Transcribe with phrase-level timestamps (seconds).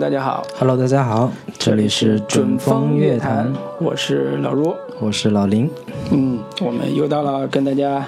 [0.00, 4.74] 大家好，Hello，大家好，这里是准风乐坛，我是老卢。
[4.98, 5.70] 我是老林。
[6.10, 8.02] 嗯，我们又到了跟大家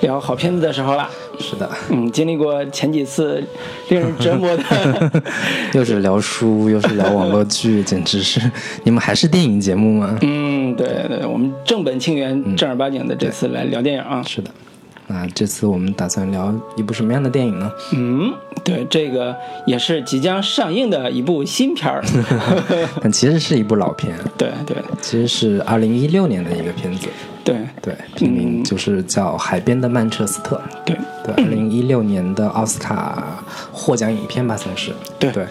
[0.00, 1.08] 聊好片子的时候了。
[1.38, 3.40] 是的，嗯，经历过前几次
[3.90, 5.22] 令人折磨的，
[5.72, 8.40] 又是聊书，又是聊网络剧， 简直是
[8.82, 10.18] 你们还是电影节目吗？
[10.22, 14.20] 嗯，对对，我们正本清源、正儿八经的这次来聊电影啊。
[14.26, 14.69] 是的，那
[15.34, 17.70] 这次我们打算聊一部什么样的电影呢？
[17.92, 18.32] 嗯，
[18.64, 19.34] 对，这个
[19.66, 22.02] 也是即将上映的一部新片儿。
[23.00, 27.08] 但其实是一部老片，对对其实是二零一六年的一个片子，
[27.44, 30.56] 对对，片名就是叫《海边的曼彻斯特》。
[30.84, 34.92] 对，对，二零一六年的奥斯卡获奖影片吧，算是。
[35.18, 35.46] 对对，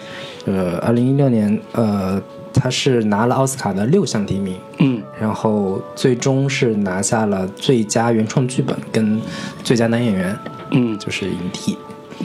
[0.46, 2.20] 呃，二零一六年，呃，
[2.60, 9.18] 他是拿了奥斯卡的六项提名，嗯然后最终是拿下了最佳原创剧本跟
[9.64, 10.38] 最佳男演员，
[10.72, 11.78] 嗯，就是影帝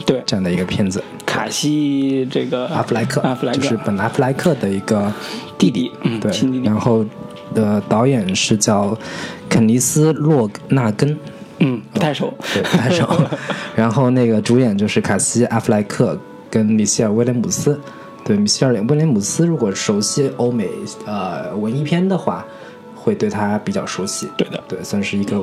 [0.04, 1.02] 对，这样的一个片子。
[1.24, 5.10] 卡西这个阿弗莱克，阿弗莱克就是本阿弗莱克的一个
[5.56, 7.04] 弟弟，嗯，对亲弟，弟然，后
[7.54, 8.96] 的导演是叫
[9.48, 11.18] 肯尼斯·洛纳根，
[11.60, 12.32] 嗯，不太熟。
[12.52, 13.08] 对，不太熟。
[13.74, 16.18] 然后那个主演就是卡西·阿弗莱克
[16.50, 17.78] 跟米歇尔·威廉姆斯。
[18.26, 20.68] 对，米歇尔·威廉姆斯，如果熟悉欧美
[21.06, 22.44] 呃文艺片的话，
[22.94, 24.28] 会对她比较熟悉。
[24.36, 25.40] 对的，对，算是一个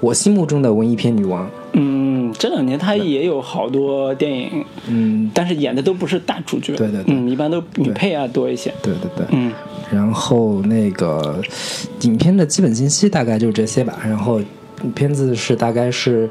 [0.00, 1.48] 我心目中的文艺片女王。
[1.72, 9.26] 嗯，这两年她也有好多电影，嗯，但是演的都不是大主角，对对对嗯，一般都女配啊多一些，对对对。
[9.30, 9.50] 嗯
[9.90, 11.40] 然后那个
[12.02, 13.98] 影片的基本信息大概就是这些吧。
[14.04, 14.38] 然后
[14.94, 16.28] 片子是大概是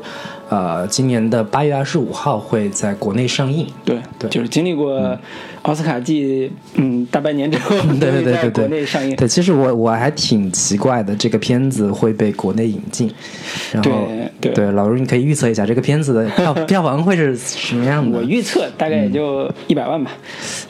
[0.48, 3.66] 呃今年的八月二十五号会在国内上映。
[3.84, 5.18] 对对就是经历过
[5.68, 13.12] 奥斯卡季，嗯，大半年之后， 对对对在对对，国内上映，对，其实我我还挺奇怪的，这个片子会被国内引进，
[13.74, 14.08] 然后
[14.40, 18.18] 对对老卢，你可以预测一下这个片子的票 票房会是什么样的？
[18.18, 20.12] 我预测大概也就一百万吧。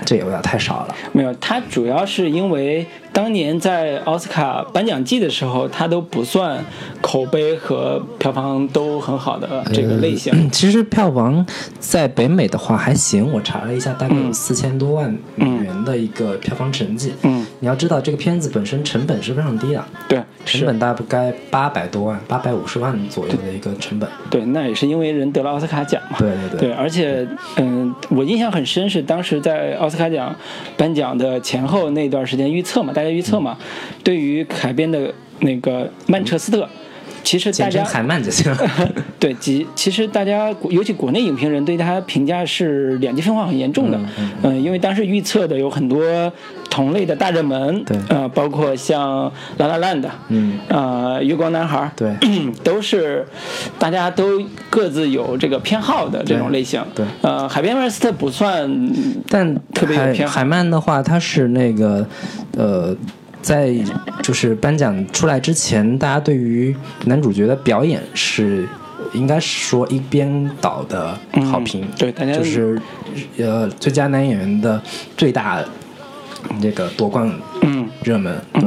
[0.04, 0.96] 这有点太少了。
[1.12, 6.64] 没有，它主要是因为当年在奥斯卡颁奖季的时候，它都不算
[7.02, 10.34] 口碑和票房都很好的这个类型。
[10.34, 11.46] 嗯其实票房
[11.80, 17.14] 在北美的话还行，我查了一下，大概有四千多万美元的一个票房成绩。
[17.24, 24.10] 嗯，你要知道这个片子本身成本是非常低的，对，成本大概八百多万，八百五十万左右的一个成本。
[24.30, 26.18] 对，那也是因为人得了奥斯卡奖嘛。
[26.20, 27.28] 对对对，而且，
[27.58, 30.36] 嗯，我印象很深，是当时在奥斯卡奖
[30.76, 33.58] 颁奖的前后那段时间预测嘛，大家预测嘛，
[34.04, 36.68] 对于海边的那个曼彻斯特，
[37.28, 38.56] 其实大家海曼就行。
[39.20, 44.00] 对，其其实大家尤其国内影评人对他评价是两极分化很严重的，
[44.44, 46.32] 嗯、因为当时预测的有很多
[46.70, 47.98] 同类的大热门，对。
[48.08, 49.28] 呃，包括像
[49.58, 52.16] 《拉拉烂》的，嗯，呃，《月光男孩》，对，
[52.64, 53.28] 都是
[53.78, 56.82] 大家都各自有这个偏好的这种类型。
[56.96, 57.06] 对。
[57.22, 58.72] 呃，海边威尔斯特不算，
[59.28, 60.34] 但特别有偏好。
[60.34, 62.08] 海海曼的话，它是那个
[62.56, 62.96] 呃，
[63.42, 63.74] 在
[64.22, 66.76] 就是颁奖出来之前，大家对于
[67.06, 68.68] 男主角的表演是
[69.14, 71.18] 应该是说一边倒的
[71.52, 72.80] 好评，嗯对大家就是
[73.38, 74.82] 呃最佳男演员的
[75.16, 75.64] 最大
[76.62, 77.32] 这个夺冠
[77.62, 77.88] 嗯。
[78.04, 78.64] 热门，对。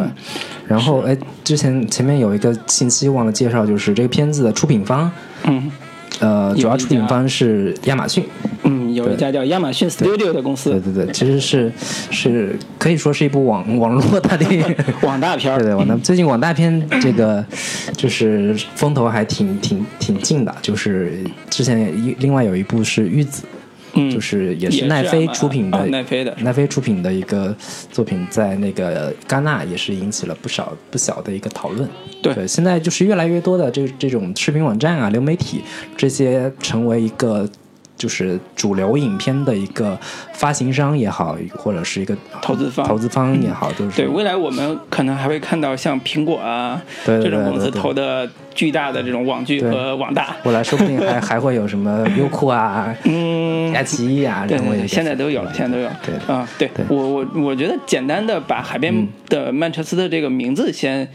[0.66, 5.10] 然后哎，之前前面有一个信息忘了介绍，就是这个片子的出品方，
[5.44, 5.70] 嗯
[6.18, 8.24] 呃，主要出品方是亚马逊。
[8.64, 11.72] 嗯，有一家叫亚马逊 Studio 的公司，对对对，其实是
[12.10, 14.76] 是可以说是一部网 网络大电影。
[15.02, 17.42] 网大片儿对对，网大最近网大片这个
[17.96, 21.18] 就是风头还挺挺挺劲的，就是
[21.48, 23.42] 之前一另外有一部是《玉子》，
[23.94, 27.54] 嗯，就是也也是是奈飞出品的，哦奈飞的奈飞出品的一个
[27.90, 31.88] 作品，在那个戛纳也是引起了不少不小的一个讨论。
[32.22, 35.62] 对现在就是越来越多的这这种视频网站啊、流媒体
[35.96, 37.48] 这些成为一个。
[38.00, 39.98] 就是主流影片的一个
[40.32, 42.86] 发行商也好，或者是一个投资方。
[42.86, 50.34] 投资方也好，就是对，未来我们可能还会看到像苹果啊这种公司投的巨大的这种网剧和网大。
[50.44, 55.90] 未来说不定还 还会有什么优酷啊、嗯，爱奇艺啊，对对对，成为一个现在都有了，现在都有。
[56.02, 56.82] 对啊，对对。
[56.88, 61.06] 我我我觉得简单的把海边的曼彻斯特这个名字先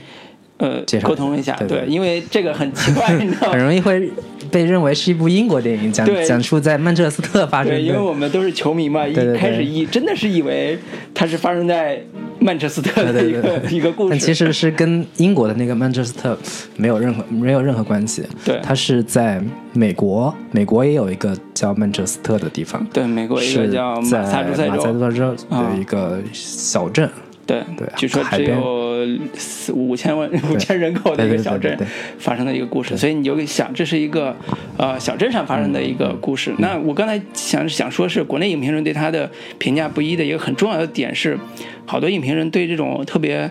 [0.57, 3.59] 呃沟通一下，对对因为这个很奇怪，你知道 很？
[3.59, 4.09] 容易会
[4.49, 7.99] 被认为是一部英国电影，讲讲述在曼彻斯特发生对，因为。
[7.99, 10.77] 我们都是球迷嘛，一开始以真的是以为
[11.13, 12.01] 它是发生在
[12.39, 16.37] 曼彻斯特的一个 一个故事，但其实是跟英国的那个曼彻斯特
[16.77, 18.23] 没有任何没有任何关系。
[18.45, 18.59] 对。
[18.63, 19.41] 它是在
[19.73, 27.09] 美国，美国也有一个叫曼彻斯特的地方，对美国一个叫在马萨诸塞州，的一个小镇。
[27.45, 29.05] 对对据说只有
[29.35, 31.77] 四五千万 五千人口的一个小镇
[32.17, 34.35] 发生的一个故事，所以你就想这是一个
[34.77, 36.53] 呃小镇上发生的一个故事。
[36.57, 41.37] 那我刚才想想说是国内影评人对他的评价不一的一个很重要的点是，
[41.85, 43.49] 好多影评人对这种特别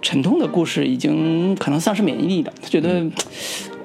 [0.00, 3.04] 沉痛的故事已经可能丧失免疫力了，他觉得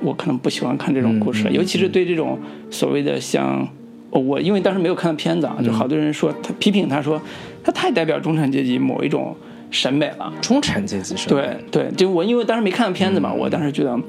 [0.02, 2.40] 我可能不喜欢看这种故事，尤其是对这种
[2.72, 3.68] 所谓的像。
[4.10, 7.22] 我因为当时没有看到片子啊，就好多人说他批评他说，
[7.68, 9.36] 他太代表中产阶级某一种
[9.70, 10.32] 审美了。
[10.42, 11.42] 中产阶级审美。
[11.70, 14.00] 对对，就我因为当时没看到片子嘛，我当时觉得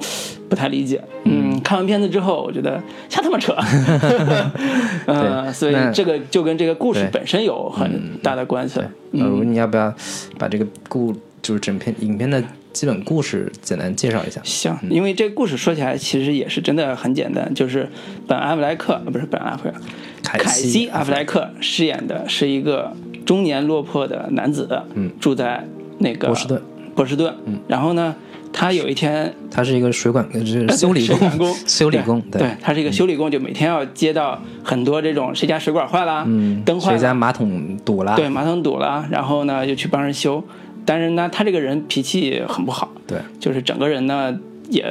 [0.48, 1.02] 不太理解。
[1.24, 3.52] 嗯，看完片子之后，我觉得瞎他妈扯。
[5.06, 8.78] 嗯，所以这个就跟这个故事本身有很大的关系。
[9.10, 9.92] 呃，你要不要
[10.38, 11.12] 把这个故
[11.42, 12.40] 就是整篇影片的？
[12.70, 14.40] 基本故事简单介绍一下。
[14.44, 17.88] 行，因为这个故事说起来其实也是真的很简单，就是
[18.28, 19.80] 本阿弗莱克不是本阿弗莱克，
[20.28, 22.92] 凯西阿弗莱克饰演的是一个
[23.24, 25.66] 中年落魄的男子，嗯，住在
[25.98, 26.62] 那个波士顿，
[26.94, 28.14] 波士顿，嗯，然后呢，
[28.52, 40.42] 他有一天，他是一个水管，就是修理工，修理工，对，他是一个修理工，就每天要接到很多这种谁家水管坏了，嗯，灯坏，谁家马桶堵了，对，马桶堵了，然后呢就去帮人修。
[40.84, 44.34] 但是呢，他这个人脾气很不好，对，就是整个人呢
[44.70, 44.86] 也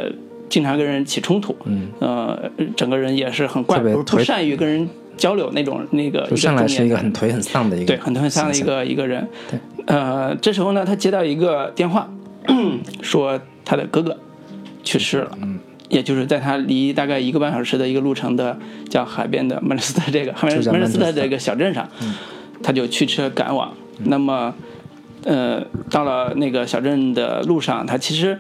[0.48, 2.40] 经常跟人起冲突，嗯，呃，
[2.76, 4.88] 整个人也是很怪，不不善于跟人
[5.18, 6.36] 交流那种那个。
[6.38, 9.28] 上来是一个很颓很丧的一个，对，很颓很丧的一个一个人。
[9.50, 12.10] 对，呃，这时候呢，他接到一个电话，
[13.02, 14.18] 说他的哥哥
[14.84, 15.60] 去世了，嗯，
[15.90, 18.58] 也就是在他离大概一个半小时的一个路程的
[18.90, 21.88] 叫海边的曼彻斯特这个曼彻斯特这个小镇上，
[22.64, 23.74] 他就驱车赶往，
[24.06, 24.54] 那么。
[25.24, 28.40] 呃，到了那个小镇的路上，他其实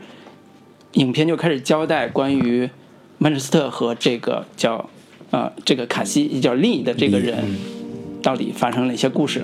[0.94, 2.70] 影片就开始交代关于
[3.18, 4.90] 曼彻斯特和这个叫
[5.32, 7.36] 呃这个卡西也叫利的这个人
[8.22, 9.44] 到底发生了一些故事，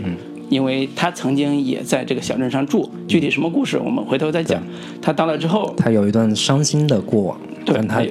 [0.50, 4.62] 因为他曾经也在这个小镇上住，具体什么故事我们回头再讲。
[5.02, 8.04] 他到了之后，他有一段伤心的过往，但他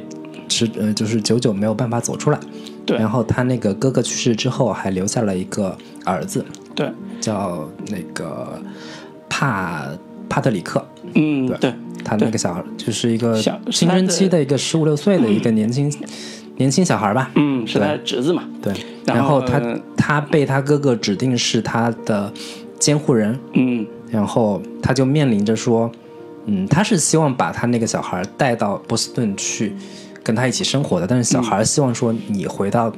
[0.48, 2.38] 是呃就是久久没有办法走出来。
[2.84, 6.44] 对，然后他那个哥哥去世之后，还留下了一个儿子，
[6.74, 6.88] 对，
[7.20, 8.60] 叫那个。
[9.34, 9.88] 帕
[10.28, 11.72] 帕特里克，嗯，对，
[12.04, 13.40] 他那个小孩就是一个
[13.70, 15.90] 青春期的一个十五六岁的一个年轻
[16.62, 18.72] 年轻小孩吧，嗯，是他的侄子嘛，对，
[19.04, 19.60] 然后他
[19.96, 22.32] 他被他哥哥指定是他的
[22.78, 25.90] 监护人，嗯，然后他就面临着说，
[26.46, 29.74] 嗯，他是希望把他那个小孩带到波士顿去
[30.22, 32.92] 跟他一起生活的，但是小孩希望说你回到。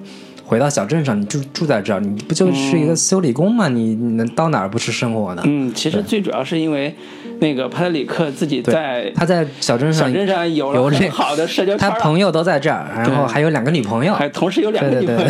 [0.54, 3.66] 回到小镇上，你住住在这儿，你不就是一个修理工吗？
[3.66, 5.42] 你你能到哪儿不是生活呢？
[5.44, 6.94] 嗯，其实最主要是因为
[7.40, 15.24] 那个帕特里克自己在他在小镇上小镇上有了很好的社交他朋友都在这儿，然后还有两个女朋友，还同时有两个女朋友，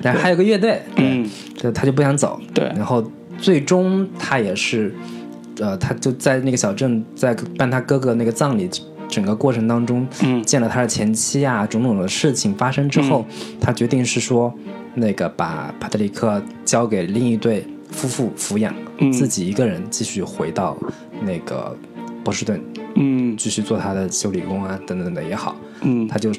[0.00, 1.28] 然后还有个乐队，嗯，
[1.74, 3.04] 他就不想走，对，然后
[3.36, 4.94] 最终他也是，
[5.60, 8.70] 呃，他就在那个小镇在办他哥哥那个葬礼。
[9.10, 13.26] 整个过程当中，嗯，见了他的前妻啊，种种的事情发生之后，
[13.60, 14.52] 他决定是说，
[14.94, 18.72] 那个把帕特里克交给另一对夫妇抚养，
[19.12, 20.76] 自己一个人继续回到
[21.22, 21.76] 那个
[22.22, 22.62] 波士顿，
[22.94, 26.32] 嗯，继续做他的修理工啊，等等的也好，嗯，他就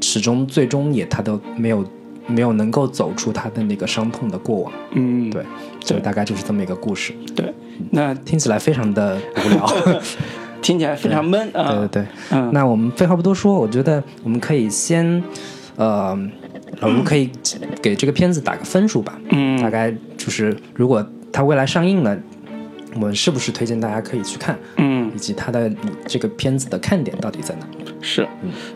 [0.00, 1.84] 始终最终也他都没有
[2.28, 5.42] 没有能够走出他的那个伤痛的过往，嗯，对，
[5.84, 7.52] 所以大概就是这么一个故事，对，
[7.90, 9.66] 那听起来非常的无聊。
[10.66, 11.70] 听起来非常闷啊！
[11.70, 15.22] 对对对，嗯，那我们废话不多说，我觉得我们可以先，
[15.76, 16.10] 呃，
[16.80, 17.30] 我们可以
[17.80, 22.18] 给这个片子打个分数吧，嗯，大概就是如果它未来上映了。
[22.96, 24.58] 我们是不是推荐大家可以去看？
[24.78, 25.70] 嗯，以及它的
[26.06, 27.66] 这个片子的看点到底在哪？
[28.00, 28.26] 是，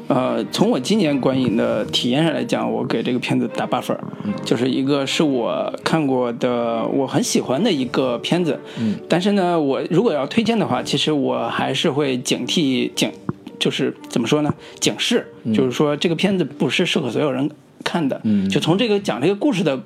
[0.08, 4.04] 呃，从我今年观影的体验上来讲，我给这个片子打八分儿，
[4.44, 8.60] 就是一个是我看过的我很喜欢的一个片子。
[8.78, 13.10] 嗯，但是呢，我如果要推荐的话，其实我还是会警惕警，
[13.58, 14.52] 就是怎么说呢？
[14.78, 17.50] 警示，就是说这个片子不是适合所有人
[17.82, 18.20] 看的。
[18.24, 19.80] 嗯，就从这个讲这个故事的。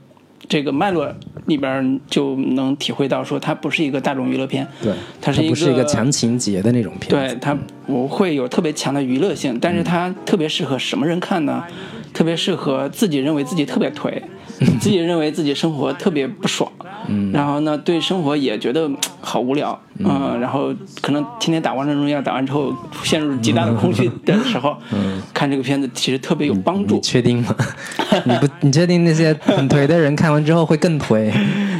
[0.48, 1.12] 这个脉络
[1.46, 11.64] 里边就能体会到，说它不是一个大众娱乐片，对，它是一个不是一个强情节的那种片，对，它不会有特别强的娱乐性，但是它特别适合什么人看呢？
[12.14, 14.22] 特别适合自己认为自己特别颓。
[14.80, 16.70] 自己认为自己生活特别不爽，
[17.08, 18.88] 嗯，然后呢，对生活也觉得
[19.20, 26.94] 好无聊，嗯，然后可能天天打王者荣耀，打完之后陷入极大的空虚的时候，嗯，看这个片子其实特别有帮助。
[26.94, 27.52] 你确定吗？
[28.24, 31.32] 你不，你确定那些很颓的人看完之后会更颓？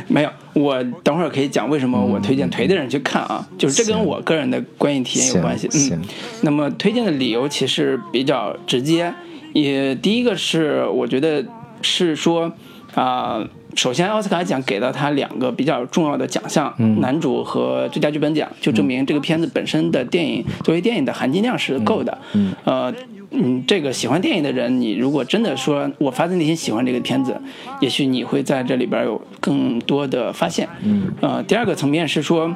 [0.09, 5.69] 没有，我等会儿可以讲为什么我推荐颓的人去看啊，就是这跟我个人的观影体验有关系。
[5.93, 6.03] 嗯，
[6.41, 9.15] 那么推荐的理由其实比较直接，
[9.55, 11.43] 也第一个是我觉得
[11.81, 12.53] 是说。
[12.95, 13.45] 啊、
[13.75, 22.19] 首先奥斯卡奖给到他两个比较重要的奖项，男主和最佳剧本奖，就证明这个片子本身的电影作为电影的含金量是够的。
[22.35, 22.95] 嗯，呃。
[23.37, 27.37] 嗯，这个喜欢电影的人，你如果真的说我发自内心喜欢这个片子，
[27.81, 30.69] 也许你会在这里边有更多的发现。
[30.85, 32.55] 嗯，呃，第二个层面是说，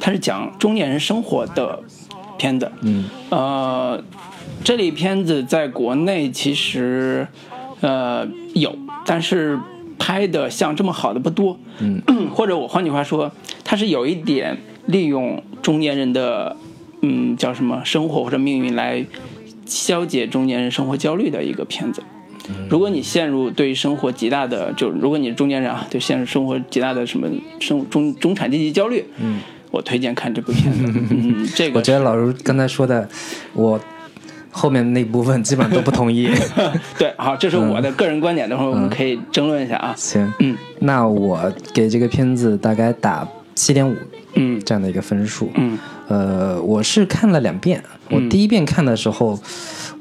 [0.00, 1.78] 它是讲中年人生活的
[2.38, 2.72] 片子。
[2.80, 4.02] 嗯，呃，
[4.64, 7.26] 这类片子在国内其实
[7.80, 9.58] 呃有，但是
[9.98, 11.58] 拍的像这么好的不多。
[11.80, 12.00] 嗯，
[12.32, 13.30] 或者我换句话说，
[13.64, 16.56] 它是有一点利用中年人的
[17.00, 19.04] 嗯叫什么生活或者命运来
[19.66, 22.02] 消解中年人生活焦虑的一个片子。
[22.68, 27.28] 如果你陷入对生活极大的，就如果你是中年人啊，对现实生活极大的什么
[27.60, 29.38] 生中中产阶级焦虑，嗯，
[29.70, 30.84] 我推荐看这部片子。
[31.10, 33.08] 嗯，这个我觉得老卢刚才说的，
[33.54, 33.80] 我
[34.52, 36.30] 后面那部分基本上都不同意。
[36.96, 39.92] 对，好，这是我的个人观点，等会儿我们可以争论一下啊。
[39.96, 40.56] 行，嗯。
[40.78, 43.96] 那我给这个片子大概打七点五
[44.34, 44.60] 嗯。
[44.64, 45.50] 这样的一个分数。
[45.54, 45.76] 嗯。
[46.08, 49.38] 呃，我是看了两遍，我第一遍看的时候，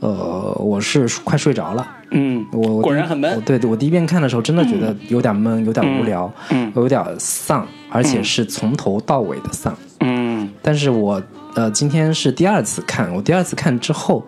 [0.01, 1.87] 呃，我是快睡着了。
[2.09, 3.33] 嗯，我果然很闷。
[3.33, 6.69] 我对，我第一遍看的时候，真的觉得有点闷，有点无聊，嗯。
[6.75, 9.73] 有点丧，而且是从头到尾的丧。
[10.01, 10.49] 嗯。
[10.61, 11.21] 但是我
[11.55, 14.25] 呃，今天是第二次看，我第二次看之后，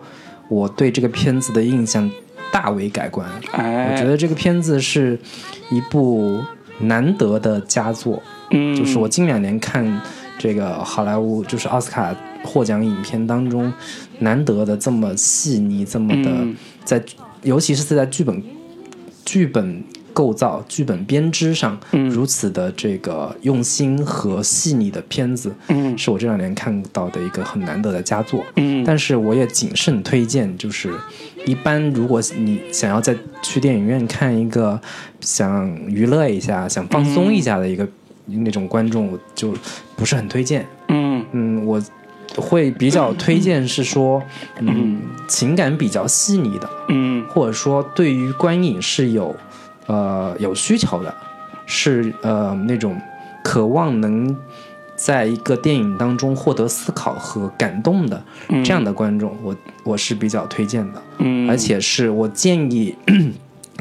[0.48, 2.10] 我对这个片子的印象
[2.52, 3.26] 大为改观。
[3.52, 5.18] 哎，我觉得这个片子是
[5.70, 6.40] 一部
[6.80, 10.00] 难得的佳作，嗯，就是我近两年看
[10.38, 12.14] 这个好莱坞，就是奥斯卡
[12.44, 13.72] 获奖影片当中
[14.18, 16.54] 难得的这么细腻，这么的嗯。
[16.84, 17.02] 在，
[17.42, 18.42] 尤其是在剧本
[19.24, 19.82] 剧本
[20.14, 22.08] 构造、剧本编织上嗯。
[22.08, 25.98] 如此的这个用心和细腻的片子，嗯。
[25.98, 28.42] 是我这两年看到的一个很难得的佳作。
[28.56, 28.82] 嗯。
[28.82, 30.90] 但是我也谨慎推荐，就是
[31.44, 34.80] 一般如果你想要再去电影院看一个
[35.20, 37.86] 想娱乐一下、想放松一下的一个、
[38.26, 39.52] 那种观众，我就
[39.96, 40.66] 不是很推荐。
[40.88, 41.22] 嗯。
[41.32, 41.82] 嗯，我
[42.36, 44.22] 会比较推荐是说，
[44.60, 47.24] 嗯，情感比较细腻的，嗯。
[47.28, 49.34] 或者说对于观影是有
[49.86, 51.14] 呃有需求的，
[51.66, 53.00] 是呃那种
[53.42, 54.36] 渴望能
[54.96, 58.22] 在一个电影当中获得思考和感动的
[58.64, 62.94] 这样的观众，我我是比较推荐的，嗯，而且是我建议。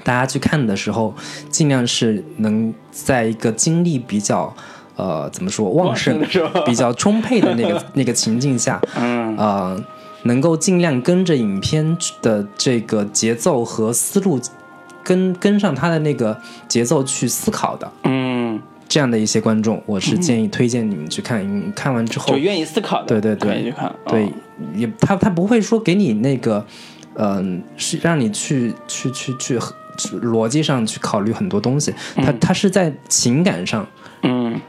[0.03, 1.13] 大家去看的时候，
[1.49, 4.53] 尽量是能在一个精力比较，
[4.97, 6.19] 呃，怎么说旺盛
[6.65, 9.37] 比较充沛的那个 那个情境下，嗯。
[9.37, 9.81] 呃，
[10.23, 14.37] 能够尽量跟着影片的这个节奏和思路
[15.03, 21.45] 跟跟上他的那个节奏去思考的，嗯，这样的一些观众，我是建议推荐你们去看。
[21.45, 23.51] 你看完之后就，愿意思考的，对对对。
[23.51, 24.29] 可以去看，对哦，
[24.75, 26.65] 也他他不会说给你那个，
[27.15, 29.59] 嗯、是让你去去去去
[29.97, 33.85] 去逻辑上去考虑很多东西，他他是在情感上。
[34.21, 34.59] 嗯。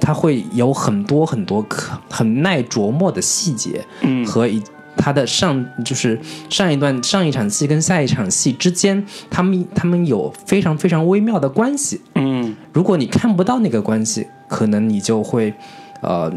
[0.00, 4.24] 他会有很多很多可很耐琢磨的细节，嗯。
[4.24, 4.62] 和一
[4.96, 6.18] 它的上就是
[6.48, 12.00] 上一段上一场戏跟下一场戏之间，他们他们有非常非常微妙的关系。
[12.14, 15.52] 嗯如果你看不到那个关系，可能你就会
[16.00, 16.32] 呃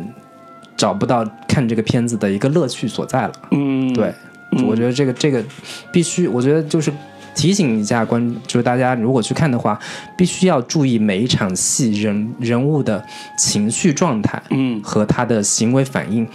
[0.77, 3.31] 找不到看这个片子的一个乐趣所在了。
[3.51, 4.13] 嗯，对，
[4.67, 5.43] 我觉得这个这个
[5.91, 6.91] 必须，我觉得就是
[7.33, 9.79] 提醒一下观，就是大家如果去看的话，
[10.17, 13.03] 必须要注意每一场戏人人物的
[13.37, 16.27] 情绪状态，嗯和他的行为反应，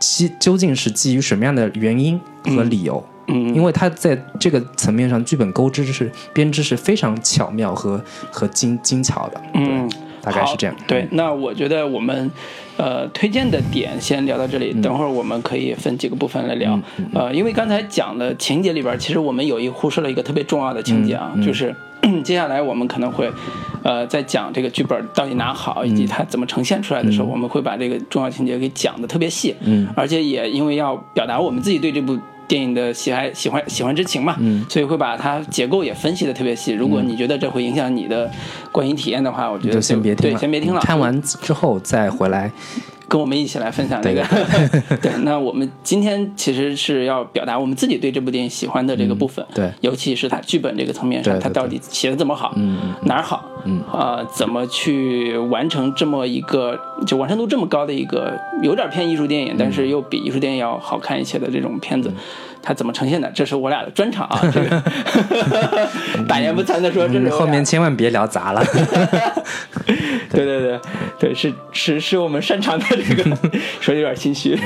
[0.00, 3.04] 其究竟是基于什么样的原因和理由？
[3.28, 9.40] 嗯，因为他在这个层面上，剧本钩织是编织是非常巧妙和和精精巧的。
[9.54, 9.88] 嗯，
[10.20, 10.74] 大概是这样。
[10.88, 12.28] 对，那我觉得我们
[12.76, 16.76] 呃推荐的点先聊到这里，等会儿我们可以分几个部分来聊。
[17.14, 21.72] 呃，因为刚才讲的情节里边，其实我们有一忽视了一个特别重要的情节啊，就是
[22.24, 23.30] 接下来我们可能会
[23.82, 29.54] 呃在讲这个剧本到底哪好，以及它怎么呈现出来的时候，我们会把这个重要情节给讲的特别细。
[29.60, 32.18] 嗯，而且也因为要表达我们自己对这部。
[32.50, 36.72] 电影的喜爱、喜欢、喜欢之情嘛，嗯所以会把它结构也分析的特别细。
[36.72, 38.28] 如果你觉得这会影响你的
[38.72, 40.80] 观影体验的话，我觉得就先别听对，先别听了。
[40.80, 42.50] 看完之后再回来。
[43.10, 44.24] 跟我们一起来分享这个。
[45.02, 49.68] 对，那我们今天其实是要表达我们自己对这部电影喜欢的这个部分，对。
[49.80, 53.82] 尤其是它剧本这个层面上，它到底写的怎么好，嗯哪儿好，嗯。
[53.90, 62.12] 啊、怎么去完成这么一个就完成度这么高的一个有点偏艺术电影，但是又比艺术电影要好看一些的这种片子。
[62.62, 63.30] 它怎么呈现的？
[63.34, 64.40] 这是我俩的专场啊！
[64.52, 64.82] 这个
[66.28, 68.62] 大言不惭的说，这是嗯后面千万别聊砸了。
[70.32, 70.80] 对对对
[71.18, 73.24] 对，是是是我们擅长的这个，
[73.80, 74.56] 说的有点心虚。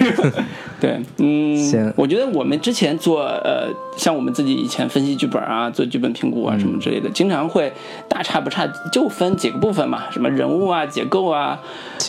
[0.78, 7.72] 对，嗯行，我觉得我们之前做呃，像我们自己以前分析剧本啊，做剧本评估啊什么之类的，经常会
[8.08, 11.58] 大差不差，就分几个部分嘛，什么人物啊、结构啊、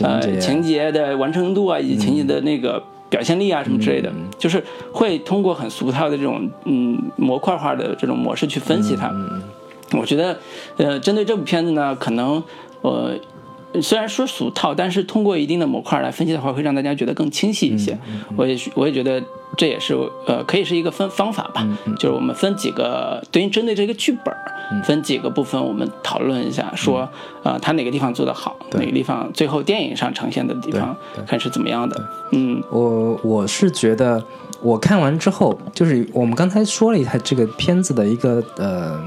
[0.01, 2.84] 呃情节情节的完成度啊，以及情节的那个。
[3.10, 9.14] 表现力啊，什么之类的，就是会通过很俗套的这种嗯模块化的这种模式去分析它。
[9.92, 10.40] 我觉得，
[10.78, 12.44] 呃，针对这部片子呢，可能
[12.82, 13.16] 呃，
[13.82, 17.98] 虽然说俗套，但是通过一定的模块来分析的话，会让大家觉得更清晰一些。
[18.36, 19.22] 我也我也觉得
[19.58, 19.96] 这也是
[20.26, 27.08] 呃，可以是一个分方法吧，就是我们分几个对应针对这个剧本儿，分几个部分我们讨论一下，说
[27.44, 30.96] 呃，它哪个地方做得好，哪个地方最后电影上呈现的地方
[31.26, 32.10] 看是怎么样的。
[32.32, 32.62] 嗯。
[32.70, 34.24] 我我是觉得，
[34.62, 39.00] 我看完之后，就是我们刚才说了一下这个片子的一个呃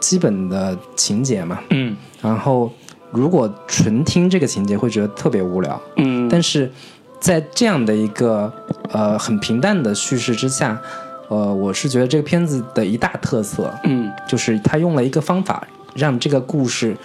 [0.00, 1.96] 基本的情节嘛，嗯。
[2.20, 2.70] 然后
[3.10, 6.70] 如果纯听这个情节会觉得特别无聊，嗯，但是
[7.22, 8.52] 在这样的一个
[8.90, 10.76] 呃很平淡的叙事之下，
[11.28, 14.10] 呃，我是觉得这个片子的一大特色嗯。
[14.28, 15.64] 就是他用了一个方法，
[15.94, 16.96] 让这个故事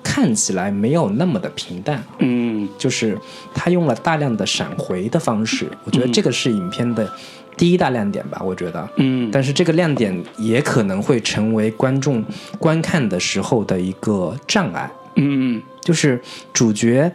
[0.00, 2.00] 看起来没有那么的平淡。
[2.20, 2.68] 嗯。
[2.78, 3.18] 就是
[3.52, 7.12] 他用了大量的闪回的方式，我觉得这个是影片的
[7.56, 8.40] 第一大亮点吧。
[8.44, 12.24] 我觉得，嗯，但是这个亮点也可能会成为观众
[12.60, 15.60] 观看的时候的一个障碍，嗯。
[15.82, 17.12] 就是主角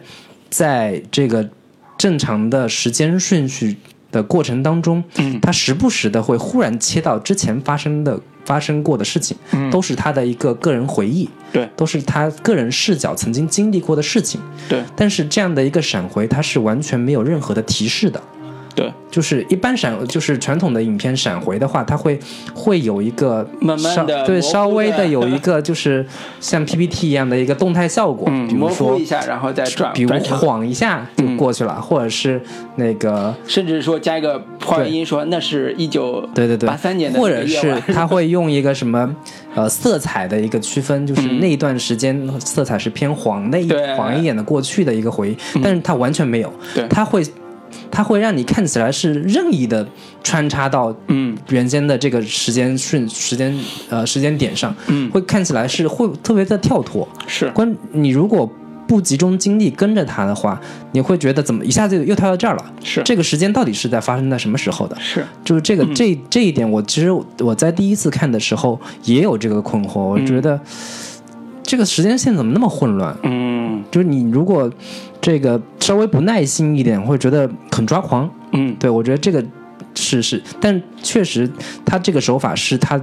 [0.50, 1.48] 在这个
[2.00, 3.76] 正常的时间顺序
[4.10, 14.40] 的过程当中，嗯他时不时的会忽然切到之前发生的发生过的事情，嗯都是他的一个个人回忆，对都是他个人视角曾经经历过的事情。
[14.66, 18.18] 对但是这样的一个闪回，它是完全没有任何的提示的。
[18.80, 22.18] 对，就是一般闪，就是传统的影片闪回的话，它会
[22.54, 26.06] 会有一个慢慢的对稍微的有一个就是
[26.40, 30.10] 像 PPT 一样的一个动态效果，嗯，比如模糊说一下，然后再转比如。
[30.30, 32.40] 晃一下就过去了，或者是
[32.76, 36.68] 那个甚至说加一个破音说那是一九对对对。
[36.68, 39.12] 八三年的或者是他会用一个什么
[39.54, 43.94] 呃色彩的一个区分，就是那一段时间色彩是偏黄的一嗯对。
[43.96, 46.86] 黄一点的过去的一个回忆，但是他完全没有，对。
[46.88, 47.22] 他会
[47.90, 49.86] 他会让你看起来是任意的
[50.22, 53.54] 穿插到嗯原先的这个时间顺时间
[53.88, 57.08] 呃时间点上，嗯会看起来是会特别的跳脱。
[57.26, 58.50] 是关你如果
[58.86, 62.72] 不集中精力跟着它的话，你会觉得怎么一下子又跳到这儿了？
[62.82, 64.96] 是这个时间到底是在发生在什么时候的？
[64.98, 70.60] 是就是这个、这这一点，我其实我在第一次看的时候也有这个困惑，我觉得
[71.70, 73.16] 这个时间线怎么那么混乱？
[73.22, 74.68] 嗯就是你如果
[75.20, 78.28] 这个稍微不耐心一点，会觉得很抓狂。
[78.50, 79.40] 嗯对我觉得这个
[79.94, 81.48] 是是，但确实
[81.84, 83.00] 他这个手法是他。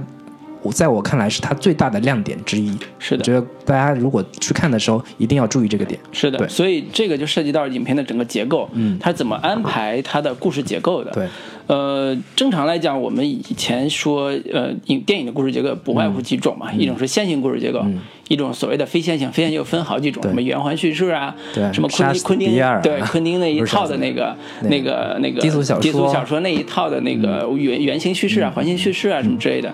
[0.60, 5.98] 我在我看来是他最大的亮点之一，是的我觉得大家如果去看的时候，一定要注意这个点。
[6.10, 11.12] 是的，对所以这个就涉及到影片的整个结构，嗯它怎么安排它的故事结构的。
[11.12, 11.28] 对，
[11.68, 16.60] 呃，正常来讲，我们以前说，呃，影电影的故事结构不外乎几种嗯。
[16.60, 17.84] 嘛，一种是线性故事结构，
[18.28, 21.34] 一种所谓的非线性，非线性又分好几种，什么圆环叙事啊，
[21.72, 25.80] 什么昆汀昆汀对昆汀那一套的那个那个那个低俗小说。
[25.80, 29.72] 嗯低俗小说那一套的那个原原型叙事啊、环形叙事啊什么之类的。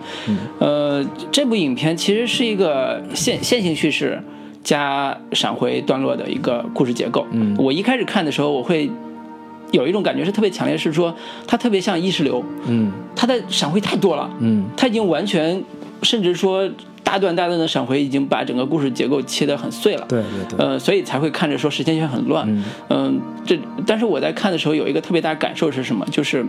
[0.59, 4.21] 呃，这部影片其实是一个线线性叙事。
[4.65, 7.27] 加闪回段落的一个故事结构。
[7.33, 7.55] 嗯。
[7.59, 8.91] 我一开始看的时候，我会
[9.75, 11.15] 有一种感觉是特别强烈，是说
[11.49, 12.93] 它特别像意识流，嗯。
[13.17, 14.65] 它的闪回太多了，嗯。
[14.77, 15.63] 它已经完全，
[16.03, 16.69] 甚至说
[17.03, 20.07] 大段大段的闪回已经把整个故事结构切得很碎了。
[20.09, 22.47] 对对对，呃，所以才会看着说时间线很乱。
[22.89, 26.07] 嗯、这但是我在看的时候有一个特别大的感受是什么？
[26.11, 26.47] 就是，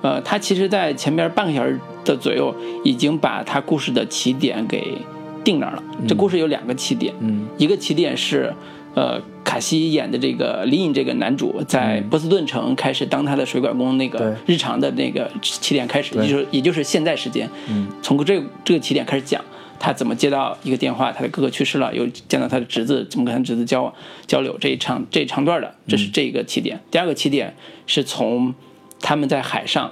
[0.00, 2.54] 呃，他其实在前面半个小时的左右
[2.84, 4.96] 已经把他故事的起点给
[5.44, 5.82] 定那儿了。
[6.08, 7.46] 这故事有两个起点，嗯。
[7.58, 8.52] 一个起点是，
[8.94, 19.42] 呃，卡西演的这个林隐这个男主在波士顿城开始当他的水管工那个日常的那个起点开始，也就是也就是现在时间，嗯从这这个起点开始讲。
[19.84, 23.92] 他怎么接到一个电话，他的哥哥去世了，又见到他的侄子，怎么跟他侄子交往
[24.28, 26.78] 交流这一长这一长段的，这是这一个起点。
[26.88, 27.52] 第二个起点
[27.88, 28.54] 是从
[29.00, 29.90] 他们在海上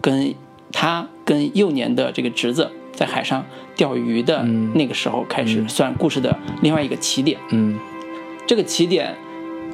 [0.00, 0.34] 跟
[0.72, 4.42] 他跟幼年的这个侄子在海上钓鱼的
[4.74, 7.38] 那个时候开始算故事的另外一个起点。
[7.52, 7.78] 嗯
[8.48, 9.14] 这个起点，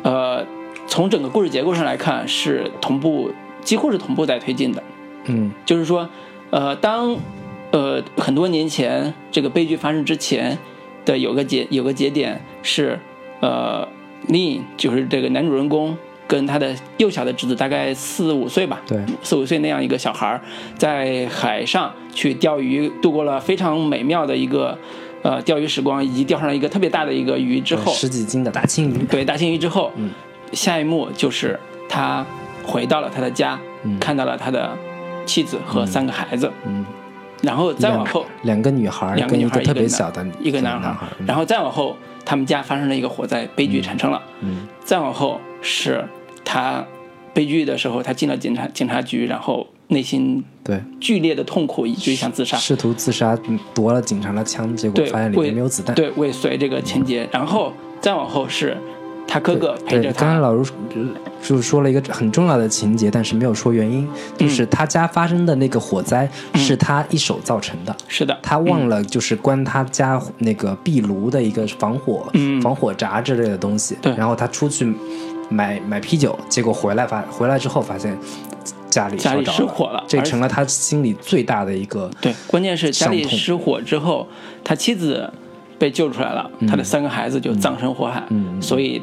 [0.03, 0.45] 呃，
[0.89, 3.31] 从整个故事结构上来看是同步，
[3.63, 4.83] 几乎是同步在推进的。
[5.27, 6.09] 嗯就是说，
[6.51, 7.17] 呃，当
[7.71, 10.59] 呃很多年前这个悲剧发生之前
[11.05, 12.99] 的有个节有个节点是，
[13.39, 13.87] 呃，
[14.27, 20.41] 丽就是这个男主人公跟他的幼小的侄子，大概四五岁吧，对，四五岁那样一个小孩儿，
[20.77, 24.77] 在海上去钓鱼，度过了非常美妙的一个。
[25.25, 30.11] 呃钓鱼时光以及钓上了一个特别大的一个鱼之后，十几斤的大青鱼，对大青鱼之后，嗯。
[30.53, 31.59] 下一幕就是
[31.89, 32.25] 他
[32.63, 33.99] 回到了他的家，嗯。
[33.99, 34.71] 看到了他的
[35.27, 36.85] 妻子和三个孩子，嗯，
[37.43, 40.95] 然后再往后两个女孩两个女孩特别小的一个男孩
[41.27, 44.69] 然后再往后他们家发生了一个火灾，悲剧产生了，嗯。
[44.85, 46.07] 再往后是
[46.45, 46.85] 他
[47.33, 52.59] 悲剧的时候，他进了警察警察局，然后内心对，剧烈的痛苦，以至于想自杀。
[52.59, 55.95] 试图自杀，嗯夺了警察的枪，结果发现里面没有子弹。
[55.95, 58.77] 对，尾随这个情节，然后再往后是
[59.27, 60.71] 他哥哥陪对，着他，刚才老师
[61.43, 64.07] 就是说了一个很重要的情节，但是没有说原因，
[64.39, 64.39] 嗯。
[64.39, 67.97] 就是他家发生的那个火灾是他一手造成的。
[68.09, 72.61] 是的，他忘了就是关他家那个壁炉的一个防火、嗯。
[72.61, 74.15] 防火闸之类的东西，对。
[74.17, 74.93] 然后他出去
[75.51, 78.17] 买买啤酒，结果回来发回来之后发现
[78.95, 84.29] 家里家里失火了这成了他心里最大的一个对，关键是家里失火之后，
[84.63, 85.29] 他妻子
[85.81, 89.03] 被救出来了，他的三个孩子就葬身火海，嗯所以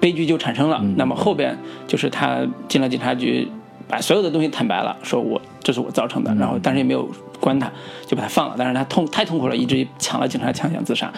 [0.00, 0.82] 悲剧就产生了。
[0.96, 3.48] 那么后边就是他进了警察局，
[3.86, 7.70] 把所有的东西坦白了，说我这是我造成的，然后但是也没有关他，
[8.04, 8.56] 就把他放了。
[8.58, 11.12] 但是他痛太痛苦了，以至于抢了警察枪想自杀。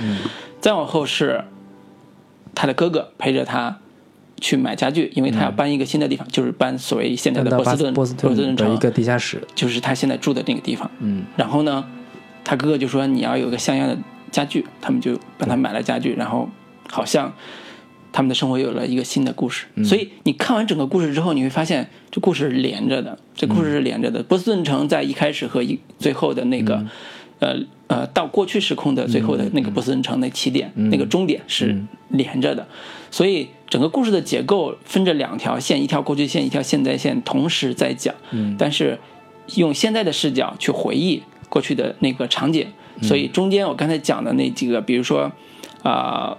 [0.61, 1.43] 再往后是
[2.55, 3.79] 他的哥哥陪着他。
[4.41, 9.41] 去买家具，因为他要搬一个新的地方，就是搬所谓现在的波士顿波士顿顿城的一个地下室。
[9.55, 10.91] 就是他现在住的那个地方。
[11.01, 11.85] 嗯然后呢，
[12.45, 13.97] 他哥哥就说你要有个像样的
[14.31, 16.49] 家具，他们就帮他买了家具，然后
[16.89, 17.33] 好像
[18.13, 19.67] 他们的生活有了一个新的故事。
[19.85, 24.23] 所以你看完整个故事之后，你会发现这故事是连着的，这故事是连着的。
[24.23, 26.85] 波士顿城在一开始和一最后的那个。
[27.41, 27.57] 呃
[27.89, 31.75] 呃，到过去时空的最后的那个波斯人城那起点、那个终点是
[32.09, 32.67] 连着的，
[33.11, 38.15] 所以整个故事的结构分着两条线，一条过去线，一条现在线，同时在讲。
[38.31, 38.55] 嗯。
[38.59, 38.99] 但是
[39.57, 42.67] 用现在的视角去回忆过去的那个场景，
[43.01, 45.33] 所以中间我刚才讲的那几个，比如说
[45.83, 46.37] 啊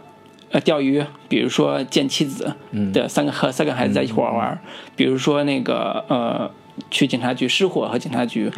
[0.51, 2.53] 呃钓鱼，比如说见妻子
[2.93, 4.59] 的三个和三个孩子在一块儿玩儿，
[4.95, 6.51] 比如说那个呃
[6.91, 8.51] 去警察局失火和警察局，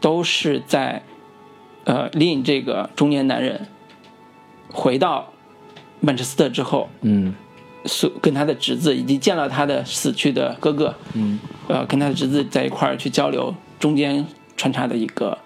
[0.00, 1.02] 都是在
[1.88, 3.66] 呃令这个中年男人
[4.70, 5.32] 回到
[6.00, 7.34] 曼彻斯特之后，嗯
[7.86, 15.38] 是跟他的侄子以及见了他的死去的哥哥，嗯，呃，跟他的侄子在一块儿去交流，中间穿插的一个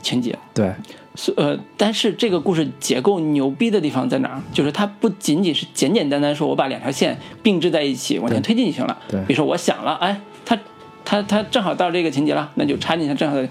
[0.00, 0.38] 情节。
[0.54, 0.72] 对，
[1.14, 4.40] 所呃，但是这个故事结构牛逼的地方在哪儿？
[4.52, 8.96] 就是它不仅仅是简简单单说我把两条线并置在一起往前推进就行了。
[9.08, 10.58] 对比如说我想了，哎，他
[11.04, 13.46] 他他正好到这个情节了，那就插进去，正好的，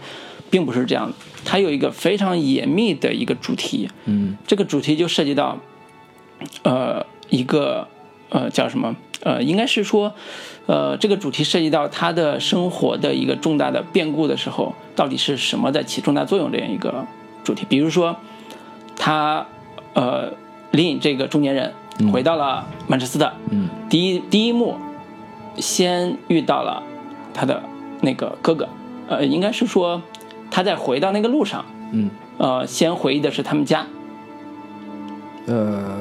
[0.50, 1.14] 并不是这样的。
[1.50, 5.58] 它有一个非常严密的一个主题，嗯这个主题就涉及到，
[6.62, 7.88] 呃，一个
[8.30, 8.96] 呃叫什么？
[9.24, 10.14] 呃，应该是说，
[10.68, 17.04] 呃，这个主题涉及到他的生活的一个重大的变故的时候，到底是什么在起重大作用这样一个
[17.44, 17.66] 主题。
[17.68, 18.16] 比如说，
[18.96, 19.48] 他
[19.96, 20.32] 呃
[20.70, 21.74] 领引这个中年人
[22.14, 24.78] 回到了曼彻斯特，嗯第一第一幕
[25.58, 26.84] 先遇到了
[27.34, 27.64] 他的
[28.02, 28.70] 那个哥哥，
[29.08, 30.00] 呃，应该是说
[30.52, 32.10] 他在回到那个路上，嗯。
[32.38, 33.86] 呃，先回忆的是他们家，
[35.48, 35.98] 呃。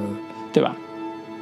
[0.52, 0.74] 对吧？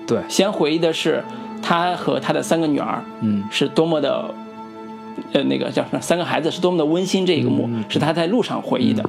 [0.06, 1.22] 对，先回忆的是
[1.62, 3.44] 他和他的三个女儿嗯。
[3.50, 4.34] 是多么的，
[5.32, 6.00] 呃，那个叫什么？
[6.00, 7.24] 三个孩子是多么的温馨。
[7.24, 9.02] 这一个幕、是他在路上回忆的，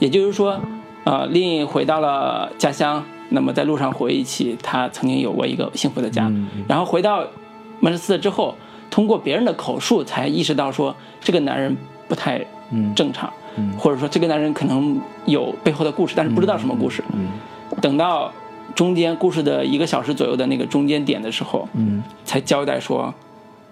[0.00, 0.58] 也就是说，
[1.04, 7.24] 呃，令回到了家乡，那么在路上回忆起他曾经有过一个幸福的家，嗯然后回到
[7.80, 8.56] 曼彻斯特之后，
[8.90, 11.76] 通过别人的口述才意识到说这个男人
[12.08, 12.94] 不太嗯。
[12.94, 13.32] 正常，
[13.78, 17.02] 或者说这个男人可能有背后的故事，但是不知道什么故事。
[17.14, 17.28] 嗯
[17.80, 18.30] 等到
[18.74, 23.14] 中间故事的一个小时左右的那个中间点的时候，嗯才交代说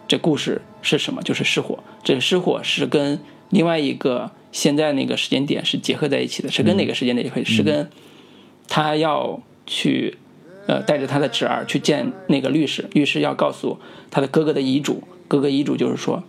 [0.09, 1.79] 这故事是什么，就是失火。
[2.03, 7.45] 这个失火是跟另外一个现在那个时间点是结合在一起的，是跟哪个时间点结合？
[7.45, 7.91] 是跟
[8.69, 10.17] 他要去
[10.67, 13.79] 呃带着他的侄儿去见那个律师，律师要告诉
[14.11, 16.23] 他的哥哥的遗嘱，哥哥遗嘱就是说。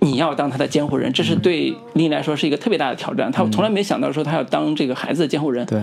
[0.00, 3.30] 你要当他的监护人，这是对林来说是一个特别大的挑战。
[3.32, 5.64] 他从来没想到说他要当这个孩子的监护人。
[5.66, 5.82] 对，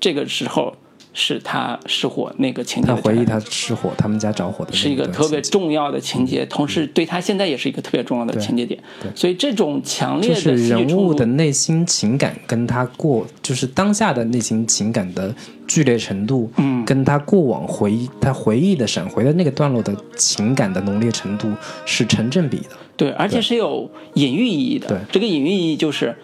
[0.00, 0.74] 这个时候
[1.18, 8.78] 是他失火那个情节他回忆他失火，他们家着火的那是一个特别重要的情节，同时对他现在也是一个特别重要的情节点。
[9.00, 15.34] 对所以这种强烈就是的人物的内心情感跟他过，就是当下的内心情感的
[15.66, 21.50] 剧烈程度，嗯跟他过往回忆他回忆的闪回的那个段落的情感的浓烈程度
[21.86, 22.76] 是成正比的。
[22.94, 24.88] 对，而且是有隐喻意义的。
[24.88, 26.14] 对这个隐喻意义就是，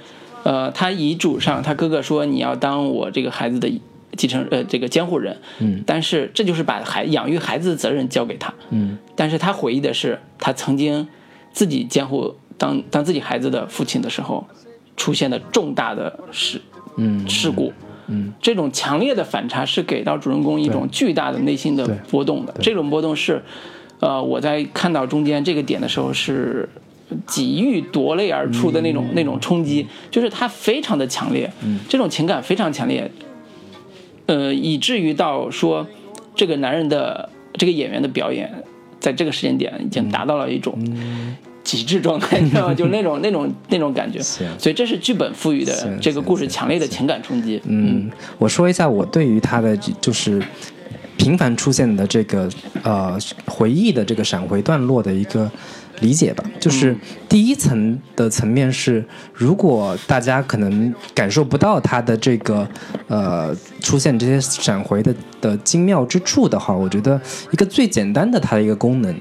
[0.42, 3.70] 呃，他遗嘱上他哥哥说你要当我这个孩子的
[4.16, 8.98] 继承呃这个监护人，嗯，但是这就是把孩养育孩子的责任交给他，嗯。
[9.16, 11.06] 但是他回忆的是他曾经
[11.52, 14.46] 自己监护当当自己孩子的父亲的时候
[14.96, 16.60] 出现的重大的事
[16.96, 17.72] 嗯事故，
[18.08, 22.54] 嗯，这种强烈的反差是给到主人公一种巨大的内心的波动的。
[22.60, 23.42] 这种波动是，
[24.00, 26.68] 呃，我在看到中间这个点的时候是
[27.26, 31.78] 几欲夺泪而出的那种、那种冲击，就是它非常的强烈，嗯。
[31.88, 33.10] 这种情感非常强烈，
[34.32, 35.86] 呃，以至于到说
[36.34, 38.50] 这个男人的这个演员的表演，
[38.98, 40.78] 在这个时间点已经达到了一种
[41.62, 42.74] 极致状态，你知道吗？
[42.74, 47.60] 就那种那种那种感觉， 是所以这是剧本赋予的这个故事强烈的情感冲击。
[47.66, 50.42] 嗯，我说一下我对于他的就是
[51.18, 52.48] 频繁出现的这个
[52.82, 55.50] 呃回忆的这个闪回段落的一个
[56.00, 56.44] 理解吧。
[56.60, 56.96] 就是
[57.28, 62.68] 第一层的层面是，如果大家可能感受不到它的这个
[63.08, 69.14] 呃出现这些闪回的的精妙之处的话，我觉得一个最简单的它的一个功能。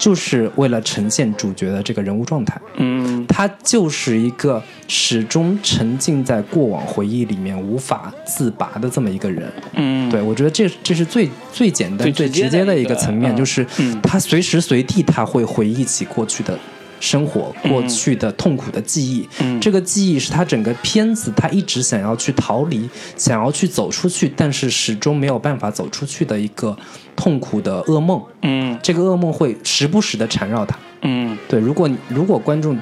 [0.00, 3.26] 就是为了呈现主角的这个人物状态，嗯。
[3.28, 9.52] 他就是一个始终沉浸在过往回忆里面无法自拔的这么一个人。
[9.74, 13.36] 嗯，对我觉得这这是最最简单、最最直接的一个层面，嗯。
[13.36, 14.00] 就是嗯。
[14.00, 16.58] 他随时随地他会回忆起过去的
[17.00, 19.28] 生活、嗯过去的痛苦的记忆。
[19.40, 26.76] 嗯这个记忆是他整个片子他一直想要去逃离、想要去走出去，但是始终没有办法走出去的一个
[27.16, 28.22] 痛苦的噩梦。
[28.42, 30.78] 嗯这个噩梦会时不时的缠绕他。
[31.02, 32.78] 嗯对，如果你如果观众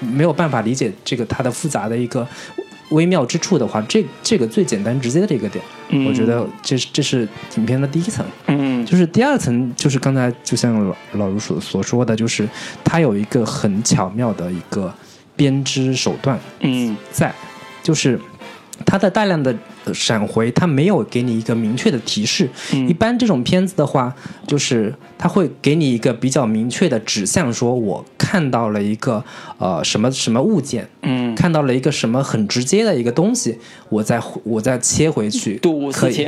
[0.00, 2.26] 没有办法理解这个他的复杂的一个
[2.90, 6.06] 微妙之处的话，这这个最简单直接的一个点，嗯。
[6.06, 8.24] 我觉得这是这是影片的第一层。
[8.46, 12.46] 嗯就是第二层，就是刚才就像老老卢所所说的，就是
[12.84, 14.92] 它有一个很巧妙的一个
[15.34, 16.94] 编织手段嗯。
[17.10, 17.34] 在，
[17.82, 18.20] 就是
[18.84, 22.48] 它的大量的呃闪回，它没有给你一个明确的提示。
[22.72, 24.14] 嗯一般这种片子的话，
[24.46, 29.24] 就是它会给你一个比较明确的指向，说我看到了一个
[29.58, 33.58] 呃什么什么物件，嗯看到了一个什么很直接的一个东西，
[33.88, 35.56] 我再我再切回去，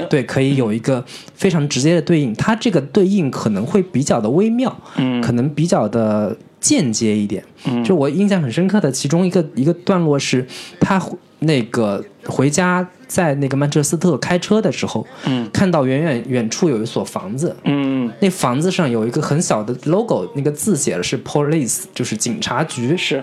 [0.06, 1.04] 对，可以有一个
[1.34, 2.34] 非常直接的对应。
[2.34, 7.42] 它这个对应可能会比较的微妙，嗯可能比较的间接一点。
[7.64, 10.46] 嗯就我印象很深刻的其中一个一个段落是，
[10.80, 11.00] 他
[11.40, 15.48] 那个回家在那个曼彻斯特开车的时候，嗯。
[15.52, 18.10] 看到远远远处有一所房子，嗯。
[18.20, 22.96] 那房子上有一个很小的 logo，那个字写的是 police，就是警察局。
[22.96, 23.22] 是。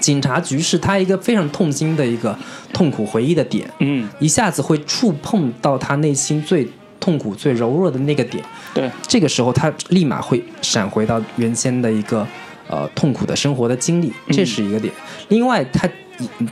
[0.00, 2.36] 警察局是他一个非常痛心的一个
[2.72, 4.08] 痛苦回忆的点，嗯。
[4.18, 8.42] 一下子会触碰到他内心最痛苦、最柔弱的那个点。
[8.74, 8.90] 对。
[9.06, 12.26] 这个时候，他立马会闪回到原先的一个
[12.68, 14.92] 呃痛苦的生活的经历，这是一个点。
[15.28, 15.88] 另外，他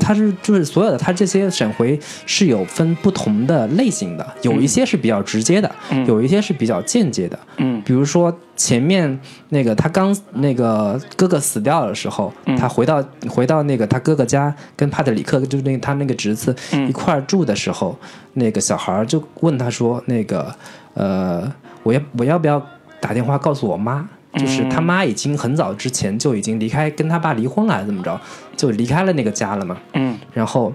[0.00, 7.38] 他是就是所有的他这些闪回是有分不同的类型的，有一些是比较直接的，嗯有一些是比较间接的。
[7.58, 9.18] 嗯比如说前面
[9.50, 17.96] 那个他刚那个哥哥死掉的时候，嗯他回到回到那个他哥哥家，跟帕特里克就是那个他那个侄子嗯一块住的时候，
[18.34, 20.54] 那个小孩就问他说：“那个
[20.94, 22.64] 呃，我要我要不要
[23.00, 28.18] 打电话告诉我妈？”就是他妈已经很早之前就已经离开，跟他爸离婚了，还是怎么着，
[28.56, 29.76] 就离开了那个家了嘛。
[29.92, 30.18] 嗯。
[30.32, 30.72] 然后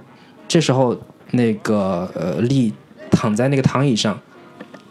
[0.48, 0.96] 这时候
[1.32, 2.72] 那个呃丽
[3.10, 4.20] 躺在那个躺椅上，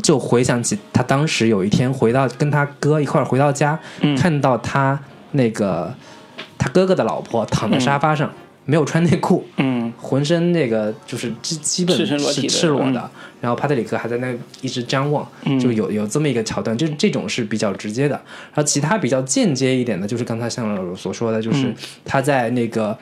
[0.02, 4.16] 就回想起他当时有一天回到跟他哥一块儿回到家，嗯。
[4.16, 4.98] 看到他
[5.32, 5.94] 那个
[6.58, 8.30] 他哥哥的老婆躺在沙发上，
[8.66, 9.90] 没有穿内裤，嗯。
[9.98, 15.58] 浑身那个就是基基本是赤裸的，嗯然后帕特里克还在那一直张望，嗯。
[15.58, 18.14] 就有有这么一个桥段，这这种是比较直接的。
[18.16, 21.74] 然后其他比较间接一点的，就是刚才像所说的，就是嗯。
[22.04, 22.96] 他在那个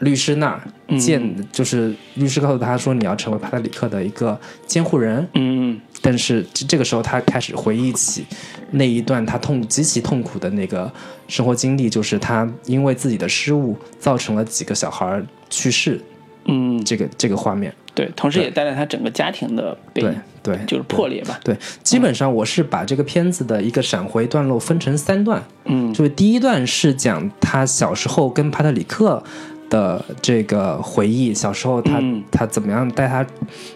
[0.00, 0.62] 律师那儿
[0.98, 8.24] 见，就是律师告诉他说你要成为帕特里克的一个监护人，嗯但是这这个时候他开始回忆起
[8.70, 10.90] 那一段他痛极其痛苦的那个
[11.26, 16.00] 生活经历，就是他因为自己的失误造成了几个小孩儿去世，
[16.44, 17.74] 嗯，这个这个画面。
[17.94, 21.40] 对，同时也带来他整个家庭的背对，对，就是破裂吧。
[21.42, 25.92] 对，基本上我是把这个片子的一个闪回段落分成三段，嗯。
[25.92, 29.20] 就是第一段是讲他小时候跟帕特里克
[29.70, 33.26] 的这个回忆，小时候他、嗯他怎么样带他，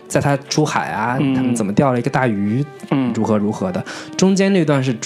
[0.08, 3.84] 在他出海啊，嗯他们怎么钓了一个大鱼，嗯如何如何的。
[4.16, 4.96] 中间那段是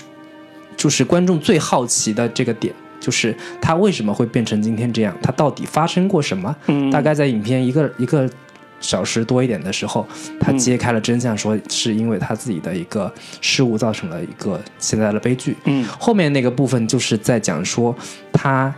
[0.76, 2.74] 就是观众最好奇的这个点。
[2.98, 5.14] 就是他为什么会变成今天这样？
[5.22, 6.56] 他到底发生过什么？
[6.66, 8.28] 嗯，大概在影片一个一个
[8.80, 10.04] 小时多一点的时候，
[10.40, 15.56] 他嗯揭开了真相，说是因为他自己的一个失误造成了一个现在的悲剧。
[15.66, 17.94] 嗯后面那个部分就是在讲说
[18.32, 18.74] 他，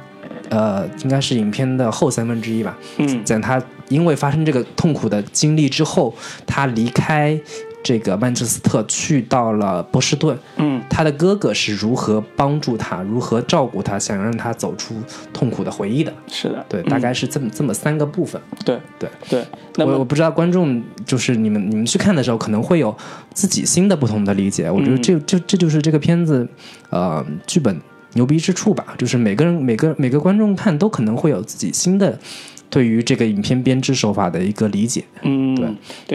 [0.50, 6.14] 呃，应该是影片的后三分之一吧，嗯在他因为发生这个痛苦的经历之后，
[6.46, 7.38] 他离开
[7.82, 14.94] 这个曼彻斯特去到了波士顿，嗯他的哥哥是如何帮助他，如何照顾他，想让他走出
[15.32, 16.12] 痛苦的回忆的。
[16.26, 18.40] 是的，对，嗯大概是这么这么三个部分。
[18.64, 19.46] 对对，对。
[19.86, 22.94] 我我不知道观众就是你们你们去看的时候可能会有
[23.32, 24.70] 自己新的不同的理解。
[24.70, 26.46] 我觉得嗯这这这就是这个片子
[26.90, 27.80] 呃剧本
[28.18, 32.18] 牛逼之处吧，就是每个人每个每个观众看都可能会有自己新的
[32.68, 35.04] 对于这个影片编织手法的一个理解。
[35.22, 35.68] 嗯，对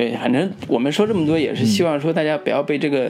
[0.09, 3.09] 对，反正我们说这么多，也是希望说大家不要被这个、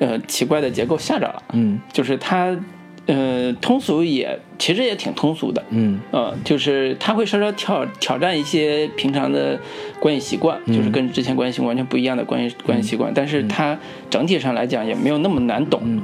[0.00, 1.42] 呃奇怪的结构吓着了。
[1.52, 2.56] 嗯就是它，
[3.04, 9.60] 呃，通俗也其实也挺通俗的，嗯呃，就是它会稍稍挑挑战一些平常的
[10.00, 15.82] 观影习惯，就是跟之前观影习惯完全不一样的观影观影习惯，但是它整体上来讲也没有那么难懂。
[15.84, 16.00] 嗯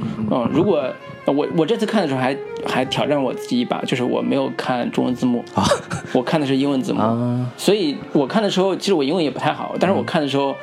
[0.53, 0.95] 如果呃
[1.33, 5.65] 我我这次看的时候还还挑战我自己一把，就是我没有看中文字幕，啊
[6.13, 7.53] 我看的是英文字幕，啊。
[7.57, 10.55] 所以我看的时候，其实我英文也不太好，但是我看的时候，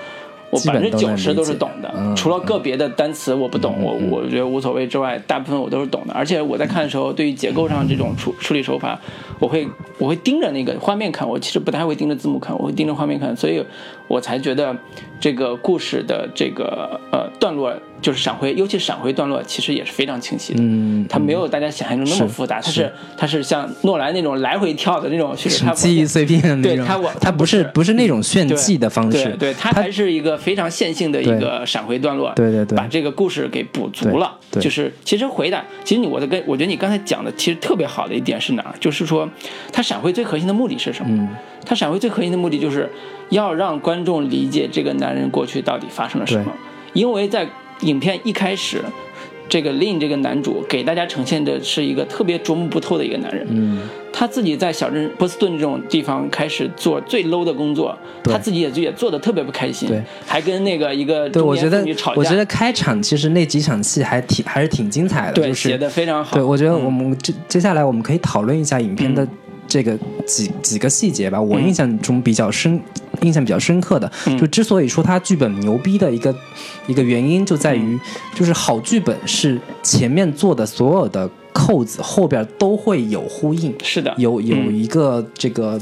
[0.50, 6.14] 我百分之九十都是懂的，嗯除了个别的单词我不懂，我我觉得无所谓之外，大部分我都是懂的。
[6.14, 9.00] 而且我在看的时候，对于结构上这种处处理手法，
[9.40, 13.64] 我会我会盯着那个画面看，我其实不太会盯着字幕看，我会盯着画面看，所以
[14.08, 14.76] 我才觉得
[15.20, 17.74] 这个故事的这个呃段落，
[18.06, 20.60] 就是闪回，尤其闪回段落，其实也是非常清晰的。
[20.62, 34.38] 嗯，它没有大家想象中那么复杂，它是它是像诺兰那种来回跳的那种叙事，它记忆碎片的那种，对它我它不是不是那种炫技的方式，对对，它还是一个非常线性的一个闪回段落，对对对把这个故事给补足了。
[34.52, 38.76] 对对就是其实回答，其实你我的跟我觉得你刚才讲的其实特别好的一点是哪儿？
[38.80, 39.28] 就是说，
[39.74, 41.10] 它闪回最核心的目的是什么？
[41.10, 41.30] 嗯
[41.68, 42.88] 它闪回最核心的目的就是
[43.30, 46.54] 要让观众理解这个男人过去到底发生了什么，
[46.94, 47.48] 因为在
[47.82, 48.82] 影片一开始。
[49.48, 53.88] 这个 Lin 这个男主给大家呈现的是一个特别琢磨不透的一个男人，嗯。
[54.12, 58.34] 他自己在小镇波士顿这种地方开始做最 low 的工作，对。
[58.34, 61.86] 他自己也也做的特别不开心，对，还跟那个一个对，我觉得
[62.16, 69.28] 我觉得开场其实那几场戏还挺还是挺精彩的，对就是写的非常好，对，我觉得我们接接下来我们可以讨论一下影片的
[69.68, 71.42] 这个几几个细节吧。
[71.42, 72.80] 我印象中比较深、
[73.22, 76.36] 印象比较深刻的，就之所以说它剧本牛逼的一个
[76.88, 78.00] 一个原因，就在于
[78.34, 84.76] 就是好剧本是前面做的所有的扣子后边都会有呼应，是的，有有嗯。
[84.76, 85.80] 一个这个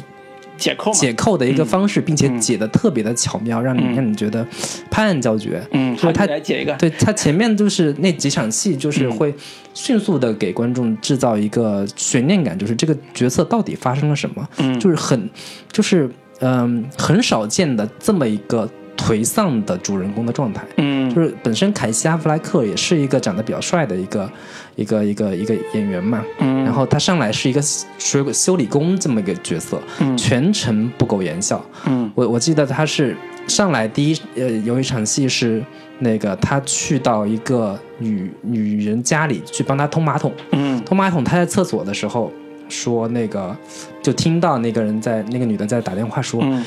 [0.64, 2.40] 解扣，解扣的一个方式，并且嗯。
[2.40, 3.96] 解的特别的巧妙，让你嗯。
[3.96, 4.46] 让你觉得
[4.90, 5.62] 拍案叫绝。
[5.72, 9.12] 嗯，好，就是他来解一个，对他前面就是那几场戏，就是嗯。
[9.12, 9.34] 会
[9.74, 15.30] 迅速的给观众制造一个悬念感，就是这个角色到底发生了什么，嗯，就是很
[15.72, 20.64] 就是嗯、很少见的这么一个颓丧的主人公的状态。
[20.78, 20.94] 嗯。
[21.14, 24.28] 就是本身凯西·阿弗莱克也是一个长得比较帅的一个
[24.76, 27.62] 一个一个一个演员嘛，嗯，然后他上来是一个
[28.00, 30.18] 水果修理工这么一个角色，嗯。
[30.18, 31.64] 全程不苟言笑。
[31.86, 32.12] 嗯。
[32.16, 33.16] 我我记得他是
[33.48, 35.64] 上来第一呃有一场戏是
[36.00, 40.82] 那个他去到一个女女人家里去帮她通马桶，嗯。
[40.84, 42.32] 通马桶他在厕所的时候
[42.70, 43.56] 说那个
[44.02, 46.66] 就听到那个人在那个女的在打电话说，嗯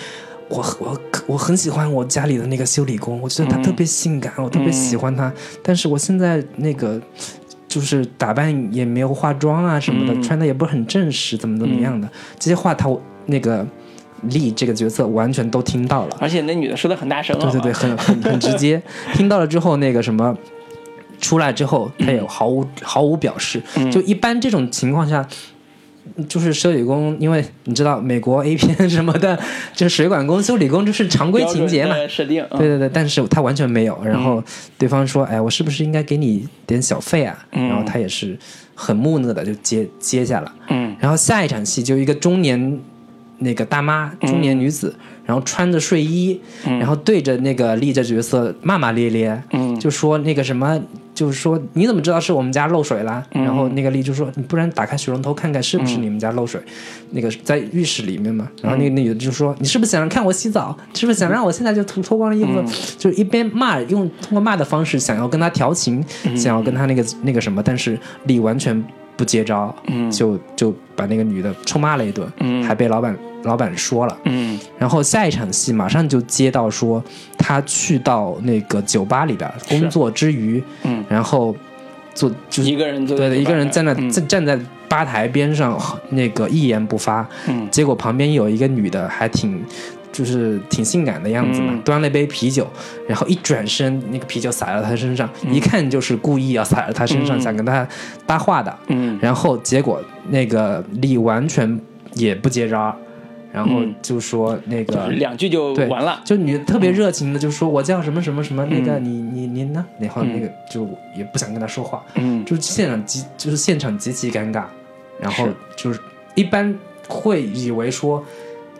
[0.48, 5.32] 我我我很喜欢我家里的那个修理工，我觉得他嗯特别性感，我特别喜欢他，
[5.62, 7.00] 但是我现在那个。
[7.68, 12.88] 就是打扮也没有化妆啊什么的，嗯穿的也不是很正式，怎么怎么样的，这些话他
[13.26, 13.66] 那个
[14.22, 18.80] 丽这个角色完全都听到了，而且那女的说的很大声，对对对，很很很直接。
[19.14, 20.34] 听到了之后，那个什么
[21.20, 23.60] 出来之后，他也毫无毫无表示。
[23.76, 25.26] 嗯就一般这种情况下，
[26.28, 29.38] 就是修理工，因为你知道美国 A 片什么的，
[29.74, 31.94] 就是水管工、修理工就是常规情节嘛。
[32.08, 33.98] 设定，嗯对对对，但是他完全没有。
[34.04, 34.42] 然后
[34.78, 38.38] 对方说：“哎，我是不是应该给你点小费啊？”嗯然后他也是
[38.74, 40.52] 很木讷的就接接下了。
[40.68, 42.80] 嗯然后下一场戏就一个中年
[43.38, 44.94] 那个大妈，中年女子，
[45.26, 50.80] 然后穿着睡衣，嗯然后对着那个丽这角色骂骂咧咧，嗯就说那个什么，
[51.16, 53.24] 就是说你怎么知道是我们家漏水啦？
[53.32, 56.60] 嗯然后那个丽就说你不然打开水龙头看看是不是你们家漏水，
[57.12, 58.46] 那个在浴室里面嘛。
[58.62, 60.76] 然后那个女的就说你是不是想看我洗澡？
[60.92, 62.60] 是不是想让我现在就脱脱光了衣服？
[62.60, 62.66] 嗯
[62.98, 68.84] 就一边骂，用通过骂的方式想要跟他调情，嗯想要跟他那个那个什么，但是丽完全
[69.16, 74.18] 不接招，嗯就就把那个女的臭骂了一顿，嗯还被老板老板说了。
[74.24, 74.58] 嗯。
[74.78, 77.02] 然后下一场戏马上就接到说，
[77.38, 81.56] 他去到那个酒吧里边工作之余，嗯，然后
[82.12, 84.10] 做就是一个人坐对的，一个人在那嗯。
[84.10, 85.78] 站站在吧台边上，
[86.10, 87.26] 那个一言不发。
[87.48, 87.66] 嗯。
[87.70, 89.62] 结果旁边有一个女的，还挺
[90.12, 91.80] 就是挺性感的样子嘛，嗯。
[91.82, 92.66] 端了一杯啤酒，
[93.08, 95.54] 然后一转身，那个啤酒洒到他身上，嗯。
[95.54, 97.86] 一看就是故意要洒到他身上，嗯想跟他
[98.26, 98.76] 搭话的。
[98.88, 99.18] 嗯。
[99.20, 101.78] 然后结果那个李完全
[102.14, 102.96] 也不接招，
[103.56, 106.20] 然后就说那个两句就对完了。
[106.26, 109.82] 就女特别热情的就说我叫什么什么什么，那个你你您呢？
[109.98, 110.86] 然后那个就
[111.16, 114.64] 也不想跟他说话，嗯，就是现场极就是现场极其尴尬，
[115.18, 115.98] 然后就是
[116.34, 116.78] 一般
[117.08, 118.22] 会以为说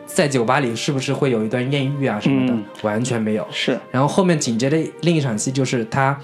[0.05, 3.47] 在酒吧里是不是会有一段艳遇啊什么的，嗯完全没有。
[3.51, 6.21] 是，然后后面紧接着另一场戏就是他，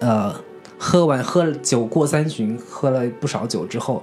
[0.00, 0.34] 呃，
[0.76, 4.02] 喝完喝了酒过三巡，喝了不少酒之后，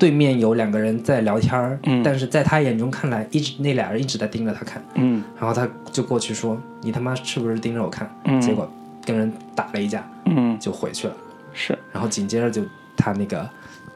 [0.00, 8.68] 对面有两个人在聊天儿，嗯但是在他眼中看来，一直那俩人一直在盯着他看，嗯然后他就过去说：“你他妈是不是盯着我看？”嗯结果
[9.04, 11.14] 跟人打了一架，嗯就回去了。
[11.52, 11.78] 是。
[11.92, 12.62] 然后紧接着就
[12.96, 13.48] 他那个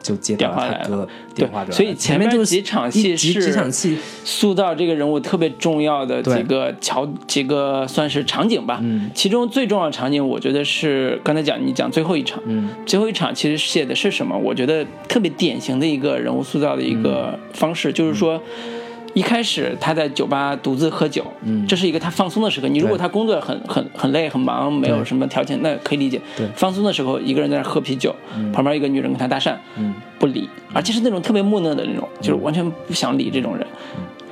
[0.05, 8.79] 就接到电话来了他哥对电话就来了，所以前面就是几场戏几是几场戏，塑造这个人物特别重要的几个桥几个算是场景吧。
[8.83, 14.37] 嗯其中最重要的场景，我觉得是刚才讲你讲最后一场，嗯最后一场其实写的是什么？
[14.37, 18.39] 我觉得特别典型的一个人物塑造的一个方式，就是说。
[19.15, 22.67] 一开始他在酒吧独自喝酒，嗯这是一个他放松的时刻。
[22.67, 26.45] 你如果他工作很很很累很忙，没有什么条件，那可以理解对。
[26.53, 28.13] 放松的时候，一个人在那喝啤酒，
[28.53, 33.65] 旁边一个女人跟他搭讪，嗯不理，而且是那种特别木讷的那种，就是完全不想理这种人。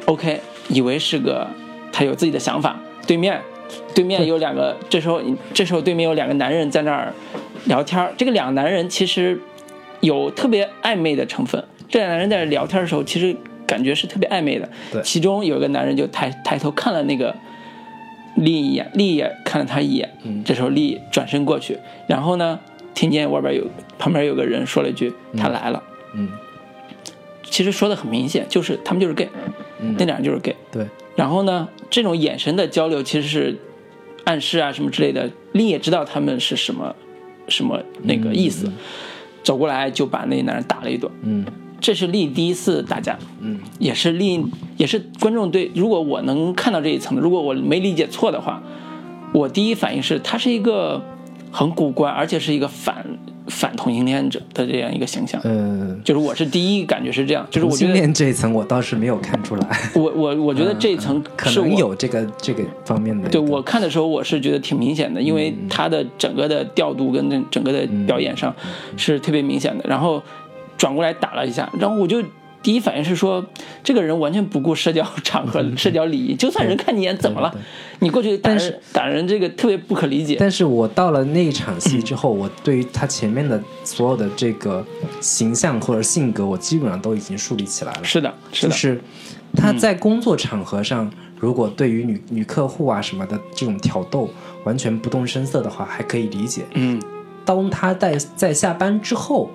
[0.06, 1.48] OK，以为是个
[1.94, 2.78] 他有自己的想法，
[3.08, 3.40] 对面
[3.96, 5.22] 对面有两个，这时候
[5.54, 7.14] 这时候对面有两个男人在那儿
[7.68, 9.40] 聊天儿，这个两个男人其实
[10.02, 11.64] 有特别暧昧的成分。
[11.88, 13.34] 这两个男人在那聊天的时候，其实
[13.68, 14.70] 感觉是特别暧昧的。
[14.92, 17.36] 对其中有一个男人就抬抬头看了那个
[18.36, 20.10] 丽一眼，丽也看了他一眼。
[20.24, 22.60] 嗯这时候丽转身过去，然后呢，
[22.94, 25.84] 听见外边有旁边有个人说了一句：“他来了。
[26.16, 26.30] 嗯
[27.44, 29.30] 其实说的很明显，就是他们就是 gay，、
[29.80, 30.56] 嗯那俩人就是 gay。
[30.72, 33.56] 对然后呢，这种眼神的交流其实是
[34.24, 36.96] 暗示啊什么之类的，丽也知道他们是什么
[37.48, 38.72] 什么那个意思，
[39.44, 41.12] 走过来就把那男人打了一顿。
[41.22, 41.46] 嗯
[41.84, 44.42] 这是丽第一次打架，嗯也是丽
[44.78, 48.64] 也是观众对，如果我能看到这一层，如果我没理解错的话，
[49.34, 51.04] 我第一反应是他是一个
[51.52, 53.06] 很古怪，而且是一个反
[53.48, 55.42] 反同性恋者的这样一个形象。
[55.44, 63.28] 嗯，就是我是第一感觉是这样，就是同性我觉得恋这一层我倒是没有看出来， 我我我觉得这一层可能有这个这个方面的。
[63.28, 68.56] 对我看的时候，我是觉得挺明显的，因为他的整个的调度跟整个的表演上
[68.96, 69.84] 是特别明显的。
[69.86, 70.24] 然后
[70.84, 72.22] 转过来打了一下，然后我就
[72.62, 73.42] 第一反应是说，
[73.82, 77.56] 这个人完全不顾社交场合、社交礼仪，就算人看你一眼怎么了？
[78.00, 80.36] 你过去打但人打人，这个特别不可理解。
[80.38, 84.86] 但是我到了那一场戏之后，我对于他前面的所有的这个
[85.22, 88.04] 形象或者性格，我基本上都已经树立起来了。
[88.04, 89.02] 是的，是的，就是
[89.56, 91.10] 他在工作场合上，
[91.40, 94.30] 如果对于女女客户啊什么的这种挑逗
[94.66, 96.64] 完全不动声色的话，还可以理解。
[96.74, 97.02] 嗯，
[97.46, 99.50] 当他在在下班之后，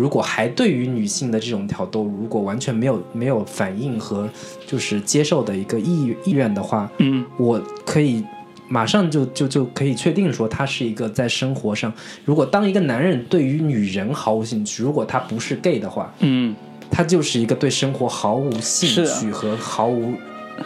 [0.00, 4.26] 如果还对于女性的这种挑逗，如果完全没有没有反应和
[4.66, 8.24] 就是接受的一个意意愿的话，嗯，我可以
[8.66, 11.92] 马上就就就可以确定说，他是一个在生活上，
[12.24, 16.56] 如果当一个男人对于女人毫无兴趣，如果他不是 gay 的话，嗯，
[16.90, 20.14] 他就是一个对生活毫无兴趣和毫无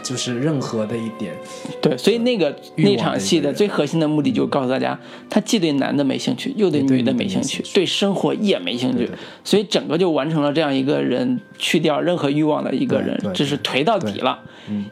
[0.02, 1.32] 就是任何的一点，
[1.80, 4.98] 对，所以那个那场戏的最核心的目的就是告诉大家，
[5.30, 7.62] 他既对男的没兴趣，又对女的没没兴趣。
[7.72, 9.08] 对生活也没兴趣。
[9.42, 14.38] 所以整个就完成了这样一个人去掉任何欲望的一个人对，对这是颓到底了，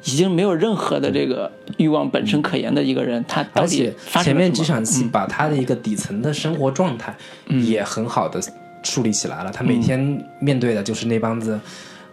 [0.04, 7.14] 已经没有任何的这个欲望本身可言的一个人，他到底发前面几场戏把他的一个底层的生活状态
[7.66, 8.40] 也很好的
[8.82, 9.50] 树立起来了。
[9.50, 9.66] 他嗯。
[9.66, 11.58] 每天面对的就是那帮子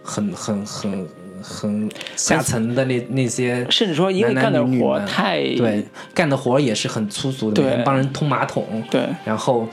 [0.02, 1.06] 很很很
[1.42, 5.84] 很下层的那那些，甚至说因为干的活太对
[6.14, 7.64] 干的活也是很粗俗的，对。
[7.64, 9.02] 每天帮人通马桶，对。
[9.24, 9.66] 然后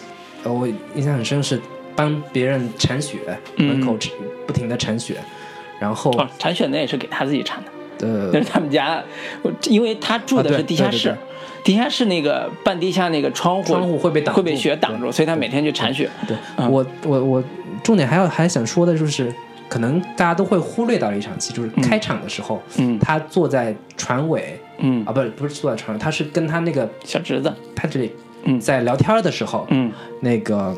[0.43, 1.59] 呃我印象很深是
[1.95, 3.18] 帮别人铲雪，
[3.57, 3.97] 门口
[4.45, 5.15] 不停的铲雪，
[5.80, 7.72] 然后铲雪那也是给他自己铲的。
[8.07, 9.03] 呃那 是他们家，
[9.70, 11.18] 因为他住的是地下室，对对对。
[11.63, 16.09] 地下室那个半地下那个窗户窗户会被挡会被雪挡住，所以他每天去铲雪。
[16.28, 16.72] 对、嗯。
[16.72, 17.43] 我我我
[17.84, 19.34] 重点还要还想说的就是，
[19.70, 22.97] 可能大家都会忽略到的一场戏，就是开场的时候，嗯。
[22.99, 28.11] 他坐在船尾嗯，啊，不是不是坐在船尾，他是跟他那个小侄子，Patrick
[28.43, 28.59] 嗯。
[28.59, 29.91] 在聊天的时候，嗯。
[30.22, 30.76] 那个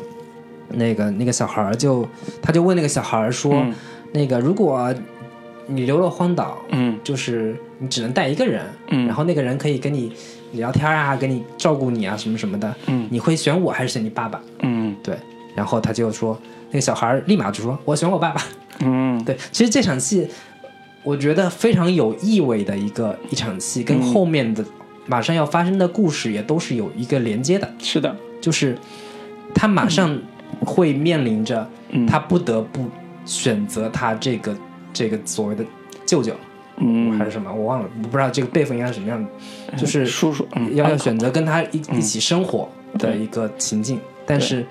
[0.68, 2.06] 那个那个小孩儿就
[2.42, 3.72] 他就问那个小孩儿说，嗯
[4.12, 4.92] 那个如果
[5.66, 6.98] 你流落荒岛，嗯。
[7.04, 9.06] 就是你只能带一个人，嗯。
[9.06, 10.12] 然后那个人可以跟你
[10.52, 13.06] 聊天啊，跟你照顾你啊，什么什么的，嗯。
[13.10, 14.40] 你会选我还是选你爸爸？
[14.60, 14.96] 嗯。
[15.02, 15.16] 对，
[15.54, 16.36] 然后他就说，
[16.70, 18.42] 那个小孩儿立马就说：“我选我爸爸。
[18.80, 20.28] 嗯”对，其实这场戏，
[21.02, 24.64] 我觉得非常有意味的一个一场戏，跟后面的
[25.06, 28.76] 马上要发生的故事也都是有一个连接的，是的，就是
[29.54, 30.16] 他马上
[30.60, 32.06] 会面临着嗯。
[32.06, 32.88] 他不得不
[33.24, 34.56] 选择他这个
[34.92, 35.64] 这个所谓的
[36.06, 36.34] 舅舅，
[36.78, 42.68] 嗯，还是什么，我忘了，我不知道这个辈分应该是什么样的，就是叔叔，嗯，要要选择跟他一一起生活
[42.98, 44.66] 的一个情境，但是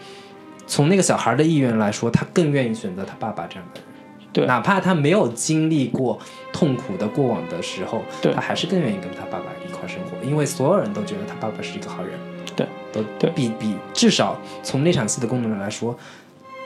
[0.68, 3.89] 从那个小孩的意愿来说，他更愿意选择他爸爸这样的人。
[4.34, 4.46] 对。
[4.46, 6.20] 哪怕他没有经历过
[6.52, 8.34] 痛苦的过往的时候，对。
[8.34, 12.14] 他还是更愿意跟他爸爸一块生活，因为所有人都觉得他爸爸是一个好人。
[12.56, 13.30] 对，都对。
[13.32, 15.98] 比比至少从那场戏的功能来说，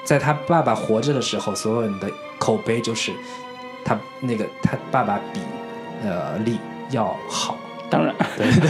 [0.03, 2.09] 在他爸爸活着的时候，所有人的
[2.39, 3.11] 口碑就是
[3.86, 5.39] 他那个他爸爸比
[6.03, 6.57] 呃力
[6.89, 7.57] 要好。
[7.89, 8.70] 当然，对对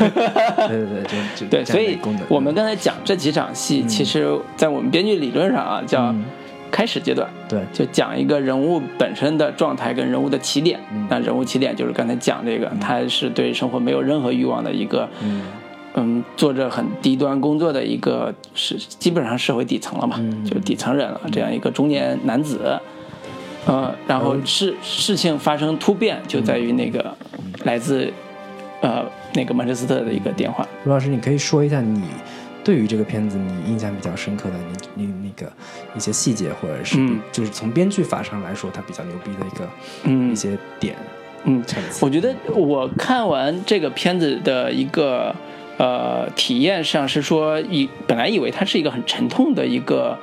[0.67, 1.97] 对对对，就就对，所以。
[2.27, 6.25] 我们刚才讲这几场戏，其实在我们编剧理论上啊，叫嗯
[6.73, 7.61] 开始阶段，对。
[7.71, 10.79] 就讲一个人物本身的状态跟人物的起点。
[11.07, 15.43] 那人物起点就是刚才讲这个，他是对生活没有任何欲望的一个，嗯。
[15.95, 20.43] 嗯，做着很低端工作的一个是基本上社会底层了嘛，嗯。
[20.43, 22.79] 就是底层人了，这样一个中年男子。
[23.65, 27.15] 呃，然后事事情发生突变，就在于那个
[27.63, 28.11] 来自
[28.81, 29.05] 呃
[29.35, 30.67] 那个曼彻斯特的一个电话。
[30.83, 32.01] 卢老师，你可以说一下你
[32.63, 34.55] 对于这个片子你印象比较深刻的
[34.95, 35.51] 你你那个
[35.95, 37.19] 一些细节，或者是、嗯。
[37.31, 39.69] 就是从编剧法上来说，它比较牛逼的一个、
[40.03, 40.31] 嗯。
[40.31, 40.95] 一些点。
[41.45, 41.61] 嗯，
[41.99, 45.35] 我觉得我看完这个片子的一个
[45.77, 50.17] 呃体验上是说，以本来以为它是一个很沉痛的一个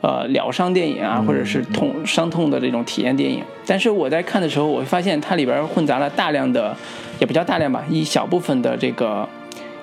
[0.00, 6.76] 呃疗伤电影啊，或者是痛伤痛的这种体验电影，但是我在看的时候，我会发现它里边混杂了大量的，
[7.18, 9.28] 也不叫大量吧，一小部分的这个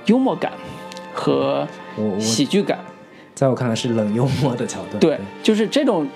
[0.05, 0.53] 幽默感
[1.11, 1.67] 和
[2.19, 2.79] 喜剧感。
[3.33, 4.99] 在我看来是冷幽默的桥段。
[4.99, 6.07] 对，就是这种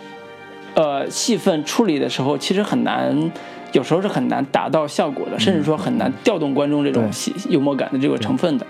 [0.73, 3.31] 呃戏份处理的时候，其实很难，
[3.73, 8.65] 有时候是很难达到效果的，甚至说很难调动观众这种对喜幽默感的这个成分的。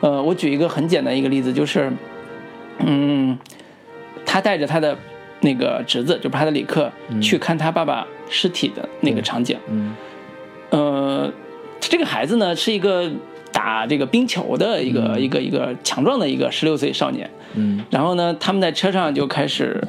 [0.00, 1.90] 呃，我举一个很简单一个例子，就是，
[2.80, 3.38] 嗯，
[4.26, 4.94] 他带着他的
[5.40, 6.92] 那个侄子，就帕特里克，
[7.22, 9.56] 去看他爸爸尸体的那个场景。
[9.68, 9.94] 嗯
[10.70, 11.32] 呃，
[11.80, 13.10] 这个孩子呢是一个
[13.64, 17.30] 打这个冰球的一个、一个一个强壮的一个十六岁少年。
[17.54, 19.82] 嗯然后呢，他们在车上就开始，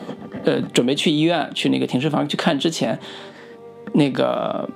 [0.45, 2.97] 呃，准备去医院，去那个停尸房去看之前，
[3.93, 4.69] 那个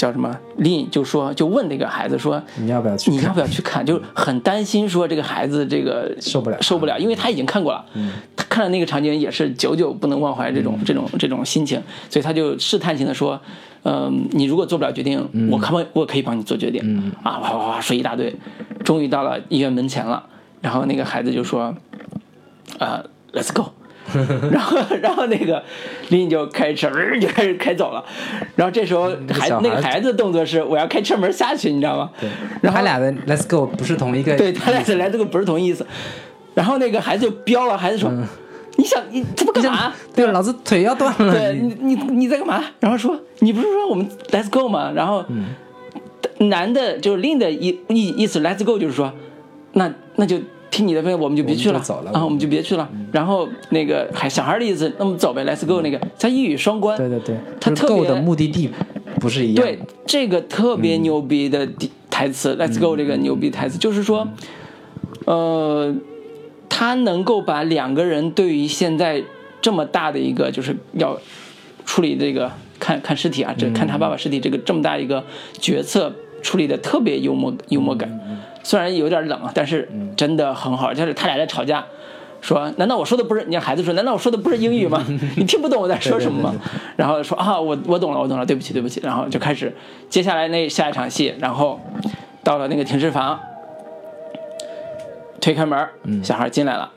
[0.00, 3.10] 叫什么林就说，就问那个孩子说，你要不要去？
[3.10, 3.84] 你要不要去看？
[3.84, 7.84] 就很担心说这个孩子这个受不了受不了，因为他已经看过了，
[8.34, 11.78] 他看了那个场景也是久久不能忘怀这种、这种这种心情，
[12.08, 13.38] 所以他就试探性的说，
[13.82, 15.20] 嗯、你如果做不了决定，
[15.50, 17.12] 我可不可以我可以帮你做决定？
[17.22, 18.34] 啊，哇哇哇说一大堆，
[18.82, 20.24] 终于到了医院门前了，
[20.62, 21.74] 然后那个孩子就说，
[22.78, 23.66] 呃、l e t s go。
[24.50, 25.62] 然后，然后那个
[26.08, 26.90] 林就开车
[27.20, 28.04] 就开始开走了，
[28.56, 32.10] 然后这时候孩小孩那个孩子的动作是我要开车门下去，你知道吗？
[32.20, 32.28] 对
[32.62, 34.36] 然后他俩的 Let's Go 不是同一个。
[34.36, 35.86] 对他俩的 Let's go 不是同一意思。
[36.54, 38.10] 然后那个孩子就飙了，孩子说
[38.76, 39.92] ：“你想你这不干嘛？
[40.14, 41.32] 对，老子腿要断了。
[41.32, 45.24] 对你你你在干嘛？”然后说：“你不是说我们 Let's go 吗？”然后
[46.38, 49.12] 男的就是另的意意意思 Let's go 就是说，
[49.74, 50.38] 那那就
[50.70, 51.80] 听你的呗，我们就别去了。
[51.80, 52.88] 走了啊，我们就别去了。
[53.12, 56.96] 然后那个还小孩的意思，那么走呗，Let's go 那个他一语双关。
[56.96, 58.70] 对对对，就是他特别的目的地
[59.20, 59.66] 不是一样。
[59.66, 61.68] 对，这个特别牛逼的
[62.08, 64.26] 台词、l e t s go” 这个牛逼台词，就是说，
[65.26, 65.94] 呃，
[66.68, 69.22] 他能够把两个人对于现在
[69.60, 71.18] 这么大的一个就是要
[71.84, 75.24] 处理这个看看尸体啊，这看他爸爸尸体这个这么大一个
[75.58, 76.12] 决策
[76.42, 78.08] 处理的特别幽默幽默感，
[78.62, 80.92] 虽然有点冷啊，但是真的很好。
[80.92, 81.84] 就是他俩在吵架，
[82.40, 83.44] 说难道我说的不是？
[83.46, 85.04] 你看孩子说，难道我说的不是英语吗？
[85.36, 86.54] 你听不懂我在说什么吗？
[86.96, 89.00] 然后说啊，我我懂了，我懂了，对不起，对不起。
[89.02, 89.74] 然后就开始
[90.08, 91.80] 接下来那下一场戏，然后
[92.42, 93.38] 到了那个停尸房，
[95.40, 95.88] 推开门，
[96.22, 96.90] 小孩进来了，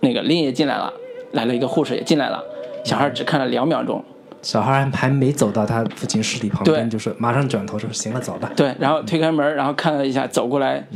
[0.00, 0.92] 那个林也进来了，
[1.32, 2.42] 来了一个护士也进来了，
[2.84, 4.04] 小孩只看了两秒钟，
[4.46, 8.48] 小孩还还没走到他父亲尸体旁边，就是马上转头说行了，走吧。
[8.54, 10.86] 对，然后推开门，然后看了一下，走过来，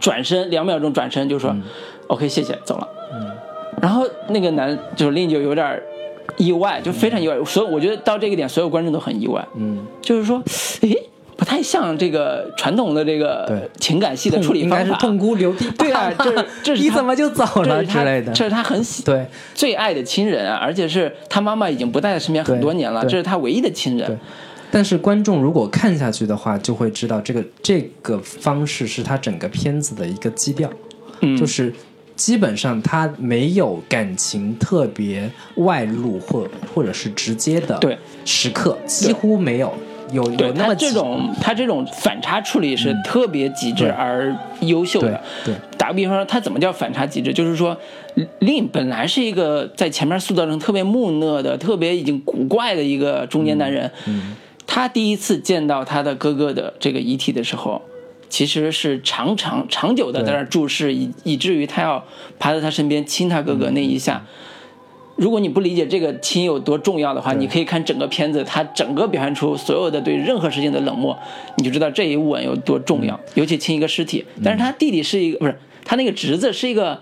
[0.00, 1.54] 转身两秒钟转身就说、
[2.08, 2.88] OK 谢谢，走了。
[3.14, 3.30] 嗯。
[3.80, 5.80] 然后那个男就是令就有点
[6.36, 10.42] 意外，就非常意外，所以我觉得到这个点，所有观众都很意外，嗯，就是说，
[10.80, 13.70] 诶，不太像这个传统的这个对。
[13.78, 15.70] 情感戏的处理方法，痛哭流涕。
[15.78, 18.32] 对啊，这是这是你怎么就走了他之类的？
[18.32, 19.24] 这是他很喜对。
[19.54, 24.06] 最爱的亲人啊，而且是他妈妈已经不在他身边很多年了，这是他唯一的亲对。
[24.06, 24.18] 人。
[24.70, 30.68] 但是观众如果看下去的话，就会知道这个这个方式是他整个片子的一个基调，
[31.20, 31.72] 嗯，就是
[32.16, 37.96] 基本上他没有感情特别外露或或者是直接的对。
[38.24, 39.72] 时刻，几乎没有。
[40.12, 45.22] 有有那么几这种他这种反差处理是特别极致而优秀对的。
[45.44, 47.32] 对打个比方说，他怎么叫反差极致？
[47.32, 47.76] 就是说，
[48.40, 54.34] 令本来是一个在前面塑造成特别木讷的、特别已经古怪的一个中年男人，嗯
[54.66, 57.80] 他第一次见到他的哥哥的这个遗体的时候，
[58.28, 62.04] 其实是长长长久的在那注视，以以至于他要
[62.38, 64.24] 爬在他身边亲他哥哥那一下。
[65.16, 71.18] 如果你不理解这个亲有多重要的话，你可以看整个片子，他整个表现出所有的对任何事情的冷漠，
[71.56, 74.24] 你就知道这一吻有多重要，尤其亲一个尸体。
[74.44, 77.00] 但是他弟弟是一个，不是他那个侄子是一个，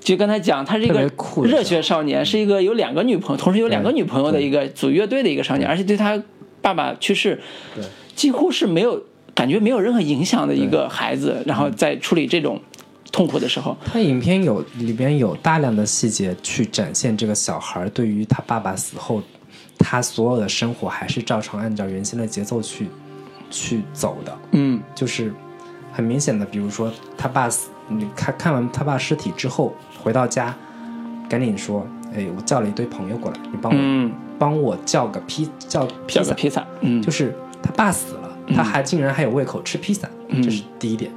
[0.00, 1.08] 就刚才讲，他是一个
[1.44, 6.20] 热血少年，是一个有两个女朋友，同时有两个女朋友的一个组乐队的一个少年，而且对他
[6.60, 7.40] 爸爸去世，
[7.74, 7.84] 对。
[8.14, 9.02] 几乎是没有
[9.34, 12.60] 感觉没有任何影响的一个孩子，然后在处理这种
[13.12, 19.22] 痛苦的时候，他影片有里边有大量的细节去展现这个小孩对于他爸爸死后，
[19.78, 22.88] 他所有的生活还是照常按照原先的节奏去
[23.50, 24.80] 去走的，嗯。
[24.94, 25.32] 就是
[25.92, 30.56] 很明显的，比如说他爸死，你看看完他爸尸体之后回到家，
[31.28, 36.32] 赶紧说，哎，我叫了一堆朋友过来，你帮我、嗯，帮我叫个披叫披萨。
[36.32, 40.42] 披萨，嗯，就是他爸死了，他还竟然还有胃口吃披萨，嗯。
[40.42, 41.12] 这是第一点。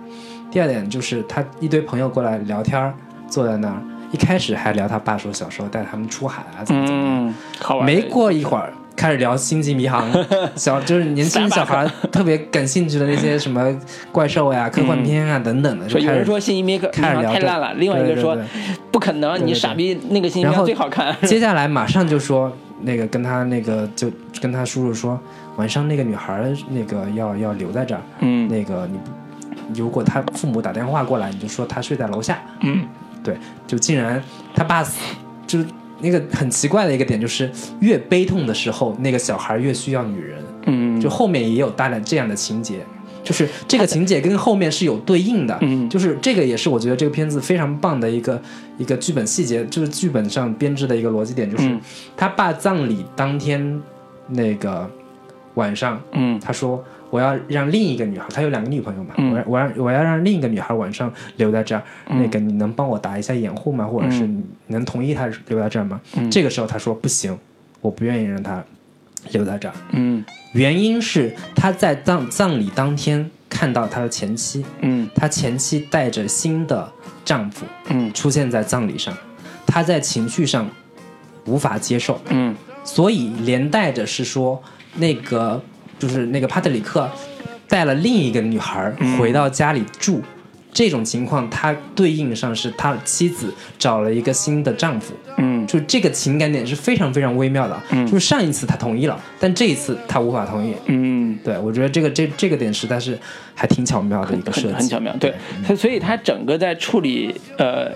[0.52, 2.94] 第二点就是他一堆朋友过来聊天儿，
[3.28, 3.82] 坐在那儿，
[4.12, 7.28] 一开始还聊他爸说小时候带他们出海啊，怎么怎么样。
[7.28, 7.86] 嗯，好玩。
[7.86, 10.10] 没过一会儿开始聊《星际迷航
[10.56, 13.78] 》，小就是年轻小孩特别感兴趣的那些什么
[14.12, 18.38] 怪兽呀、科幻片啊等等的，就说有人开始说星际迷开始聊太烂了，另外一个说
[18.92, 21.14] 不可能，对你傻逼，那个星际迷然后最好看。
[21.24, 22.50] 接下来马上就说
[22.84, 24.10] 那个跟他那个就
[24.42, 25.20] 跟他叔叔说，
[25.58, 29.12] 晚上那个女孩儿那个要要留在这儿，嗯那个你不
[29.74, 32.42] 如果他父母打电话过来，你就说他睡在楼下。
[32.62, 32.86] 嗯
[33.24, 33.36] 对，
[33.66, 34.22] 就竟然
[34.54, 35.00] 他爸死，
[35.48, 35.66] 就是
[36.00, 37.50] 那个很奇怪的一个点，就是
[37.80, 40.44] 越悲痛的时候，那个小孩越需要女人。
[40.68, 42.80] 嗯，就后面也有大量这样的情节，
[43.24, 45.58] 就是这个情节跟后面是有对应的。
[45.62, 48.40] 嗯就是这个也是我觉得这个片子非常棒的一个
[48.78, 51.82] 一个剧本细节，就是剧本上编织的一个逻辑点，就是嗯
[52.16, 53.82] 他爸葬礼当天
[54.28, 54.90] 那个
[55.56, 56.84] 晚上，嗯他说
[57.16, 59.32] 我要让另一个女孩，她有两个女朋友嘛，嗯。
[59.32, 62.22] 我让我让我要让另一个女孩晚上留在这儿，嗯。
[62.22, 63.86] 那个你能帮我打一下掩护吗？
[63.86, 66.02] 或者是你能同意她留在这儿吗？
[66.18, 66.30] 嗯。
[66.30, 67.38] 这个时候他说不行，
[67.80, 68.62] 我不愿意让她
[69.32, 70.24] 留在这儿，嗯。
[70.54, 75.10] 原因是他在葬葬礼当天看到他的前妻，嗯。
[75.16, 76.92] 他前妻带着新的
[77.24, 78.12] 丈夫嗯。
[78.14, 79.16] 出现在葬礼上，
[79.66, 80.70] 他在情绪上
[81.46, 82.56] 无法接受，嗯。
[82.84, 84.62] 所以连带着是说，
[84.96, 85.62] 那个
[86.00, 87.10] 就是那个帕特里克
[87.68, 90.22] 带了另一个女孩嗯回到家里住，
[90.72, 97.82] 这种情况，他对应上是他的妻子找了一个新的丈夫，嗯就这个情感点是非常非常微妙的。
[97.92, 100.74] 嗯就是上一次他同意了，但这一次他无法同意。
[100.86, 103.18] 嗯，对我觉得这个这这个点实在是
[103.54, 105.16] 还挺巧妙的一个设计，很很巧妙。
[105.20, 105.34] 对，
[105.66, 107.92] 他所以他整个在处理呃，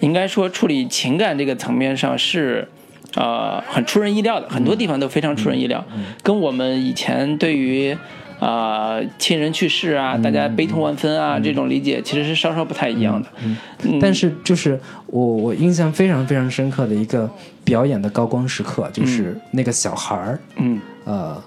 [0.00, 2.66] 应该说处理情感这个层面上是。
[3.14, 5.84] 呃，很出人意料的，很多地方都非常出人意料，
[6.22, 7.92] 跟我们以前对于
[8.38, 13.28] 啊、呃亲人去世啊，大家悲痛万分啊、这种理解，其实是稍稍不太一样的。
[13.42, 13.56] 嗯
[14.00, 17.28] 但是就是我我印象非常非常深刻的一个
[17.64, 20.80] 表演的高光时刻，就是那个小孩儿，嗯。
[21.04, 21.42] 呃，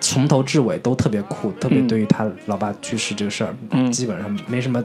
[0.00, 3.90] 从头至尾都特别酷，特别嗯对于他老爸去世这个事儿，嗯。
[3.90, 4.84] 基本上没什么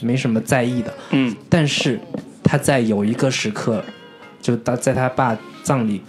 [0.00, 0.94] 没什么在意的。
[1.10, 1.34] 嗯。
[1.50, 2.00] 但是
[2.42, 3.84] 他在有一个时刻，
[4.46, 6.00] 就他在他爸葬礼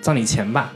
[0.00, 0.72] 葬礼前吧，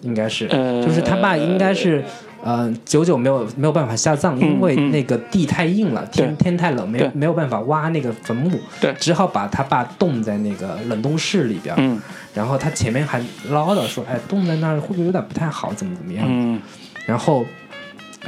[0.00, 2.02] 应该是，呃就是他爸应该是。
[2.46, 8.50] 呃，久久没有没有办法下葬，因为嗯那个地太硬了，天天太冷，没有没有办法挖那个坟墓，
[8.82, 11.74] 对只好把他爸冻在那个冷冻室里边。
[11.78, 11.98] 嗯
[12.34, 13.18] 然后他前面还
[13.48, 15.72] 唠叨说：“哎，冻在那儿会不会有点不太好？
[15.72, 16.60] 怎么怎么样？”嗯
[17.06, 17.46] 然后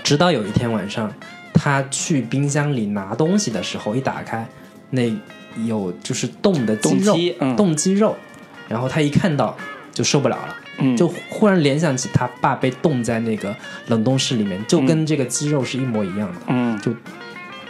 [0.02, 1.12] 直到有一天晚上，
[1.52, 4.46] 他去冰箱里拿东西的时候，一打开，
[4.88, 5.12] 那
[5.64, 8.16] 有就是冻的肌肉，冻鸡嗯冻鸡肉，
[8.68, 9.56] 然后他一看到
[9.92, 10.56] 就受不了了。
[10.78, 16.40] 嗯，就忽然联想起他爸被冻在那个冷冻室里面，就跟这个肌肉是一模一样的。
[16.48, 16.92] 嗯就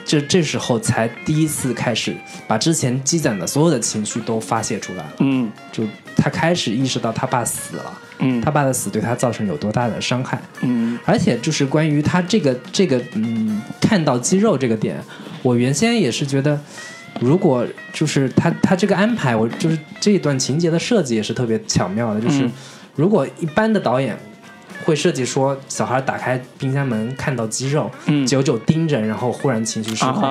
[0.04, 2.12] 这这时候才第一次开始
[2.48, 5.12] 把之前积攒的所有的情绪都发泄出来了。
[5.20, 5.84] 嗯就
[6.16, 15.00] 他开始意识到他爸死了，嗯他爸的死对他造成有多大的伤害，嗯而且就是关于他这个这个嗯看到肌肉这个点，
[15.42, 16.60] 我原先也是觉得。
[17.20, 22.20] 如果就是他他这个安排，我就是这一段情节的设计也是特别巧妙的。
[22.20, 22.52] 就是嗯
[22.94, 24.16] 如果一般的导演
[24.84, 30.22] 会设计说，小孩打开冰箱门看到鸡肉，嗯久久盯着，然后忽然情绪失啊控，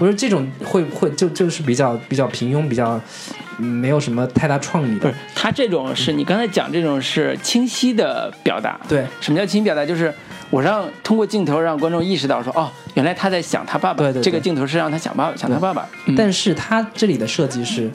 [0.00, 3.00] 我说这种会会就就是比较比较平庸，比较
[3.58, 5.14] 嗯没有什么太大创意的不是。
[5.34, 8.80] 他这种是你刚才讲这种是清晰的表达。
[8.88, 9.86] 对，什么叫清晰表达？
[9.86, 10.12] 就是
[10.50, 13.98] 我让通过镜头让观众意识到说，哦，原来他在想他爸爸。
[13.98, 15.86] 对对对这个镜头是让他想爸爸，想他爸爸。
[16.06, 17.90] 嗯但是他这里的设计是，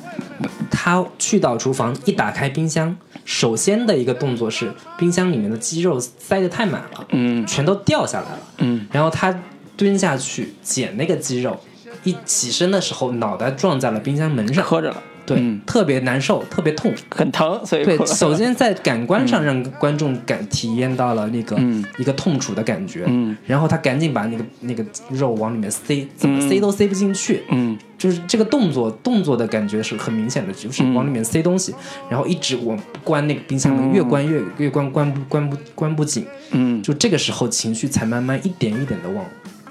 [0.70, 2.96] 他去到厨房一打开冰箱，
[3.26, 8.40] 首先的一个动作是冰箱里面的鸡肉塞得太满了，嗯全都掉下来了。
[8.60, 9.34] 嗯然后他
[9.76, 11.60] 蹲下去捡那个鸡肉，
[12.04, 15.62] 一起身的时候脑袋撞在了冰箱门上，磕着了，对，嗯。
[15.66, 16.94] 特别难受，特别痛。
[17.10, 21.84] 很疼，所以对，首先在感官上让观众感体验到了那个、嗯。
[21.98, 23.36] 一个痛楚的感觉，嗯。
[23.46, 27.78] 然后他赶紧把那个那个肉往里面塞，怎么塞都塞不进去，嗯。
[27.98, 30.94] 就是这个动作动作的感觉是很明显的，就是嗯。
[30.94, 31.74] 往里面塞东西，
[32.10, 39.26] 然后一直往关那个冰箱门，越关越越关关不关不关不紧，嗯，就这个时候情绪才慢慢一点一点的往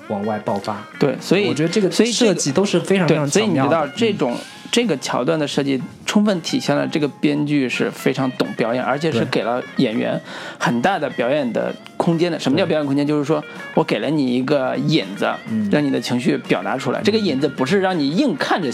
[0.08, 0.82] 往外爆发。
[0.98, 3.86] 对，所以我觉得这个所以设计都是非常非对，常所以你知道。
[3.94, 4.34] 这种、
[4.72, 10.20] 这个桥段的设计，充分体现了这个编剧是非常懂表演，而且是给了演员
[10.58, 12.40] 很大的表演的空间的。
[12.40, 13.06] 什么叫表演空间？
[13.06, 13.44] 就是说
[13.74, 17.02] 我给了你一个引子，嗯让你的情绪表达出来。
[17.02, 18.68] 这个引子不是让你硬看着。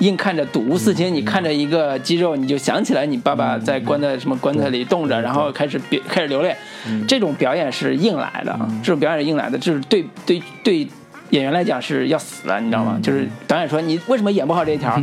[0.00, 6.52] 硬看着睹物思情，你看着一个肌肉，你就想起来你爸爸在关在什么棺材里冻着，然后开始别开始流泪。
[7.06, 10.88] 这种表演是硬来的，这种表演是硬来的，就是对对对
[11.30, 12.98] 演员来讲是要死了，你知道吗？
[13.02, 15.00] 就是导演说你为什么演不好这一条？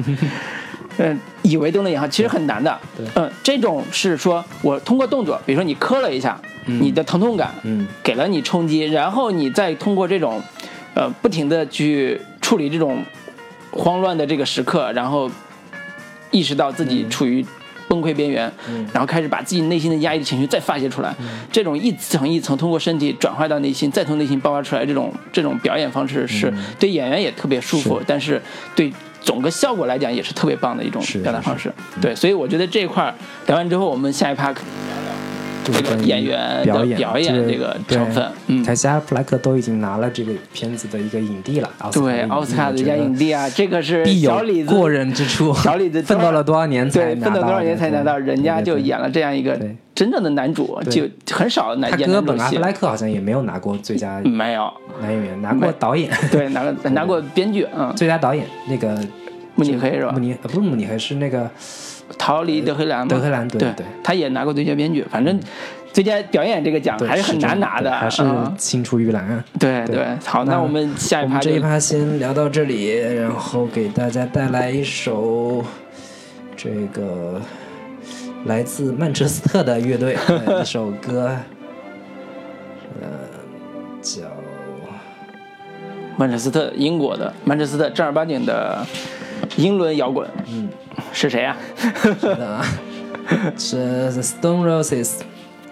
[0.97, 2.77] 嗯， 以为都能演好，其实很难的。
[2.97, 10.41] 对嗯，这种是说我通过动作，比如说你磕了一下，你的疼痛感嗯给了你冲击，然后你再通过这种，
[10.93, 13.03] 呃，不停的去处理这种
[13.71, 15.29] 慌乱的这个时刻，然后
[16.29, 17.45] 意识到自己处于
[17.91, 18.87] 崩溃边缘，嗯。
[18.93, 21.13] 然后开始把自己内心的压抑的情绪再发泄出来，
[21.51, 28.41] 这种一层一层通过身体转化到内心，再从内心爆发出来，这种这种表演方式是对演员也特别舒服，但是
[28.73, 31.69] 对整个效果来讲也是特别棒的一种表达方式。
[32.01, 33.13] 对，所以我觉得这一块儿
[33.47, 34.65] 聊完之后，我们下一趴可以
[35.63, 49.59] 这个演员的表演表演这个成分嗯凯西·阿弗莱克都已经拿了这个片子的一个影帝了，对奥斯卡最佳影帝帝啊，这个是必有小李子过人之处，小李子 奋斗了多少年才对，奋斗多少年才拿到，人家就演了这样一个
[49.93, 51.03] 真正的男主，就
[51.35, 52.59] 很少男他哥本阿弗。
[52.59, 58.97] 莱克好像也没有拿过最佳没有，男演员，拿过导演，对，拿过 拿过编剧，嗯，最佳导演那个
[59.55, 60.19] 慕尼黑是吧慕？
[60.19, 61.49] 尼呃不是慕尼黑是那个
[62.17, 65.39] 逃离德黑兰嘛，德黑兰对对对他也拿过最佳编剧，反正
[65.91, 69.43] 最佳表演这个奖还是很难拿的，对还是嗯青出于蓝啊。
[69.59, 70.07] 对对对。
[70.25, 75.63] 好，那那我们下一趴这一趴先聊到这里，然后给大家带来一首
[76.55, 77.41] 这个
[78.45, 81.35] 来自曼彻斯特的乐队的 一首歌，
[83.01, 83.07] 呃，
[84.01, 84.21] 叫
[86.17, 88.85] 曼彻斯特，英国的曼彻斯特正儿八经的
[89.57, 90.69] 英伦摇滚，嗯，
[91.11, 91.55] 是谁呀、
[92.19, 92.65] 是的啊，
[93.57, 95.21] 是 Stone Roses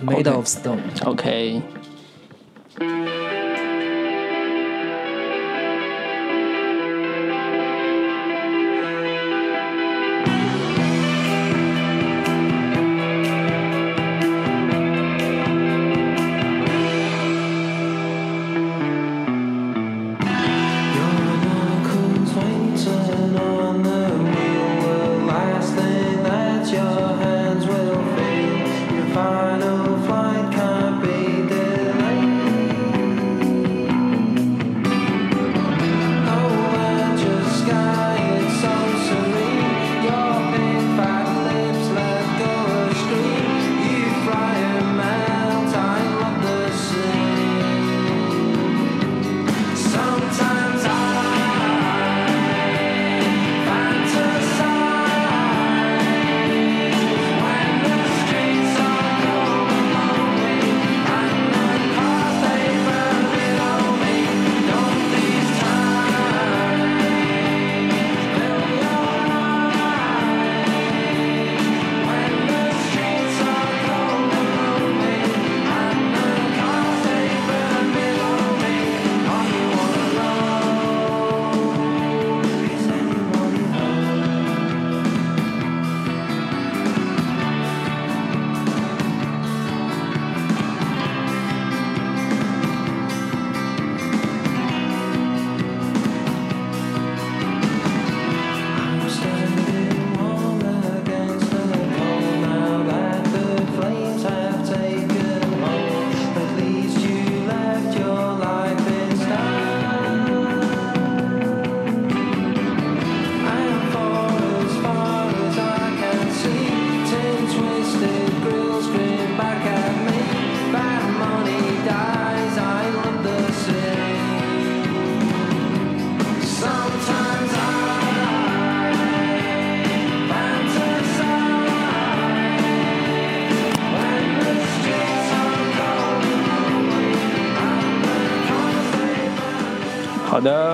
[0.06, 0.80] Made OK of Stone。
[1.06, 1.70] OK，Your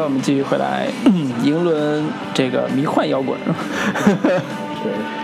[0.05, 0.85] 我们继续回来，
[1.43, 3.35] 英伦这个迷幻摇滚。
[4.23, 4.33] 对，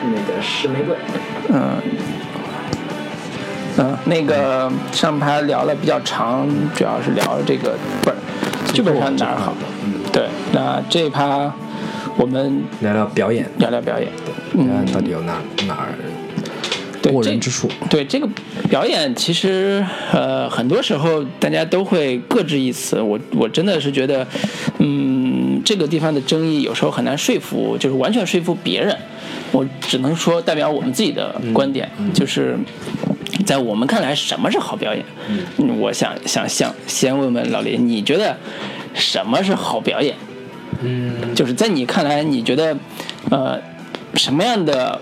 [0.04, 0.96] 那个石玫瑰，
[1.50, 1.78] 嗯，
[3.78, 9.54] 嗯，那个上盘聊了比较长，主要是聊这个不是剧本上哪儿好。
[9.86, 11.54] 嗯，对，那这一趴
[12.18, 14.08] 我们聊聊表演，聊聊表演。
[14.54, 15.36] 表演到底有哪
[15.68, 15.94] 哪儿
[17.12, 17.70] 过人之处？
[17.90, 18.28] 对这个
[18.70, 23.02] 表演，其实呃，很多时候大家都会各执一词。
[23.02, 24.71] 我我真的是觉得，嗯，
[25.64, 28.96] 这个地方的争议有时候很难说服，就是完全说服别人。
[29.52, 32.58] 我只能说代表我们自己的观点，就是
[33.46, 35.04] 在我们看来，什么是好表演？
[35.58, 38.38] 嗯，我想想想先问问老林，你觉得
[38.94, 40.16] 什么是好表演？
[40.82, 42.76] 嗯，就是在你看来，你觉得
[43.30, 43.60] 呃
[44.16, 45.00] 什么样的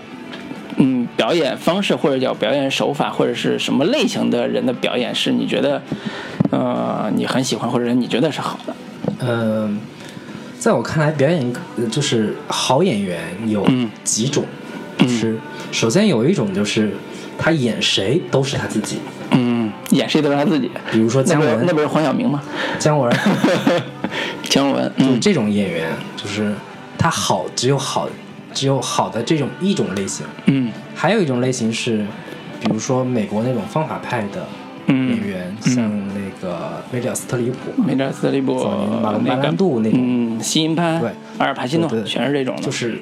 [0.76, 5.80] 嗯表演方式或者叫表演手法，或者是什么类型的人的表演是你觉得
[6.50, 8.74] 呃你很喜欢或者你觉得是好的？
[9.20, 9.70] 呃，
[10.60, 13.90] 在我看来，表演呃就是好演员有嗯。
[14.04, 14.44] 几种，
[14.98, 15.38] 就是
[15.72, 16.92] 首先有一种就是
[17.38, 18.98] 他演谁都是他自己，
[19.30, 20.70] 嗯，演谁都是他自己。
[20.92, 21.64] 比如说姜文。
[21.66, 22.42] 那不是黄晓明吗？
[22.78, 23.10] 姜文，
[24.44, 25.14] 姜文，嗯。
[25.14, 26.52] 就这种演员，就是
[26.98, 28.06] 他好只有好
[28.52, 30.70] 只有好的这种一种类型，嗯。
[30.94, 32.04] 还有一种类型是，
[32.60, 34.59] 比如说美国那种方法派的嗯
[34.94, 39.98] 演员，像那个梅里尔斯特里普，梅里尔斯特里布早年马龙白兰度那种。
[40.02, 41.10] 嗯，西因潘，对。
[41.38, 42.62] 阿尔帕西诺对对，全是这种的。
[42.62, 43.00] 就是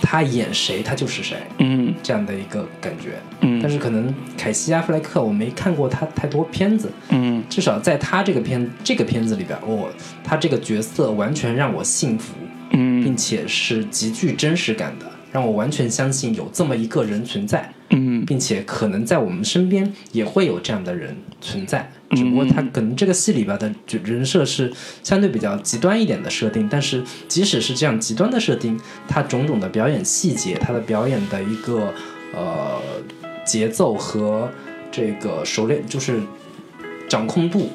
[0.00, 1.92] 他演谁他就是谁嗯。
[2.02, 3.18] 这样的一个感觉。
[3.40, 3.60] 嗯。
[3.60, 7.42] 但是可能凯西·阿弗莱克我没看过他太多片子，嗯。
[7.48, 9.90] 至少在他这个片这个片子里边，我、
[10.22, 12.34] 他这个角色完全让我信服，
[12.70, 13.02] 嗯。
[13.02, 21.80] 并且是极具真实感的，让我完全相信有这么一个人存在，嗯并且可能在我们身边也会有这样的人存在。
[21.80, 24.72] 嗯只不过他可能这个戏里边的就人设是
[25.02, 31.92] 相对比较极端一点的设定，但是即使是这样极端的设定，他种种的表演细节，他的表演的一个
[32.32, 32.80] 呃
[33.44, 34.48] 节奏和
[34.92, 36.20] 这个熟练，就是
[37.08, 37.70] 掌控度，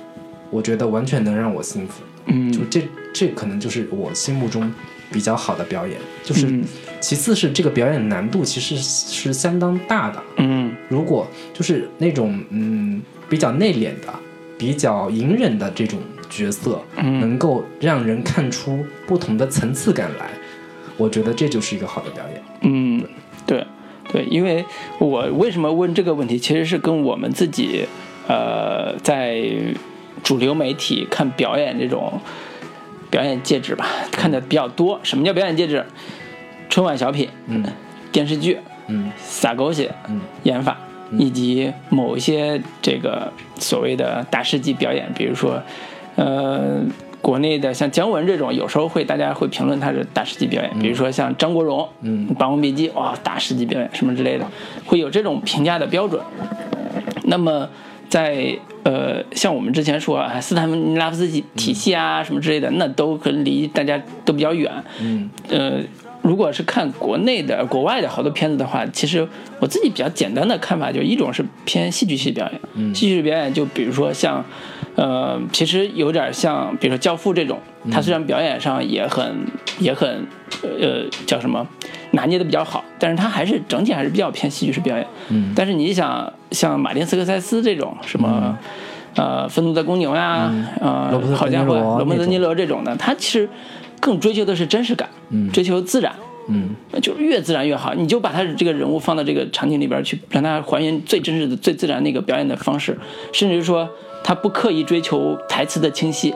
[0.50, 2.02] 我觉得完全能让我信服。
[2.28, 4.72] 嗯就这这可能就是我心目中
[5.12, 5.98] 比较好的表演。
[6.24, 6.64] 就是嗯
[7.02, 10.24] 其次是这个表演难度其实是相当大的。
[10.38, 14.14] 嗯如果就是那种嗯比较内敛的、
[14.58, 16.00] 比较隐忍的这种
[16.30, 20.30] 角色，嗯能够让人看出不同的层次感来，
[20.98, 22.42] 我觉得这就是一个好的表演。
[22.62, 23.04] 嗯，
[23.46, 23.66] 对
[24.12, 24.64] 对，因为
[25.00, 27.86] 我为什么问这个问题，其实是跟我们自己
[28.28, 29.42] 呃在
[30.22, 32.22] 主流媒体看表演这种
[33.10, 35.00] 表演介质吧，看的比较多。
[35.04, 35.86] 什么叫表演介质？
[36.72, 37.64] 春晚小品、嗯。
[38.14, 38.58] 电视剧、
[38.88, 39.12] 嗯。
[39.18, 40.22] 撒狗血嗯。
[40.44, 40.78] 演法，
[41.18, 45.62] 以及某一些这个所谓的大师级表演，比如说，
[46.16, 46.82] 呃，
[47.22, 54.48] 国内的像姜文这种，有时候会大家会评论他是大师级表演，比如说像张国荣，嗯《霸王别姬》哇，大师级表演什么之类的，
[54.86, 56.22] 会有这种评价的标准。
[57.24, 57.68] 那么
[58.10, 64.72] 在呃，像我们之前说啊，斯坦尼拉夫斯基体系啊什么之类的，那都可能离大家都比较远。
[65.02, 65.30] 嗯。
[65.50, 65.80] 呃，
[66.22, 69.28] 如果是看国内的、国外的好多片子的话，其实
[69.60, 72.94] 我自己比较简单的看法，就一种是偏戏剧系表演，嗯。
[72.94, 74.44] 戏剧表演就比如说像，
[74.96, 77.92] 呃，其实有点像，比如说《教父》这种，嗯。
[77.92, 79.36] 它虽然表演上也很
[79.80, 80.28] 也很，
[80.62, 81.66] 呃，叫什么，
[82.12, 85.08] 拿捏的比较好，但是它还是整体还是比较偏戏剧式表演。
[85.30, 85.52] 嗯。
[85.56, 88.56] 但是你想，像马丁斯科塞斯这种什么，
[89.16, 93.50] 呃，愤怒的公牛呀，呃罗伯，特好家伙，罗伯特尼罗这种的，他其实
[94.02, 95.50] 更追求的是真实感，嗯。
[95.54, 96.14] 追求自然，
[96.50, 96.76] 嗯。
[97.02, 97.94] 就是越自然越好。
[97.94, 102.98] 你就把他这个人物放到这个场景里边去，让他还原最真实的、最自然那个表演的方式，
[103.32, 103.88] 甚至于说
[104.24, 106.34] 他不刻意追求台词的清晰，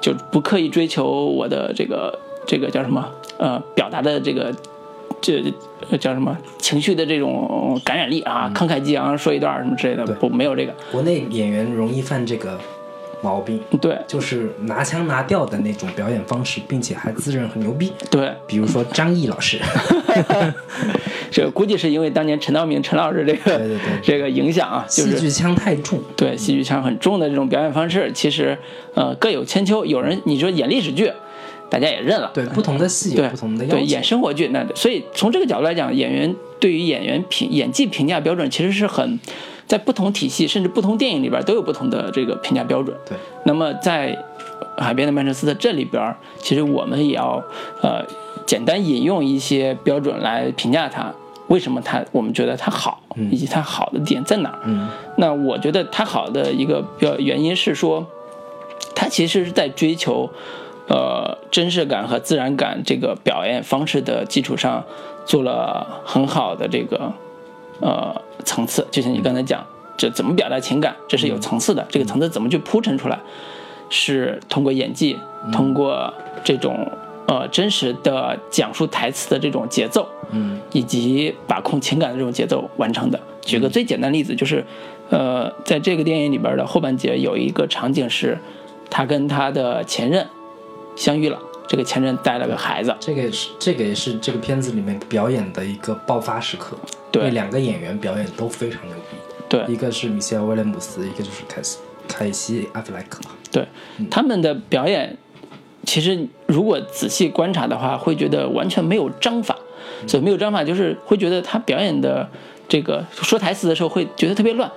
[0.00, 3.08] 就不刻意追求我的这个这个叫什么？
[3.38, 4.54] 呃表达的这个
[5.22, 5.42] 这
[5.90, 6.36] 呃叫什么？
[6.58, 12.58] 情绪的这种感染力啊，慷慨激昂说一段什么之类的，不没有这个，国内演员容易犯这个
[13.22, 17.92] 毛病，对就是拿腔拿调的那种表演方式，并且还自认很牛逼。
[18.10, 19.58] 对，比如说张译老师，
[21.30, 26.00] 这个估计是因为当年陈道明陈老师这个对对对这个影响啊，就是戏剧腔太重。
[26.16, 28.56] 对戏剧腔很重的这种表演方式，其实
[28.94, 29.84] 呃各有千秋。
[29.84, 31.12] 有人你说演历史剧，
[31.68, 33.76] 大家也认了，对，不同的戏有对不同的要求。
[33.76, 39.18] 对演生活剧，那所以从这个角度来讲，演员对于演员评演技评价标准其实是很
[39.70, 42.96] 在不同体系甚至不同电影里边都有不同的这个评价标准。
[43.06, 44.18] 对，那么在
[44.76, 47.40] 海边的曼彻斯特这里边，其实我们也要
[47.80, 48.04] 呃
[48.44, 51.14] 简单引用一些标准来评价它。
[51.46, 53.00] 为什么它我们觉得它好，
[53.30, 54.58] 以及它好的点在哪儿？
[54.64, 58.04] 嗯那我觉得它好的一个标原因是说，
[58.96, 60.28] 它其实是在追求
[60.88, 64.82] 呃真实感和自然感这个表演方式的基础上，
[65.24, 67.12] 做了很好的这个
[67.80, 68.86] 呃层次。
[68.90, 69.64] 就像你刚才讲，
[69.96, 71.86] 这怎么表达情感，这是有层次的。
[71.88, 73.18] 这个层次怎么去铺陈出来，
[73.88, 75.18] 是通过演技，
[75.52, 76.12] 通过
[76.42, 76.90] 这种
[77.26, 83.20] 呃真实的讲述台词的这种节奏，嗯以及把控情感的这种节奏完成的。
[83.42, 84.64] 举个最简单的例子，就是，
[85.08, 88.38] 呃，在这个电影里边的后半节有一个场景是，
[88.90, 90.26] 他跟他的前任
[90.94, 91.38] 相遇了，
[91.70, 96.76] 这个前任带了个孩子，这个也是这个也是这个片子里面表演的一个爆发时刻。
[97.12, 99.16] 对那两个演员表演都非常牛逼，
[99.48, 103.20] 对一个是米歇尔威廉姆斯，一个就是凯西凯西阿弗莱克。
[103.52, 103.64] 对，
[104.10, 105.16] 他们的表演，
[105.84, 109.56] 其实如果仔细观察的话，会觉得完全没有章法。
[110.08, 112.28] 所以没有章法，就是会觉得他表演的
[112.68, 114.68] 这个说台词的时候会觉得特别乱。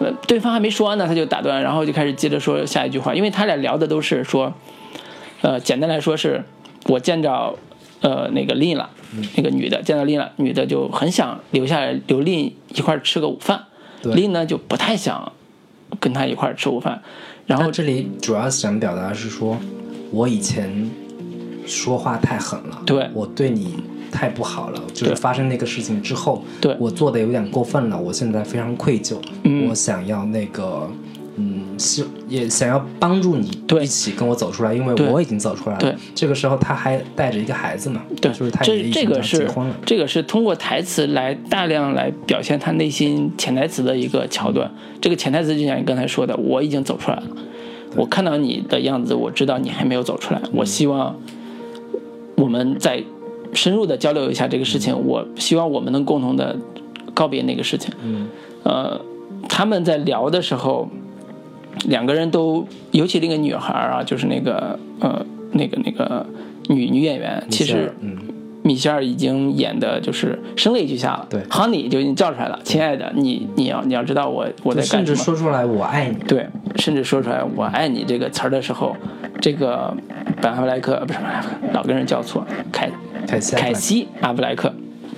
[0.00, 3.14] 呃，对方还没说完呢，他就打断，然后就开始接着说下一句话。
[3.14, 4.52] 因为他俩聊的都是说，
[5.42, 6.44] 呃，简单来说是，
[6.84, 7.54] 我见着
[8.00, 8.90] 呃那个丽了，
[9.36, 13.64] 那个女的见到丽了，女的就很想留下来留丽一块吃个午饭，
[14.02, 14.14] 对。
[14.14, 15.32] 琳呢就不太想
[15.98, 17.02] 跟他一块吃午饭，
[17.46, 19.56] 然后这里主要想表达的是说，
[20.10, 20.90] 我以前
[21.66, 23.08] 说话太狠了，对。
[23.14, 23.76] 我对你
[24.12, 26.76] 太不好了，就是发生那个事情之后，对。
[26.78, 29.68] 我做的有点过分了，我现在非常愧疚，嗯。
[29.68, 30.90] 我想要那个。
[31.80, 35.80] 嗯，希也想要帮助你对一起跟我走出来，因为我已经走出来了。
[35.80, 39.74] 对，这个时候他还带着一个孩子嘛，对，就是他也这已经这个是结婚了。
[39.86, 44.70] 这个是通过台词来大量来表现他内心潜台词的一个桥段。
[45.00, 47.22] 这个潜台词就像你刚才说的，我已经走出来了，
[47.96, 50.40] 我看到你的样子，我知道你还没有走出来。
[50.52, 51.16] 我希望
[52.36, 53.02] 我们再
[53.54, 54.94] 深入的交流一下这个事情。
[55.06, 56.56] 我希望我们能共同的
[57.14, 57.92] 告别那个事情。
[58.02, 58.28] 嗯
[58.62, 59.00] 呃，
[59.48, 60.86] 他们在聊的时候，
[61.86, 66.26] 两个人都，尤其那个女孩啊，就是那个呃那个那个
[66.68, 68.16] 女女演员，其实嗯，
[68.62, 76.16] 米歇尔已经演的就是声泪俱下了，对，Honey 就已经叫出来了，亲爱的，你你要你要知道我我在就甚至干什么，说出来我爱你。
[76.28, 76.46] 对，
[76.76, 78.94] 甚至说出来“我爱你”这个词儿的时候，
[79.40, 79.96] 这个
[80.40, 82.90] 本阿弗莱克不是本阿弗莱克，老跟人叫错，凯
[83.26, 84.72] 凯西凯西阿弗莱克，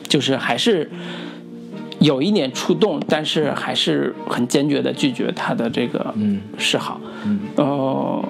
[0.09, 0.91] 就是还是
[2.03, 7.01] 有一点触动，但是还是很坚决的拒绝他的这个嗯示好。
[7.25, 8.25] 嗯呃，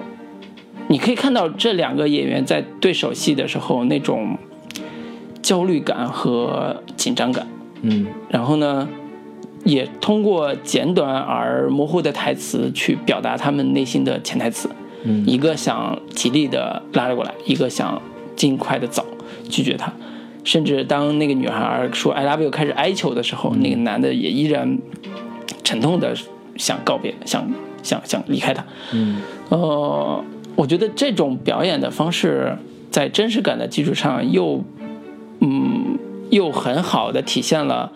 [0.87, 4.37] 你可以看到这两个演员在对手戏的时候那种
[5.41, 7.47] 焦虑感和紧张感，
[7.81, 8.87] 嗯然后呢，
[9.63, 14.69] 也通过简短而模糊的台词去表达他们内心的潜台词。
[15.05, 18.01] 嗯一个想极力的拉着过来，一个想
[18.35, 19.05] 尽快的走，
[19.49, 19.91] 拒绝他。
[20.43, 24.77] 甚至当那个女孩说 “I love you” 开始哀求的时候，那个男的也依然
[25.63, 26.15] 沉痛的
[26.57, 27.49] 想告别，想
[27.81, 28.63] 想想离开她。
[28.93, 30.23] 嗯呃，
[30.55, 32.57] 我觉得这种表演的方式，
[32.91, 34.63] 在真实感的基础上又，
[35.39, 35.97] 嗯，
[36.29, 37.91] 又很好的体现了，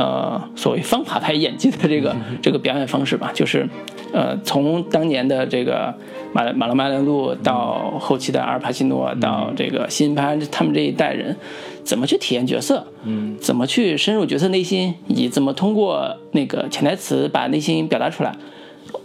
[0.00, 3.68] 呃，所谓方法派演技的这个这个表演方式吧，就是，
[4.14, 5.94] 呃，从当年的这个
[6.32, 11.36] 马马龙·麦兰路到后期的阿尔帕西诺，到这个新潘他们这一代人，
[11.84, 13.36] 怎么去体验角色，嗯。
[13.38, 18.34] 怎么去深入角色内心，以及怎么通过那个潜台词把内心表达出来。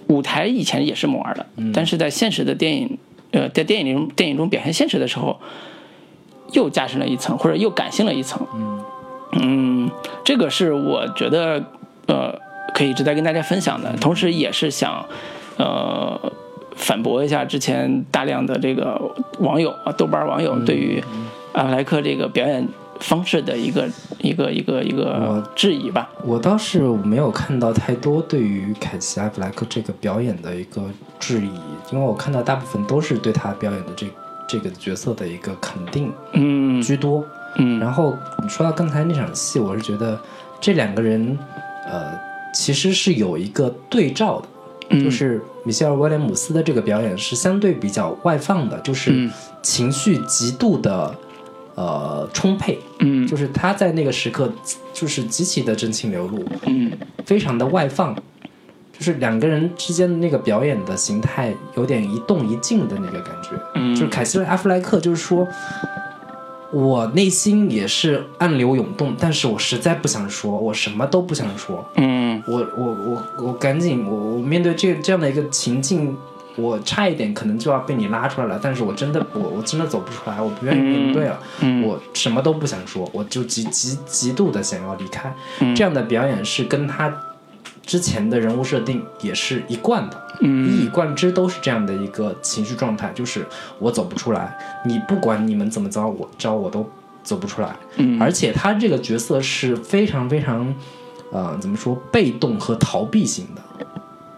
[0.07, 2.97] 舞台以前也是猛玩的，但是在现实的电影，
[3.31, 5.37] 呃，在电影中电影中表现现实的时候，
[6.53, 8.47] 又加深了一层，或者又感性了一层。
[8.55, 8.79] 嗯
[10.23, 11.63] 这个是我觉得
[12.07, 12.33] 呃
[12.73, 15.05] 可以值得跟大家分享的，同时也是想
[15.57, 16.19] 呃
[16.75, 18.99] 反驳一下之前大量的这个
[19.39, 21.03] 网友啊，豆瓣网友对于
[21.53, 22.67] 阿弗莱克这个表演
[22.99, 23.87] 方式的一个
[24.19, 26.09] 一个一个一个质疑吧。
[26.23, 30.83] 我倒是没有看到太多对于凯奇阿弗莱克这个表演的一个
[31.19, 31.51] 质疑，
[31.91, 34.07] 因为我看到大部分都是对他表演的这
[34.47, 37.19] 这个角色的一个肯定嗯居多。
[37.19, 37.25] 嗯
[37.79, 40.19] 然后你说到刚才那场戏，我是觉得
[40.59, 41.37] 这两个人，
[41.85, 42.11] 呃，
[42.53, 44.47] 其实是有一个对照的，
[44.89, 45.03] 嗯。
[45.03, 49.31] 就是米歇尔·威廉姆斯的这个表演是相对比较外放的，就是嗯。
[49.61, 51.15] 情绪极度的
[51.75, 53.25] 呃充沛，嗯。
[53.25, 54.51] 就是他在那个时刻
[54.93, 56.91] 就是极其的真情流露，嗯。
[57.25, 58.13] 非常的外放，
[58.93, 63.49] 就是两个人之间的那个表演的形态有点一动一静的那个感觉。
[63.75, 63.95] 嗯。
[63.95, 65.47] 就是凯西·阿弗莱克，就是说
[66.71, 76.15] 我内心也是暗流涌动，但是我实在不想说，我什么都不想说，嗯我我我我赶紧，我我面对这这样的一个情境。
[76.57, 85.35] 我差一点可能就要被你拉出来了，但是我真的我我真的走不出来，我不愿意面对了，嗯我什么都不想说，我就极极极度的想要离开。
[85.59, 87.13] 嗯这样的表演是跟他
[87.85, 90.67] 之前的人物设定也是一贯的，嗯。
[90.67, 93.45] 一以贯之都是这样的一个情绪状态，就是
[93.79, 96.89] 我走不出来，你不管你们怎么招我招我都
[97.23, 97.75] 走不出来。
[97.97, 98.21] 嗯。
[98.21, 100.73] 而且他这个角色是非常非常，
[101.31, 103.87] 呃，怎么说，被动和逃避型的，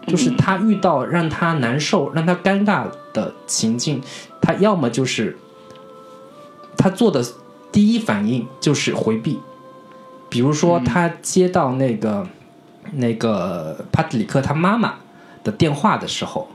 [0.06, 4.02] 就是他遇到让他难受、让他尴尬的情境，
[4.40, 5.36] 他要么就是
[6.76, 7.24] 他做的
[7.72, 9.38] 第一反应就是回避，
[10.28, 12.26] 比如说他接到那个、
[12.92, 14.94] 那个帕特里克他妈妈
[15.44, 16.48] 的电话的时候。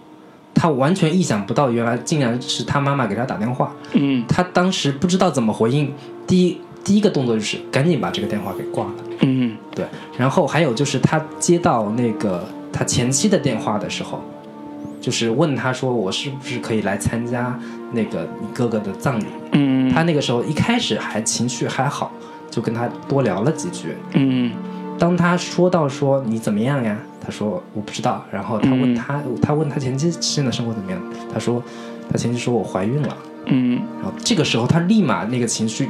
[0.55, 3.73] 他完全意想不到，原来竟然是他妈妈给他打电话。
[3.93, 5.91] 嗯他当时不知道怎么回应，
[6.27, 8.93] 第一第一个动作就是赶紧把这个电话给挂了。
[9.21, 9.83] 嗯对，
[10.15, 14.21] 然后还有就是他接到那个他前妻的电话的时候，
[15.01, 17.59] 就是问他说我是不是可以来参加
[17.91, 19.25] 那个你哥哥的葬礼？
[19.53, 22.11] 嗯他那个时候一开始还情绪还好，
[22.51, 23.97] 就跟他多聊了几句。
[24.13, 24.51] 嗯
[24.99, 26.97] 当他说到说你怎么样呀？
[27.19, 28.23] 他说我不知道。
[28.31, 31.01] 然后他问嗯他，他问他前妻现在生活怎么样？
[31.33, 31.61] 他说
[32.11, 33.17] 他前妻说我怀孕了。
[33.45, 35.89] 嗯然后这个时候他立马那个情绪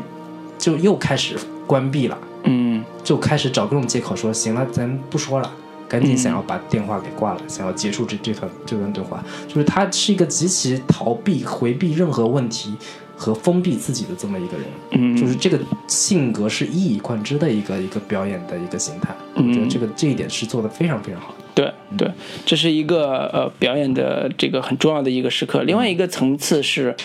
[0.57, 1.35] 就又开始
[1.67, 5.51] 关闭了，嗯就开始找各种借口说行了，咱不说了，
[5.87, 9.23] 赶紧想要把电话给挂了，想要结束这这段这段对话。
[9.47, 12.73] 就是他是一个极其逃避、回避任何问题
[13.15, 19.15] 和封闭自己的这么一个人，嗯，就是这个性格是一以贯之的一个一个表演的一个形态。
[19.35, 21.43] 我觉得这个这一点是做的非常非常好的。
[21.55, 22.11] 对对，
[22.45, 25.63] 这是一个呃表演的这个很重要的一个时刻。
[25.63, 26.95] 另外一个层次是，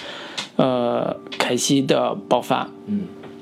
[0.57, 2.69] 呃，凯西的爆发。
[2.87, 3.01] 嗯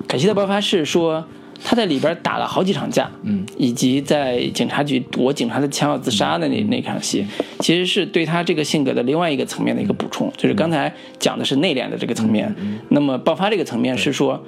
[0.09, 1.25] 凯西的爆发是说
[1.65, 3.45] 他在里边打了好几场架，嗯。
[3.57, 7.27] 以及在警察局夺警察的枪要自杀的那那场戏，
[7.61, 10.33] 其实是对他这个性格的另外一个层面的一个补充。
[10.37, 12.55] 就是刚才讲的是内敛的这个层面，
[12.91, 14.43] 那么爆发这个层面是说。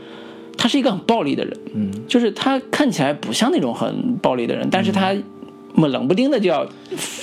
[0.60, 1.88] 他是一个很暴力的人，嗯。
[2.08, 5.14] 就是他看起来不像那种很暴力的人，但是他
[5.74, 6.66] 那么冷不丁的就要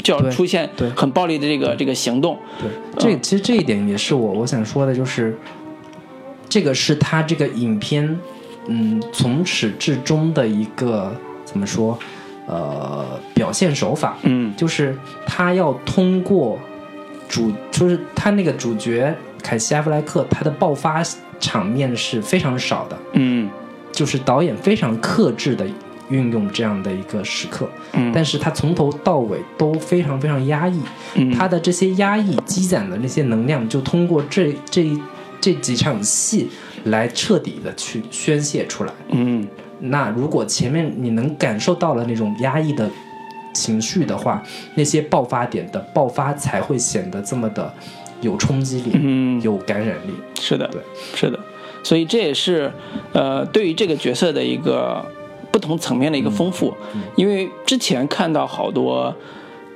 [0.01, 0.89] 就要出现对。
[0.91, 5.37] 很暴力的这个这个行动，对，这其实这一点也是我我想说的，就是
[6.47, 8.17] 这个是他这个影片，
[8.67, 11.97] 嗯，从始至终的一个怎么说，
[12.47, 14.53] 呃，表现手法，嗯。
[14.55, 16.59] 就是他要通过
[17.27, 21.03] 主，就是他那个主角凯西·阿弗莱克，他的爆发
[21.39, 23.49] 场面是非常少的，嗯。
[23.91, 25.65] 就是导演非常克制的
[26.09, 28.11] 运用这样的一个时刻，嗯。
[28.13, 30.81] 但是他从头到尾都非常非常压抑，
[31.13, 34.91] 嗯，他的这些压抑积攒的那些能量，就通过这这
[35.39, 36.49] 这几场戏
[36.85, 38.91] 来彻底的去宣泄出来。
[39.09, 39.47] 嗯。
[39.79, 42.89] 那如果前面你能感受到了那种压抑的
[43.53, 44.41] 情绪的话，
[44.75, 47.71] 那些爆发点的爆发才会显得这么的
[48.21, 49.41] 有冲击力，嗯。
[49.41, 50.13] 有感染力。
[50.39, 50.81] 是的，对，
[51.13, 51.37] 是的，
[51.83, 52.71] 所以这也是
[53.11, 55.05] 呃对于这个角色的一个
[55.51, 56.73] 不同层面的一个丰富，
[57.15, 59.13] 因为之前看到好多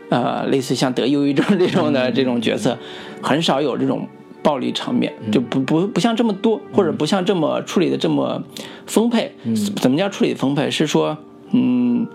[0.09, 2.77] 呃类似像得忧郁症这种的这种角色，
[3.21, 4.07] 很少有这种
[4.41, 8.43] 暴力场面，就不不不像这么多，或者不像这么处理的这么
[8.85, 9.33] 丰沛。
[9.81, 10.69] 怎么叫处理丰沛？
[10.69, 11.17] 是说
[11.51, 12.07] 嗯。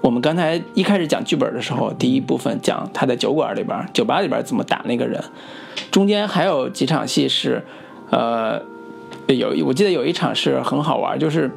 [0.00, 5.18] 我们刚才一开始讲剧本的时候，第一部分讲他在酒馆里边、酒吧里边怎么打那个人，
[5.90, 7.64] 中间还有几场戏是，
[8.10, 8.60] 呃，
[9.28, 11.50] 有我记得有一场是很好玩，就是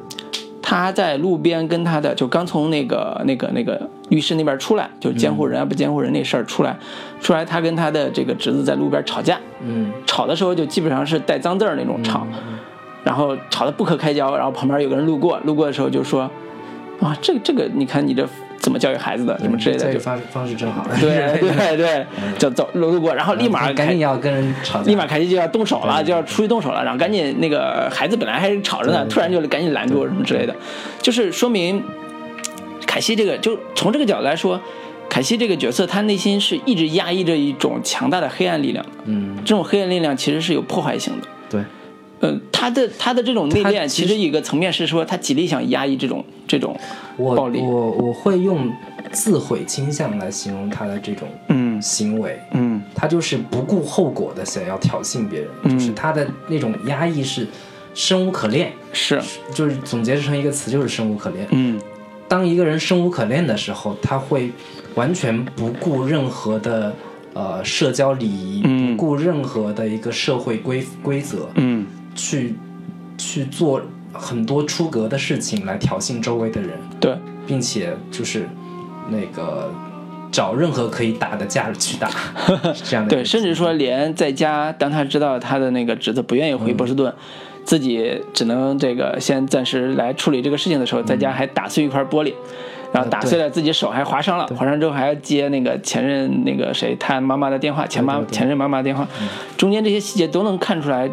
[0.68, 6.76] 他在路边跟他的就刚从那个那个那个律师那边出来，就监护人啊不监护人那事儿出来，
[7.22, 9.90] 出来他跟他的这个侄子在路边吵架，嗯。
[10.04, 12.26] 吵的时候就基本上是带脏字儿那种吵，
[13.02, 16.30] 然后吵得不可开交，然后旁边有个人路过，路过的时候就说，
[17.00, 18.28] 啊，这个这个你看你这
[18.68, 20.86] 怎么教育孩子的，什么之类的，就这个方方式正好。
[21.00, 22.06] 对 对对，
[22.38, 30.54] 就走路路过，然后立马赶紧要跟人吵，立马凯西就要动手了，就要出去动手了，然后赶紧那个孩子本来还是吵着呢，突然就赶紧拦住什么之类的，
[31.00, 31.82] 就是说明
[32.86, 34.60] 凯西这个，就从这个角度来说，
[35.08, 41.26] 凯西这个角色他内心是一直压抑着一种强大的黑暗力量的，嗯，这种黑暗力量其实是有破坏性的。
[41.48, 41.62] 对，
[42.20, 46.76] 呃，他的他的这种内敛，其实一个层面是说，他极力想压抑这种这种
[47.16, 47.60] 我暴力。
[47.60, 48.72] 我我会用
[49.12, 51.80] 自毁倾向来形容他的这种嗯。
[51.80, 52.38] 行为。
[52.52, 52.82] 嗯。
[52.94, 55.78] 他就是不顾后果的想要挑衅别人，嗯。
[55.78, 57.46] 就是他的那种压抑是
[57.94, 59.20] 生无可恋，是。
[59.54, 61.46] 就是总结成一个词就是生无可恋。
[61.50, 61.80] 嗯。
[62.26, 64.50] 当一个人生无可恋的时候，他会
[64.96, 66.92] 完全不顾任何的
[67.32, 68.96] 呃社交礼仪，嗯。
[68.96, 71.86] 不顾任何的一个社会规规则，嗯
[72.18, 72.54] 去
[73.16, 73.80] 去做
[74.12, 77.16] 很多出格的事情来挑衅周围的人，对。
[77.46, 78.46] 并且就是
[79.08, 79.72] 那个
[80.30, 82.10] 找任何可以打的架去打，
[82.74, 87.10] 是这样的对，甚至说连在家，当他知道他的那个侄子不愿意回波士顿，
[87.64, 92.34] 自己只能这个先暂时来处理这个事情的时候，在家还打碎一块玻璃，
[92.92, 99.08] 然后打碎了自己手，还划伤了，划伤之后还要接那个前任那个谁他妈妈的电话，前妈前任妈妈的电话，
[99.56, 101.12] 中间这些细节都能看出来，嗯，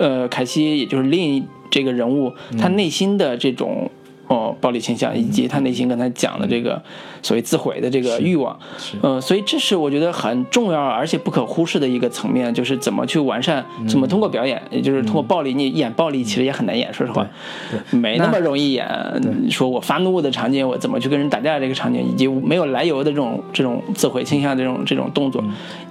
[0.00, 3.88] 呃，凯西也就是另一这个人物，他内心的这种。
[4.30, 6.80] 哦，暴力倾向以及他内心跟他讲的这个
[7.20, 8.56] 所谓自毁的这个欲望，
[9.02, 17.26] 呃，所以这是我觉得很重要而且不可忽视的一个层面，就是怎么去完善，怎么通过表演，也就是通过暴力，你演暴力其实也很难演，说实话，
[17.90, 18.86] 没那么容易演。
[19.50, 25.42] 说我发怒的场景，我怎么去跟人打架这个场景，以及没有来由的这种这种自毁倾向这种这种动作，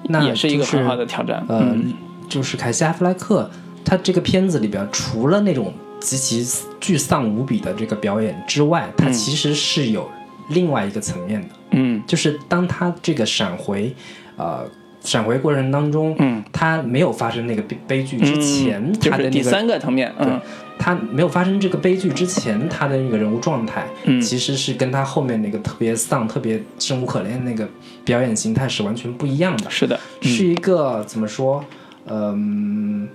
[0.04, 1.44] 那也是一个很好的挑战。
[1.50, 1.94] 呃，嗯
[2.30, 3.52] 就是凯西·阿弗莱克，
[3.84, 6.46] 他这个片子里边，除了那种极其
[6.80, 10.10] 巨丧无比的这个表演之外，他其实是有
[10.50, 13.94] 另外一个层面的，嗯就是当他这个闪回，
[14.38, 14.66] 呃。
[15.02, 20.38] 闪回过程当中，嗯，他没有发生那个悲悲剧之前，他的那个第三个层面，嗯
[20.78, 27.66] 他没有发生这个悲剧之前，他的那个人物状态，嗯其实是跟他后面那个特别丧、特别生无可恋那个
[28.04, 29.70] 表演形态是完全不一样的。
[29.70, 31.64] 是的，是一个怎么说？
[32.06, 33.08] 嗯，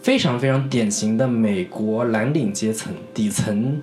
[0.00, 3.80] 非常非常典型的美国蓝领阶层底层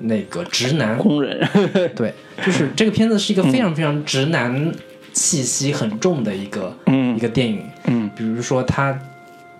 [0.00, 0.96] 那个直男。
[0.98, 1.48] 工人，
[1.96, 2.12] 对，
[2.44, 4.72] 就是这个片子是一个非常非常直男
[5.12, 7.62] 气息很重的一个、嗯一个电影。
[7.86, 8.96] 嗯比如说他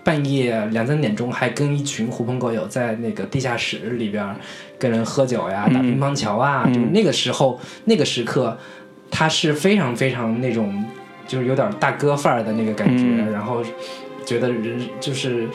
[0.03, 4.25] 半夜两三点钟还跟一群狐朋狗友在那个地下室里边
[4.77, 8.57] 跟人喝酒呀、打乒乓球啊，嗯就那个时候那个时刻，
[9.11, 10.83] 他是非常非常那种
[11.27, 13.61] 就是有点大哥范儿的那个感觉，嗯然后
[14.25, 15.47] 觉得人就是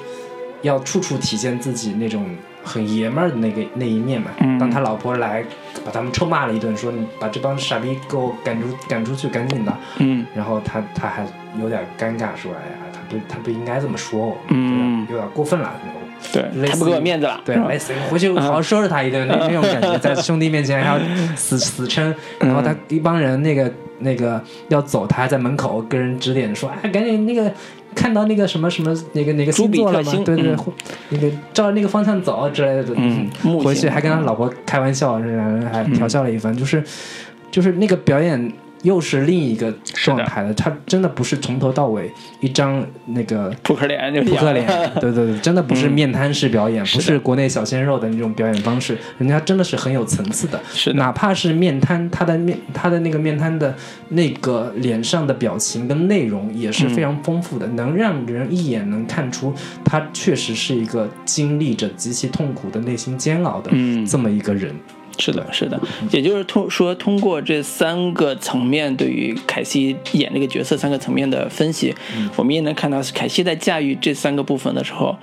[0.64, 2.26] 要处处体现自己那种
[2.64, 4.30] 很爷们儿的那个那一面嘛。
[4.40, 5.44] 嗯当他老婆来
[5.84, 9.72] 把他们臭骂了一顿，说你把这帮傻逼给我赶出赶出去，赶紧的。
[9.98, 11.26] 嗯然后他他还
[11.60, 15.72] 有点尴尬，说：“哎呀，他不他不应该这么说我，嗯有点过分了。
[16.32, 20.98] 对，类似太不给我面子了，对是，吧类似于回去好好收拾他一顿那 那种感觉，在兄弟面前还要
[21.36, 27.52] 死死撑，然后他一帮人那个那个要走，他还在门口跟人指点说：“哎，赶紧那个
[27.94, 30.56] 看到那个什么什么哪个哪个星座了吗对对
[31.10, 33.30] 那个照着那个方向走之类的。”嗯
[33.62, 35.20] 回去还跟他老婆开玩笑，
[35.72, 36.82] 还调笑了一番，就是
[37.50, 38.52] 就是那个表演
[38.84, 42.08] 又是另一个状态了，他真的不是从头到尾
[42.40, 44.66] 一张那个扑克脸就扑克脸，
[45.00, 50.60] 对对对，真的不是面瘫式表演，不是国内小鲜肉的那种表演方式，人家真的是很有层次的。
[50.72, 50.96] 是的。
[50.98, 53.74] 哪怕是面瘫，他的面他的那个面瘫的
[54.10, 59.52] 那个脸上的表情跟内容也是非常丰富的，能让人一眼能看出
[59.84, 64.04] 他确实是一个经历着极其痛苦的内心煎熬的嗯。
[64.04, 64.74] 这么一个人。
[65.18, 65.80] 是的，是的，
[66.10, 71.94] 也就是通说通过这三个层面对于凯西演这个角色三个层面的分析，
[72.36, 75.16] 我们也能看到凯西在驾驭这三个部分的时候。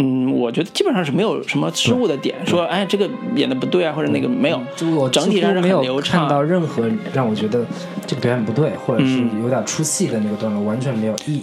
[0.00, 7.66] 嗯，我觉得基本上是没有什么失误的点，说哎这个演的不对啊，或者那个没有，就我整体上是没有很流畅看到任何让我觉得
[8.06, 9.42] 这个表演不对，或者是嗯。
[9.42, 11.42] 有点出戏的那个段落，完全没有一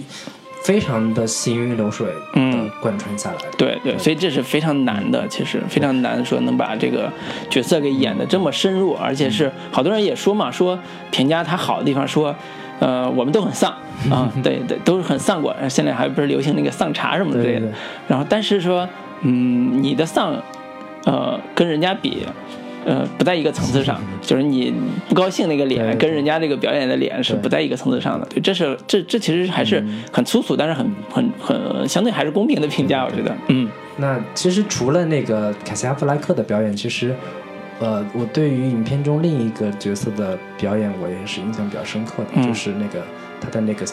[0.66, 3.36] 非常的行云流水嗯贯穿下来。
[3.56, 7.12] 对对，所以这是非常难的，其实非常难说能把这个
[7.48, 10.76] 角色给演的这么深入，而且是好多人也说嘛，说
[11.12, 12.34] 评价他好的地方说。
[12.78, 13.72] 呃，我们都很丧
[14.10, 15.56] 啊， 对对，都是很丧过。
[15.66, 17.60] 现在还不是流行那个丧茶什么之类的。
[17.60, 17.74] 对对对
[18.06, 18.86] 然后，但是说，
[19.22, 20.36] 嗯，你的丧，
[21.06, 22.26] 呃，跟人家比，
[22.86, 24.72] 呃，不在一个层次上，就是你
[25.08, 28.24] 不高兴那个脸，跟人家这个表演的脸是不在一个层次上的。
[28.26, 33.68] 对，这是这这其实还是很粗俗，但是很很很相对还是公平的评价，我觉得，嗯。
[33.96, 37.12] 那其实除了那个凯西·阿弗莱克的表演，其实，
[37.80, 42.46] 呃，我对于影片中另一个角色的表演，我也是印象比较深刻的，嗯。
[42.46, 43.02] 就是那个
[43.40, 43.84] 他的那个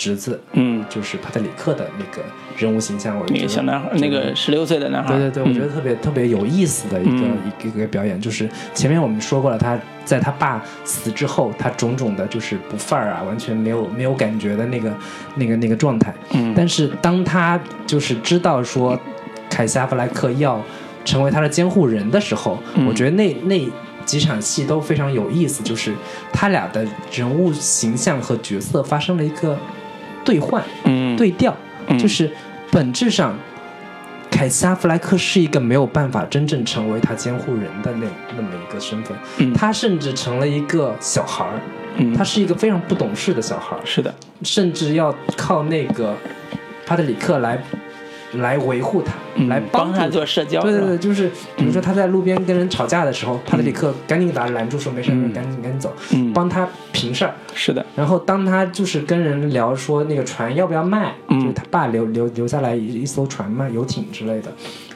[0.00, 2.22] 侄子，嗯，就是帕特里克的那个
[2.56, 5.74] 人物形象，我觉得那个小男孩，那个十六岁的男孩，对对对，我觉得嗯。
[5.74, 7.36] 特别、特别有意思的一个、嗯。
[7.44, 14.90] 一个一个表演，就是前面我们说过了，他在他爸死之后，他种种的就是不范儿啊，完全没有没有感觉的那个
[15.34, 16.14] 那个那个状态。
[16.32, 16.54] 嗯。
[16.56, 18.98] 但是当他就是知道说
[19.50, 20.58] 凯西·阿弗莱克要
[21.04, 22.86] 成为他的监护人的时候，嗯。
[22.86, 23.68] 我觉得那那
[24.06, 25.94] 几场戏都非常有意思，就是
[26.32, 29.56] 他俩的人物形象和角色发生了一个
[30.24, 30.62] 兑换。
[30.84, 31.16] 嗯。
[31.16, 31.56] 对调，
[31.86, 31.98] 嗯。
[31.98, 32.30] 就是
[32.70, 33.36] 本质上，
[34.30, 38.06] 凯撒·阿弗莱克是一个没有办法真正成为他监护人的那
[38.36, 39.52] 那么一个身份，嗯。
[39.52, 41.60] 他甚至成了一个小孩儿，
[41.96, 42.14] 嗯。
[42.14, 46.14] 他是一个非常不懂事的小孩儿，是的，甚至要靠那个
[46.86, 47.58] 帕特里克来
[48.34, 55.32] 来维护他，嗯来帮他做社交，对对对，就是比如说他在路边跟人吵架的时候，帕特里克赶紧把他拦住，说没事，嗯。
[55.32, 57.34] 赶紧赶紧走，嗯，帮他平事儿。
[57.54, 61.40] 是的，然后当他就是跟人聊说那个船要不要卖，嗯。
[61.40, 64.52] 就是他爸留留留下来一一艘船嘛，游艇之类的，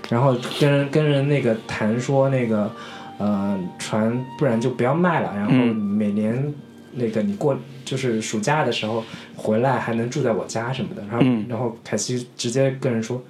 [0.08, 2.70] 然后跟人跟人那个谈说那个
[3.18, 5.74] 呃，船不然就不要卖了，然后嗯。
[5.74, 6.52] 每年
[6.96, 9.02] 那个你过就是暑假的时候
[9.36, 13.22] 回来还能住在我家什么的，然后、嗯然后凯西直接跟人说。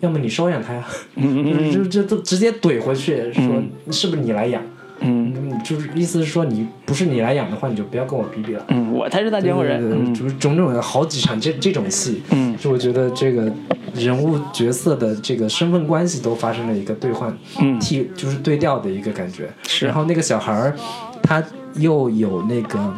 [0.00, 0.84] 要么你收养他呀，
[1.14, 4.62] 嗯就就都直接怼回去说嗯是不是你来养？
[5.00, 8.62] 嗯嗯，就是意思是说你不是你来养的话，你就不要跟我比比了。
[8.68, 9.80] 嗯，我才是大监护人。
[9.80, 13.50] 对对，嗯就是种种的好几场这这种戏，嗯就我觉得这个
[13.94, 19.48] 人物角色的这个身份关系都发生了一个兑换，嗯替就是对调的一个感觉。
[19.66, 20.76] 是然后那个小孩儿，
[21.22, 21.42] 他
[21.78, 22.94] 又有那个，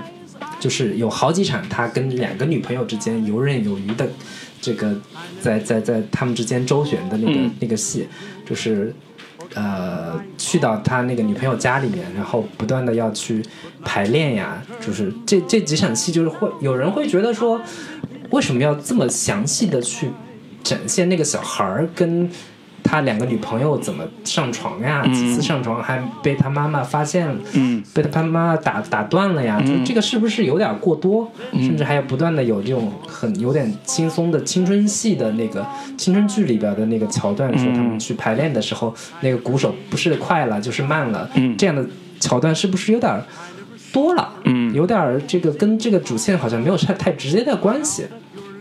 [0.60, 4.08] 就是有好几场他跟两个女朋友之间游刃有余的
[4.60, 4.94] 这个
[5.40, 8.08] 在在在他们之间周旋的那个、嗯那个戏，
[8.46, 8.94] 就是。
[9.54, 13.42] 呃，去到他那个女朋友家里面，然后不断的要去
[13.82, 17.58] 排练呀，就是这这几场戏，就是会有人会觉得说，
[18.28, 20.10] 为什么要这么详细的去
[20.62, 22.30] 展现那个小孩儿跟
[22.88, 25.02] 他两个女朋友怎么上床呀？
[25.04, 29.60] 嗯几次上床还被他妈妈发现，嗯被他妈妈打打断了呀？
[29.60, 31.30] 就这个是不是有点过多？
[31.52, 35.66] 嗯甚至还有不断的有这种很有点轻松的青春戏的那个
[35.98, 41.84] 青春剧里边的那个桥段，说他们去排练的时候，那个鼓手不是快了就是慢了，嗯这样的
[42.18, 43.22] 桥段是不是有点
[43.92, 44.32] 多了？
[44.44, 48.06] 嗯有点儿这个跟这个主线好像没有太太直接的关系。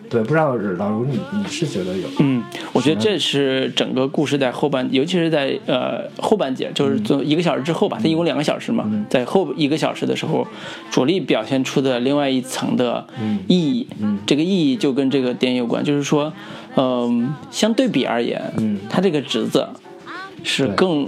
[0.10, 2.08] 对，不知道老卢你你是觉得有？
[2.20, 2.44] 嗯，
[2.74, 10.48] 我觉得这是整个故事在后半，尤其是在呃后半节，就是做一个小时之后吧，它一共两个小时嘛，在后一个小时的时候，
[10.90, 13.06] 着力表现出的另外一层的
[13.48, 13.88] 意义。
[14.00, 16.34] 嗯这个意义就跟这个电影有关，就是说，
[16.76, 19.68] 嗯、相对比而言，嗯他这个侄子
[20.44, 21.08] 是更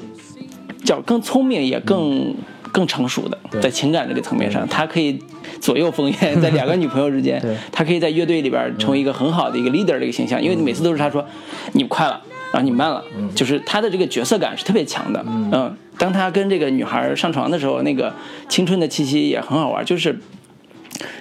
[0.84, 2.34] 叫更聪明，也更、
[2.72, 5.22] 更成熟的，在情感这个层面上，他可以
[5.60, 7.42] 左右逢源， 在两个女朋友之间，
[7.72, 11.26] 他可以在乐队里边成为一个很好的一个 leader 的一个形象，因为每次都是他说
[11.74, 12.22] 你快了，
[12.52, 13.04] 然后你慢了，
[13.36, 15.24] 就是他的这个角色感是特别强的。
[15.26, 18.14] 嗯，当他跟这个女孩上床的时候，那个
[18.48, 20.20] 青春的气息也很好玩，就是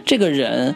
[0.05, 0.75] 这个人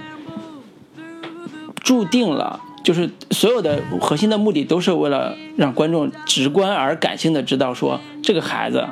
[1.83, 2.61] 注定了。
[2.83, 8.85] 就是所有的核心的目的都是为了让观众直观而感性的知道说，这个孩子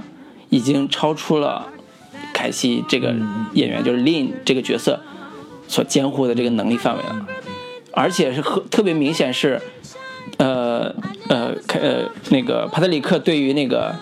[0.50, 1.66] 已经超出了
[2.34, 3.14] 凯西这个
[3.54, 5.00] 演员，就是 Lin 这个角色
[5.66, 7.26] 所监护的这个能力范围了，
[7.92, 9.60] 而且是和特别明显是，
[10.36, 10.94] 呃
[11.28, 13.94] 呃凯呃那个帕特里克对于那个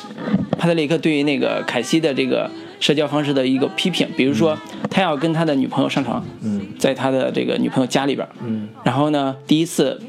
[0.58, 2.50] 帕特里克对于那个凯西的这个
[2.80, 4.56] 社交方式的一个批评，比如说
[4.90, 6.66] 他要跟他的女朋友上床，嗯。
[6.78, 8.68] 在他的这个女朋友家里边，嗯。
[8.84, 10.00] 然后呢，第一次，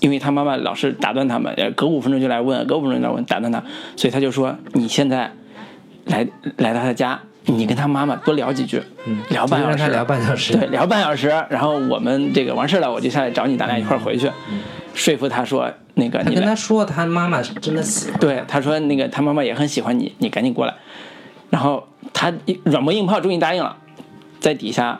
[0.00, 3.64] 因为他妈妈老是打断他们，呃隔五分钟就来问，隔五分钟就来问，打断他，
[3.96, 5.32] 所以他就说：“你现在
[6.06, 6.26] 来
[6.58, 8.82] 来到他家，你跟他妈妈多聊几句，
[9.30, 10.56] 聊半小时，聊半小时。
[10.56, 14.30] 对，聊半小时，然后我们这个完事了，我就下来找你，咱俩一块儿回去，
[14.94, 18.20] 说服他说那个他你来跟他说，他妈妈是真的喜欢。
[18.20, 20.74] 对，他说那个他妈妈也很喜欢你，你赶紧过来。
[21.50, 22.32] 然后他
[22.64, 23.76] 软磨硬泡，终于答应了，
[24.40, 24.98] 在底下呃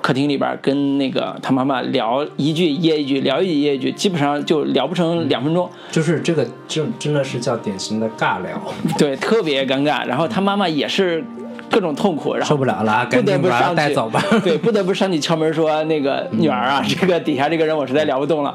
[0.00, 8.60] 客厅里边跟那个他妈妈聊一句噎一句，聊一句噎一句，基本上就聊不成两分钟，就是这个，真真的是叫典型的尬聊，
[8.98, 10.06] 对，特别尴尬。
[10.06, 11.24] 然后他妈妈也是
[11.70, 14.22] 各种痛苦，然后受不了了，不得不上去带走吧。
[14.42, 18.54] 对，不得不上去敲门说那个女儿啊，这个底下这个人我实在聊不动了，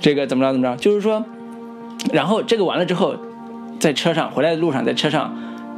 [0.00, 1.24] 这个怎么着怎么着，就是说，
[2.12, 3.14] 然后这个完了之后，
[3.78, 5.34] 在车上回来的路上，在车上，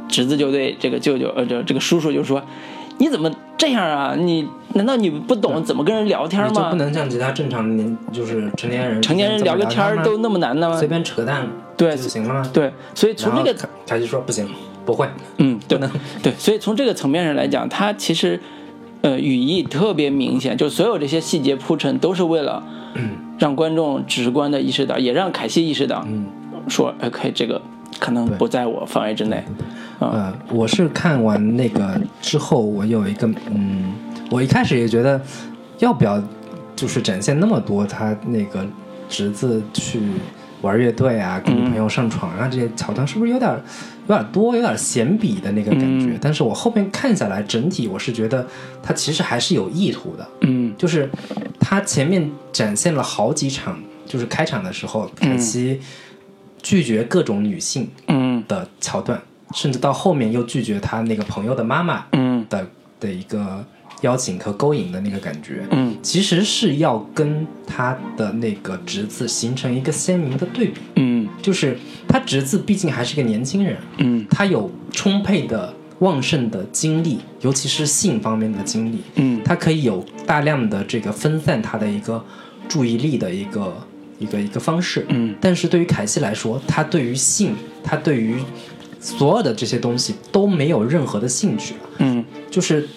[0.07, 2.41] 侄子就对这个舅舅呃就这个叔叔就说，
[2.99, 4.15] 你怎么这样啊？
[4.17, 6.75] 你难道你不懂怎么跟人聊天吗你就不？
[6.75, 10.87] 能像其他正常的年，就是成年人，成年人聊个天都那么难的吗随？
[10.87, 12.49] 便扯淡，对就行了吗？
[12.53, 14.47] 对，所以从这个然后凯凯西说不行，
[14.85, 15.07] 不会，
[15.37, 15.79] 嗯，对
[16.21, 18.39] 对，所以从这个层面上来讲，他其实
[19.01, 22.61] 呃语义特别明显，就所有这些细节铺陈都是为了
[23.39, 26.25] 让观众直观的意识到，也让凯西意识到，嗯
[26.67, 27.61] 说 OK 这个
[27.99, 29.43] 可能不在我范围之内。
[29.99, 33.93] 呃，我是看完那个之后，我有一个嗯，
[34.31, 35.21] 我一开始也觉得
[35.79, 36.21] 要不要
[36.75, 38.65] 就是展现那么多他那个
[39.07, 40.01] 侄子去
[40.61, 43.51] 玩乐队啊，跟女朋友上床啊、这些桥段，是不是有点
[44.07, 46.07] 有点多，有点显笔的那个感觉？
[46.07, 46.17] 嗯。
[46.19, 48.45] 但是我后面看下来，整体我是觉得
[48.81, 50.27] 他其实还是有意图的。
[50.41, 50.73] 嗯。
[50.77, 51.09] 就是
[51.59, 55.79] 他前面展现了好几场，就是开场的时候，凯西
[56.61, 58.43] 拒绝各种女性嗯。
[58.47, 59.21] 的桥段，
[59.53, 62.45] 甚至到后面又拒绝他那个朋友的妈妈嗯。
[62.49, 62.67] 的
[62.99, 63.63] 的一个
[64.01, 65.95] 邀请和勾引的那个感觉，嗯。
[66.01, 71.27] 其实是要跟他的那个侄子形成一个鲜明的对比，嗯。
[71.41, 71.77] 就是
[72.07, 74.25] 他侄子毕竟还是个年轻人，嗯。
[74.29, 79.41] 他有充沛的、旺盛的精力，尤其是性方面的精力，嗯。
[79.43, 82.23] 他可以有大量的这个分散他的一个
[82.67, 83.87] 注意力的一个
[84.19, 85.05] 一个一个方式。
[85.09, 85.35] 嗯。
[85.39, 88.35] 但是对于凯西来说，他对于性，他对于
[89.05, 91.79] 所有的这些东西都没有任何的兴趣了。
[91.99, 92.87] 嗯就是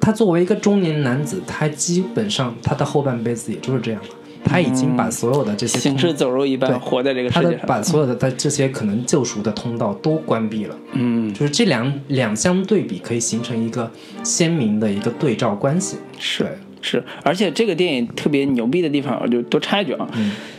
[0.00, 4.08] 他作为一个中年男子，他基本上他的后半辈子也就是这样了。
[4.46, 7.60] 他已经把所有的这些通行尸走肉一般活在这个世界上。
[7.60, 10.76] 他把所有的他这些可能救赎的通道都关闭了。
[10.92, 13.90] 嗯，就是这两两相对比，可以形成一个
[14.22, 15.96] 鲜明的一个对照关系。
[16.18, 16.46] 是
[16.82, 20.06] 是，而且这个电影特别牛逼的地方，我就多插一句啊，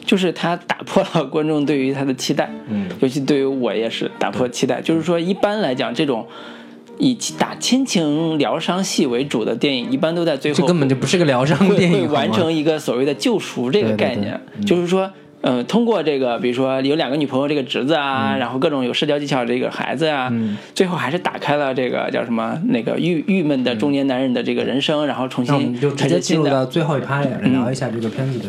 [0.05, 4.81] 就是他打破了观众对于他的期待，嗯尤其对于我也是打破期待。
[4.81, 6.25] 就是说，一般来讲，这种
[6.97, 15.11] 以打亲情疗伤戏为主的电影，一般都在最后这根本就不是个疗伤会电影，会完成一个所谓的救赎这个概念，对嗯就是说。
[15.41, 26.19] 呃，通过这个，比如说有两个女朋友，这个侄子啊，然后各种有社交技巧这个孩子啊，嗯最后还是打开了这个叫什么那个郁郁闷的中年男人的这个人生，然后重新就直接。
[26.19, 28.45] 进入到最后一趴，来聊一下这个片子的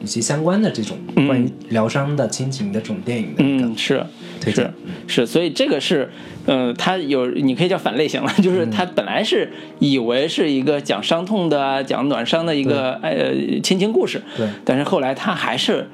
[0.00, 0.96] 以及相关的这种
[1.26, 4.04] 关于疗伤的亲情的这种电影的一个嗯，是是
[4.40, 4.74] 推荐。
[5.06, 6.10] 是，所以这个是，
[6.46, 14.48] 呃，它有你可以叫反类型了，就是它本来是以为是一个讲伤痛的、讲暖伤的一个呃亲情故事，对。
[14.64, 15.86] 但是后来它还是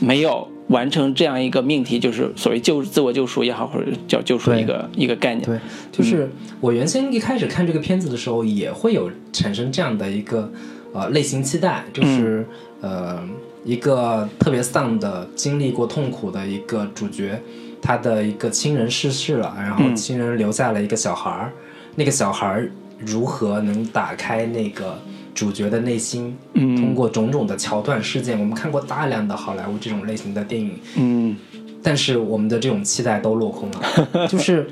[0.00, 5.44] 没有完成这样一个命题，就是所谓救自我救赎也好，或者叫救赎对一个一个概念。
[5.44, 5.58] 对，
[5.90, 6.30] 就是
[6.60, 10.52] 我原先一开始看这个片子的时候，也会有产生这样的一个
[10.92, 12.46] 呃类型期待，就是、
[12.80, 13.18] 呃
[13.64, 17.40] 一个特别丧的、经历过痛苦的一个主角，
[17.82, 21.52] 他的一个亲人逝世了，然后亲人留下了一个小孩儿，
[21.96, 24.98] 那个小孩儿如何能打开那个
[25.34, 26.36] 主角的内心？
[26.54, 26.76] 嗯。
[26.76, 31.36] 通过种种的桥段事件，我们看过大量的好莱坞这种类型的电影，嗯。
[31.82, 34.68] 但是我们的这种期待都落空了， 就是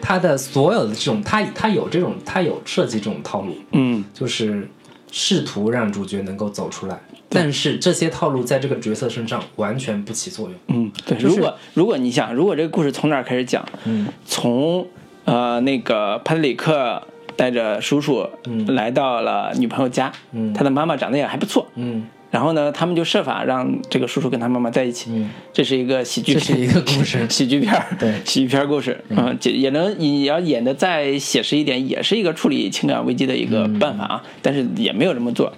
[0.00, 4.04] 他的所有的这种，他他有这种，他有设计这种套路，嗯。
[4.12, 4.68] 就是
[5.10, 7.00] 试图让主角能够走出来，
[7.34, 10.54] 但是这些套路在这个角色身上完全不起作用。
[10.68, 11.18] 嗯，对。
[11.18, 13.64] 就是如果如果你想，如果这个故事从哪儿开始讲？
[13.84, 14.86] 嗯从
[15.24, 17.02] 呃那个帕特里克
[17.36, 18.28] 带着叔叔
[18.68, 25.08] 来到了女朋友家，嗯他的妈妈长得也还不错，嗯然后呢，他们就设法让这个叔叔跟他妈妈在一起。
[25.12, 35.52] 嗯，这是一个喜剧片，这是一个故事 喜剧片儿， 对喜剧片儿故事，嗯，也也能也要演的再写实一点，也是一个处理情感危机的一个办法啊，但是也没有这么做。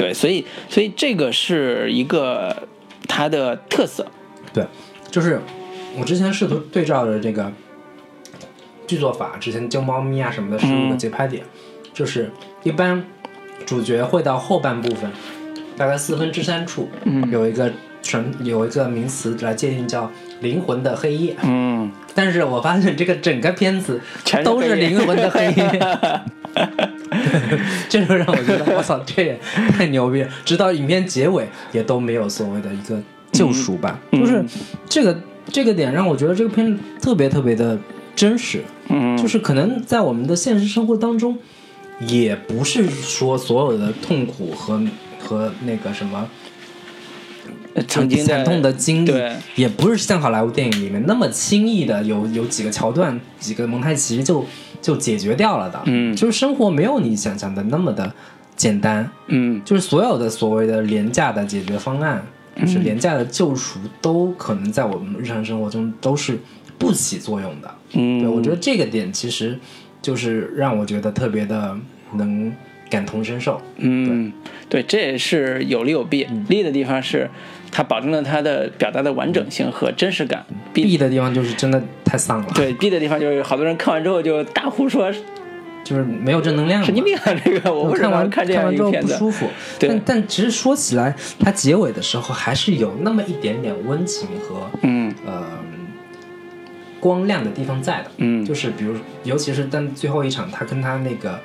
[0.00, 2.66] 对，所以所以这个是一个
[3.06, 4.06] 它的特色，
[4.50, 4.64] 对，
[5.10, 5.38] 就是
[5.98, 7.52] 我之前试图对照着这个
[8.86, 11.44] 剧作法，之前救猫咪啊什么的是一个节拍点，
[11.92, 12.30] 就是
[12.62, 13.04] 一般
[13.66, 15.10] 主角会到后半部分，
[15.76, 17.30] 大概四分之三处，嗯。
[17.30, 17.70] 有一个
[18.02, 20.10] 纯有一个名词来界定叫
[20.40, 25.80] 灵魂的黑夜，嗯，但是我发现这个整个片子全都是灵魂的黑夜。
[27.88, 29.38] 这就让我觉得，我操，这也
[29.72, 30.28] 太牛逼了！
[30.44, 33.00] 直到影片结尾，也都没有所谓的一个
[33.32, 33.98] 救赎吧。
[34.12, 34.44] 嗯就是
[34.88, 37.78] 这个这个点让我觉得这个片特别特别的
[38.14, 38.62] 真实。
[38.88, 41.36] 嗯，就是可能在我们的现实生活当中，
[42.00, 44.80] 也不是说所有的痛苦和
[45.18, 46.28] 和那个什么
[47.86, 49.12] 曾经惨痛的经历，
[49.54, 54.44] 也不是像好莱坞电影里面那么轻易的有有几个桥段、几个蒙太奇就
[54.80, 55.80] 就解决掉了的。
[55.86, 58.12] 嗯就是生活没有你想象的那么的
[58.56, 62.22] 简单，嗯就是所有的所谓的廉价的解决方案，
[62.60, 66.38] 就是廉价的救赎，都可能在我们日常生活中都是
[66.78, 67.74] 不起作用的。
[67.92, 69.58] 嗯，对我觉得这个点其实
[70.02, 71.76] 就是让我觉得特别的
[72.14, 72.52] 能
[72.90, 73.60] 感同身受。
[73.76, 74.32] 嗯，
[74.68, 76.26] 对，这也是有利有弊。
[76.28, 77.30] 嗯利的地方是
[77.70, 80.44] 它保证了它的表达的完整性和真实感。
[80.72, 85.12] 弊弊的地方就是真的太丧了，对，B 的地方就是好多人看完之后就大呼说
[85.82, 86.86] 就是没有正能量嘛。
[86.86, 87.34] 神经病啊！
[87.44, 89.14] 这个我看完看这样完之后一个片子？
[89.14, 89.46] 不舒服，
[89.78, 95.46] 对但但其实说起来，它结尾的时候还是有那么一点点温情和嗯呃
[97.00, 98.10] 光亮的地方在的。
[98.18, 98.94] 嗯就是比如，
[99.24, 101.40] 尤其是但最后一场，他跟他那个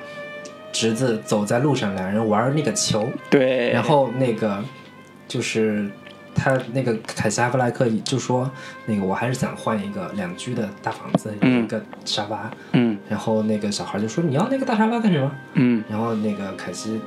[0.70, 4.62] 侄子走在路上，两人玩那个球，对，然后那个
[5.26, 5.90] 就是
[6.36, 8.48] 他那个凯西·阿弗莱克就说，
[8.84, 12.50] 那个我还是想换一个两居的大房子，一个沙发。
[12.72, 17.00] 嗯然后那个小孩就说：“你要那个大沙发干什么？”嗯然后那个凯西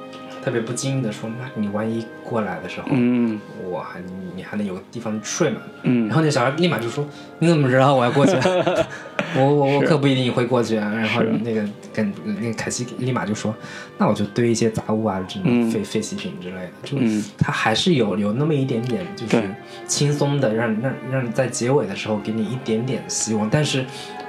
[0.50, 7.08] 特别不经意的说：“那你万一过来的时候，嗯我还你你还能有个地方睡嘛？”嗯然后那小孩立马就说
[7.38, 8.34] ：“你怎么知道我要过去？
[9.38, 11.64] 我我我可不一定会过去啊。”然后那个
[11.94, 13.54] 跟那个凯西立马就说
[14.00, 16.98] ：“那我就堆一些杂物啊，这种嗯废废弃品之类的。”就
[17.38, 19.44] 他还是有有那么一点点，就是
[19.86, 23.48] 轻松的，让让让在结尾的时候给你一点点希望。
[23.48, 23.86] 但是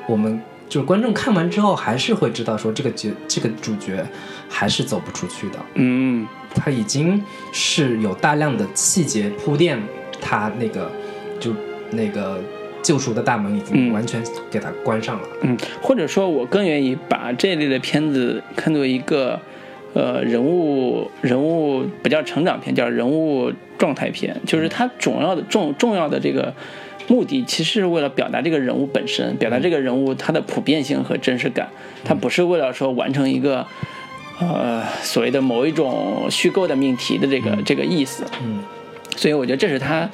[0.07, 0.39] 我们
[0.69, 4.05] 就是观众看完之后，还是会知道说这个角这个主角
[4.51, 5.59] 还是走不出去的。
[5.77, 7.23] 嗯他已经
[7.53, 9.81] 是有大量的细节铺垫，
[10.21, 10.91] 他那个
[11.39, 11.55] 就
[11.93, 12.43] 那个
[12.83, 14.21] 救赎的大门已经嗯完全
[14.51, 15.29] 给它关上了。
[15.43, 19.41] 嗯，或者说，我更愿意把这类的片子看作一个，
[19.95, 26.53] 呃，人物人物不叫成长片，叫人物状态片，就是它主要的重重要的这个
[27.07, 31.69] 目的，其实是为了表达这个人物本身，表达这个人物他的普遍性和真实感，
[32.05, 33.65] 它不是为了说完成一个。
[34.41, 38.61] 呃，所谓的某一种虚构的命题的这个这个意思，嗯
[39.17, 40.09] 所以我觉得这是他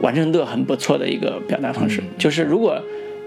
[0.00, 2.02] 完成度很不错的一个表达方式。
[2.16, 2.80] 就是如果，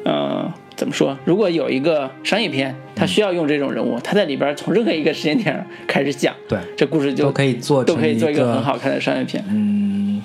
[0.03, 1.15] 呃，怎么说？
[1.23, 9.43] 如果有一个商业片，他需要用这种人物，他在里边从任何一个时间点开始讲，对，这故事就都可以做成都可以做一一个个很好看的商业片。
[9.49, 10.19] 嗯，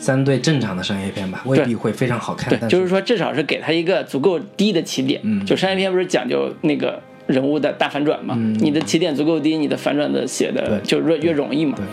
[0.00, 2.48] 相对正常的商业片吧，未必会非常好看。
[2.48, 5.20] 对，但就是说至少是给他一个足够低的起点。
[5.22, 8.34] 嗯就商业片不是讲究那个人物的大反转嘛？
[8.60, 11.76] 你的起点足够低，你的反转的写的对就越越容易嘛。
[11.76, 11.84] 对，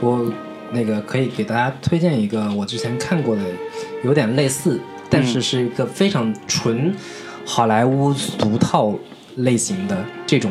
[0.00, 0.32] 我
[0.72, 3.42] 那个可以给大家推荐一个我之前看过的，
[4.04, 4.80] 有点类似，
[5.10, 6.94] 但是是一个非常纯
[7.44, 8.94] 好莱坞俗套
[9.36, 10.50] 类型的这种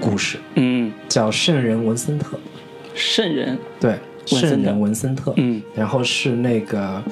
[0.00, 2.36] 故事，嗯，叫《圣人文森特》。
[2.94, 5.32] 圣人，对，圣人文森特。
[5.36, 7.02] 嗯然后是那个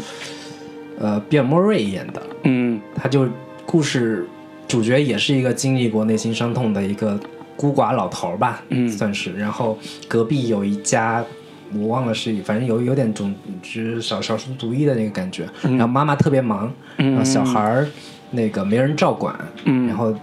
[0.99, 3.29] 呃，比尔·莫瑞演的，嗯他就
[3.65, 4.27] 故事
[4.69, 7.19] 主角也是一个经历过内心伤痛的一个
[7.57, 9.33] 孤寡老头儿吧，嗯算是。
[9.35, 9.79] 然后
[10.09, 11.25] 隔壁有一家，
[11.75, 15.49] 我忘了是，反正有有点种就是少少数族裔的那个感觉。
[15.63, 17.89] 然后妈妈特别忙，嗯然后小孩儿
[18.31, 19.35] 那个没人照管，
[19.65, 20.15] 嗯，然后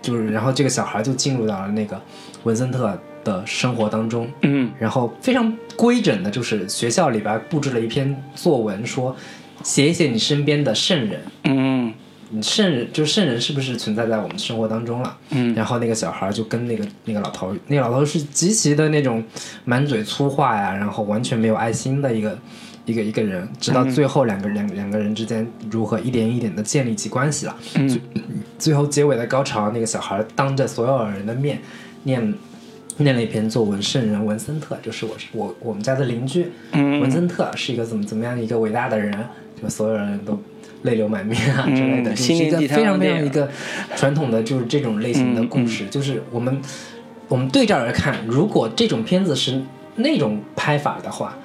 [0.00, 2.00] 就是然后这个小孩就进入到了那个
[2.44, 4.28] 文森特的生活当中。
[4.40, 9.14] 嗯然后非常规整的，就是学校里边布置了一篇作文，说
[9.62, 11.20] 写一写你身边的圣人。
[11.44, 11.94] 嗯你
[12.40, 15.18] 圣人就圣人是不是存在在我们生活当中了？
[15.30, 19.22] 嗯然后那个小孩就跟那个那个老头，那个老头是极其的那种
[19.64, 22.38] 满嘴粗话呀，然后完全没有爱心的一个
[22.86, 27.56] 一个一个人，直到最后两个两两个人之间如何一点一点的建立起关系了。
[27.74, 28.00] 嗯
[28.58, 31.58] 最后结尾的高潮，那个小孩当着所有人的面
[32.04, 32.34] 念
[32.98, 39.12] 念了一篇作文，圣人文森特就是我我我们家的邻居，嗯文森特是一个怎么怎么样一个伟大的人，
[39.60, 40.40] 就所有人都
[40.82, 43.48] 泪流满面啊之类的，心灵鸡汤一个非常非常一个
[43.96, 46.60] 传统的就是这种类型的故事，就是我们
[47.28, 49.60] 我们对照着看，如果这种片子是
[49.96, 51.36] 那种拍法的话，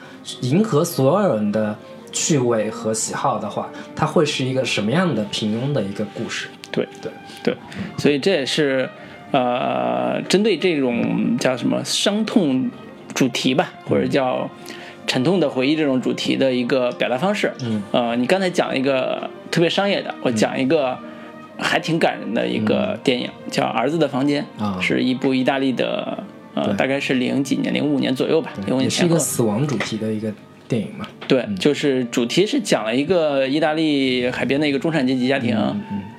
[0.42, 1.78] 迎合所有人的
[2.12, 6.48] 趣味和喜好的话，它会是一个什么样的平庸的一个故事？
[6.72, 7.12] 对对
[7.44, 7.56] 对，
[7.98, 8.90] 所以这也是
[9.32, 12.70] 呃，针对这种叫什么伤痛
[13.14, 14.50] 主题吧，或者叫
[15.08, 17.52] 沉痛的回忆这种主题的一个表达方式。
[17.64, 20.96] 嗯，呃，你刚才讲了一个特别商业的，我讲一个
[21.58, 24.78] 还挺感人的一个电影，叫《儿子的房间》，啊。
[24.82, 26.24] 是一部意大利的，
[26.54, 29.18] 呃，大概是零几年、零五年左右吧，零五也是一个。
[29.18, 30.32] 死亡主题的一个
[30.68, 31.08] 电影嘛。
[31.28, 35.58] 对，就是主题是讲了一个意大利海边的一个中产阶级家庭，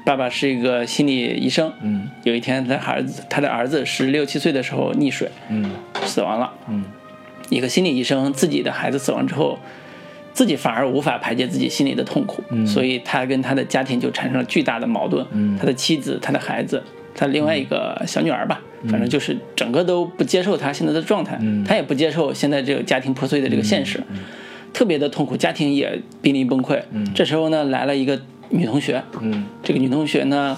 [0.05, 2.09] 爸爸是一个心理医生，嗯。
[2.25, 5.71] 有一天他儿子他的儿子十六七岁的时候溺水嗯。
[6.05, 6.85] 死亡了，嗯
[7.51, 9.59] 一个心理医生自己的孩子死亡之后，
[10.33, 15.57] 自己反而无法排解自己心里的痛苦，所以他跟他的家庭就产生了巨大的矛盾，嗯。
[15.59, 16.83] 他的妻子、他的孩子。
[17.15, 21.65] 他另外一个小女儿吧，反正就是整个都不接受他现在的状态，嗯。
[21.65, 24.01] 他也不接受现在这个家庭破碎的这个现实，
[24.73, 26.81] 特别的痛苦，家庭也濒临崩溃。
[27.13, 28.21] 这时候呢，来了一个
[28.51, 29.47] 女同学，嗯。
[29.65, 30.57] 这个女同学呢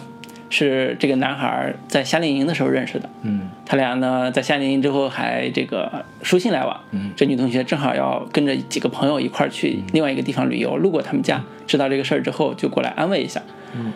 [0.50, 6.78] 是这个男孩在夏令营的时候认识的，嗯他俩呢在夏令营之后还这个书信来往。
[6.90, 13.40] 嗯这女同学正好要跟着几个朋友一块儿去另外一个地方旅游，路过他们家，知道这个事儿之后就过来安慰一下。
[13.74, 13.92] 嗯，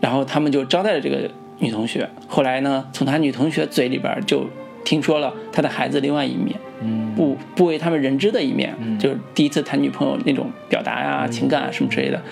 [0.00, 2.08] 然后他们就招待了这个女同学。
[2.26, 4.48] 后来呢，从他女同学嘴里边就
[4.84, 12.22] 听说了他的孩子另外一面，嗯不不为他们人知的一面，就是第一次谈女朋友那种表达呀、情感啊什么之类的。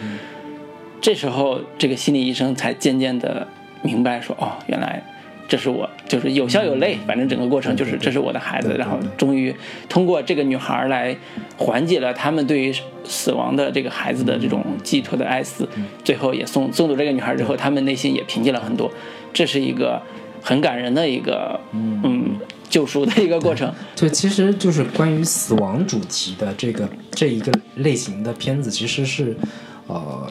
[0.98, 3.46] 这时候，这个心理医生才渐渐的
[3.86, 5.00] 明白说，哦，原来
[5.48, 8.74] 这是我，就是有笑有泪，反正整个过程就是这是我的孩子。
[8.76, 9.54] 然后终于
[9.88, 11.16] 通过这个女孩来
[11.56, 15.68] 缓解了他们对于死亡的这个孩子的这种寄托的哀思，
[16.02, 18.90] 最后也送送走这个女孩之后，他们内心也平静了很多。
[19.32, 20.02] 这是一个
[20.42, 22.36] 很感人的一个嗯
[22.68, 23.72] 救赎的一个过程。
[23.94, 29.36] 对，其实就是关于死亡主题的这个这一个类型的片子，其实是
[29.86, 30.26] 呃，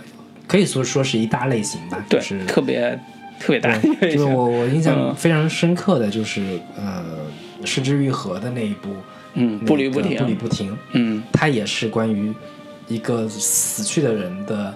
[0.46, 3.00] 可以说说是一大类型吧，对，就是特别
[3.40, 5.16] 特别大 就是我我印象嗯。
[5.16, 7.04] 非常深刻的就是呃，
[7.64, 8.90] 失之愈合的那一部，
[9.34, 12.34] 嗯那步履不停个步履不停，嗯它也是关于
[12.88, 14.74] 一个死去的人的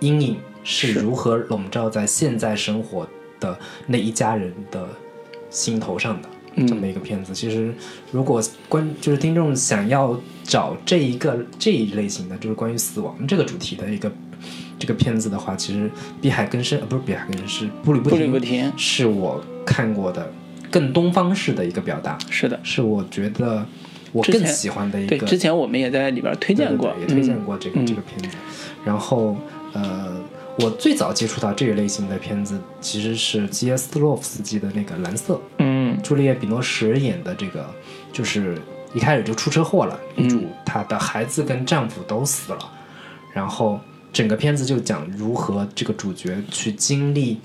[0.00, 0.92] 阴影是。
[0.92, 3.08] 如何笼罩在现在生活
[3.38, 4.88] 的那一家人的
[5.48, 6.28] 心头上的。
[6.56, 6.66] 嗯。
[6.66, 7.72] 这么一个片子，其实
[8.10, 14.10] 如果观就是听众想要找这一个这一类型的，就是关于死亡这个主题的一个
[14.80, 15.84] 这个片子的话，其实
[16.20, 20.32] 《碧海更深》呃不是《碧海更深》，是《步履不步停》，履不停，是我看过的
[20.70, 23.64] 更东方式的一个表达，是的，是我觉得
[24.10, 25.26] 我更喜欢的一对，个。
[25.26, 27.44] 之前我们也在里边推荐过，对对对也推荐嗯。
[27.44, 28.36] 过这个、嗯这个片子。
[28.84, 29.36] 然后
[29.74, 30.16] 呃，
[30.58, 35.80] 我最早接触到这一类型的片子，其实是基耶斯洛夫斯基的那个《蓝色》，嗯。
[36.02, 37.68] 朱丽叶·比诺什演的这个，
[38.10, 38.56] 就是
[38.94, 42.58] 一开始就出车祸了，女主她的孩子跟丈夫都死了，
[43.34, 43.78] 然后
[44.12, 47.40] 整个片子就讲如何这个主角去经历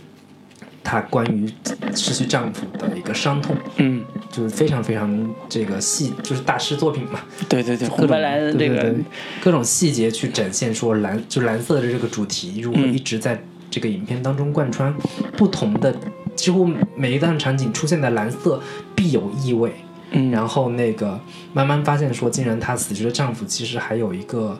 [0.84, 1.52] 她关于
[1.96, 7.20] 失去丈夫的一个伤痛，嗯，就是非常非常这个细，就是大师作品嘛，
[7.50, 8.76] 对对对，各种红白蓝这个。
[8.76, 9.04] 对对对
[9.42, 14.94] 各种细节去展现说蓝就蓝色的这个主题如何嗯一直在这个影片当中贯穿，
[15.36, 15.96] 不同的
[16.36, 18.62] 几乎每一段场景出现的蓝色
[18.96, 19.74] 必有意味。
[20.12, 20.32] 嗯。
[20.32, 21.20] 然后那个
[21.54, 24.60] 慢慢发现说，竟然她死去的丈夫其实还有一个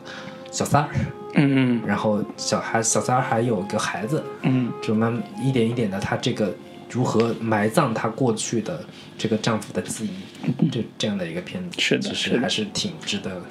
[0.50, 0.90] 小三儿，
[1.36, 4.72] 嗯然后小孩小三儿还有个孩子，嗯。
[4.82, 6.54] 就慢慢一点一点的，她这个
[6.90, 8.84] 如何埋葬她过去的
[9.18, 13.42] 这个丈夫的记忆，这这样的一个片子，嗯是的其实还是挺值得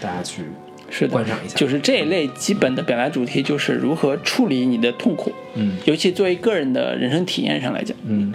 [0.00, 0.44] 大家去
[0.90, 1.12] 是的。
[1.12, 1.54] 观赏一下。
[1.56, 5.76] 就是这一类基本的表达主题就是如何处理你的痛苦，嗯。
[5.84, 8.32] 尤其作为个人的人生体验上来讲，嗯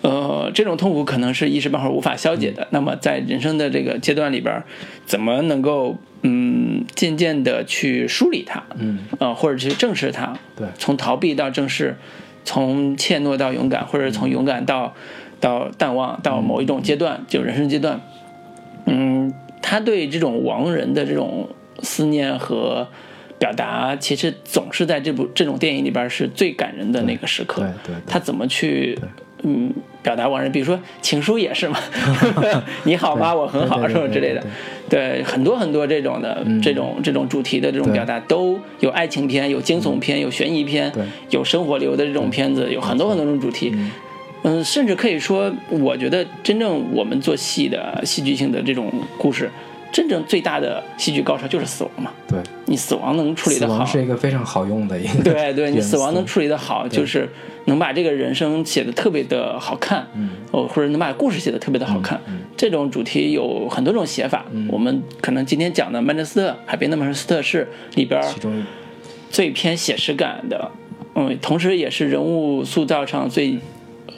[0.00, 2.66] 呃，这种痛苦可能是一时半会儿无法消解的。
[2.70, 4.62] 那么在人生的这个阶段里边，
[5.06, 10.68] 怎么能够嗯渐渐的去梳理它，嗯，呃，或者去正视它，对。
[10.78, 11.96] 从逃避到正视，
[12.44, 14.94] 从怯懦到勇敢，或者从勇敢到
[15.40, 18.00] 到淡忘，到某一种阶段，就人生阶段，
[18.86, 21.48] 嗯，他对这种亡人的这种
[21.82, 22.88] 思念和
[23.38, 27.62] 表达，其实总是在这部这种电影里边是最感人的那个时刻。
[27.62, 28.02] 对对对。
[28.06, 28.98] 他怎么去
[29.42, 30.50] 嗯表达往人？
[30.50, 31.78] 比如说情书也是嘛，
[32.84, 33.34] 你好吗？
[33.34, 34.42] 我很好，什么之类的。
[34.88, 40.90] 对，很多很多这种的、这种这种主题的这种表达，都有爱情片，有惊悚片，有悬疑片，
[41.30, 43.74] 有生活流的这种片子，有很多很多种主题。
[44.44, 49.50] 嗯，甚至可以说，我觉得真正我们做戏的戏剧性的这种故事，
[49.90, 52.12] 真正最大的戏剧高潮就是死亡嘛。
[52.28, 53.78] 对，你死亡能处理死得好。
[53.78, 57.28] 亡，是一个非常好用的一个 对对，你死亡能处理得好，就是
[57.64, 60.30] 能把这个人生写的特别的好看，嗯。
[60.50, 62.20] 哦，或者能把故事写的特别的好看。
[62.56, 64.68] 这种主题有很多种写法，嗯。
[64.70, 68.64] 我们可能今天讲的《曼彻斯特海边的曼彻斯特》是里边其中
[69.30, 70.70] 最偏写实感的，
[71.14, 73.58] 嗯，同时也是人物塑造上最。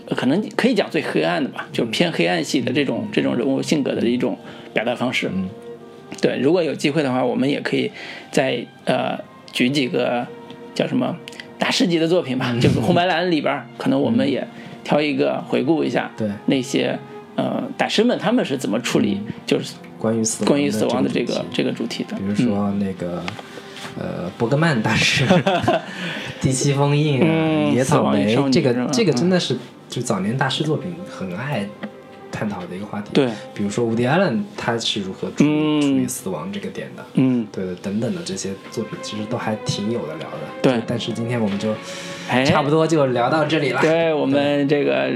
[0.07, 4.37] 呃可能可以讲最黑暗的吧，就是偏黑暗系的这种这种人物性格的一种
[4.73, 5.31] 表达方式。
[5.35, 5.49] 嗯。
[6.21, 7.91] 对，如果有机会的话，我们也可以
[8.33, 9.19] 再呃
[9.53, 10.27] 举几个
[10.75, 11.17] 叫什么
[11.59, 12.59] 大师级的作品吧，嗯。
[12.61, 14.47] 就是红白蓝里边，可能我们也
[14.83, 16.29] 挑一个回顾一下，对。
[16.47, 16.99] 那些
[17.37, 22.17] 呃大师们他们是怎么处理，就是关于死亡关于死亡的这个这个主题的。
[22.17, 23.23] 比如说那个、
[23.99, 25.25] 呃伯格曼大师
[26.41, 29.57] 第七封印啊、嗯野草莓这个这个真的是
[29.89, 31.67] 就早年大师作品很爱
[32.31, 33.11] 探讨的一个话题。
[33.13, 37.05] 对，比如说伍迪·艾伦他是如何处处理死亡这个点的。
[37.15, 40.39] 嗯，对的，等等的这些作品，其实都还挺有的聊的。
[40.63, 41.75] 对但是今天我们就
[42.29, 43.81] 哎，差不多就聊到这里了。
[43.81, 45.11] 对我们这个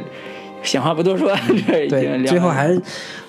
[0.63, 1.35] 闲话不多说，
[1.67, 2.81] 这已经对，聊最后还是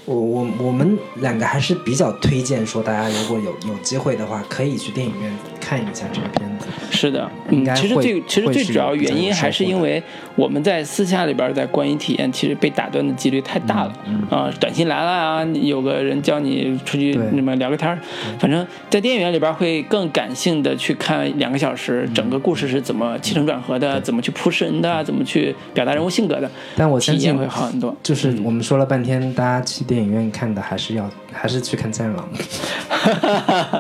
[0.05, 5.31] 我我我们两个还是比较推荐说，大家如果有有机会的话，可以去电影院
[5.65, 6.67] 看一下这个片子。
[6.91, 10.01] 是的，嗯，应该其实最其实最主要原因还是因为
[10.35, 13.93] 我们在私下里边儿在观影体验，其实被打断的几率太大了。
[14.29, 17.99] 啊、短信来了啊，有个人叫你出去那么聊个天儿，
[18.39, 27.93] 反正在电影院里边会更感性的去看两个小时，整个故事是怎么起承转合的，怎么去铺陈的，怎么去表达人物性格的，但我相信体验会好很多。
[28.03, 32.29] 就是我们说了半天，大家去电影院看的还是要还是去看《战狼》。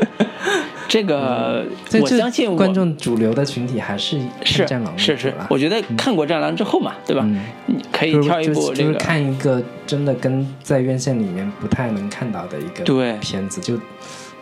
[0.87, 1.65] 这个
[1.99, 7.23] 我相信我观众主流的群体还是是《战狼》是是吧，我觉得看过《战狼》之后嘛，对吧？
[7.25, 8.93] 嗯你可以就是挑一部就是就是。
[8.99, 13.79] 看一个真的跟在院线里面不太能看到的一个对片子，就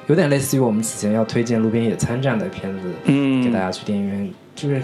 [0.08, 4.82] 有点类似于我们此前要推荐《路边野餐》这样的片子，嗯给大家去电影院，就是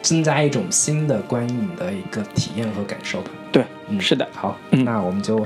[0.00, 3.30] 增加一种新的观影的一个体验和感受吧。
[3.52, 5.38] 对，嗯是的，好，嗯那我们就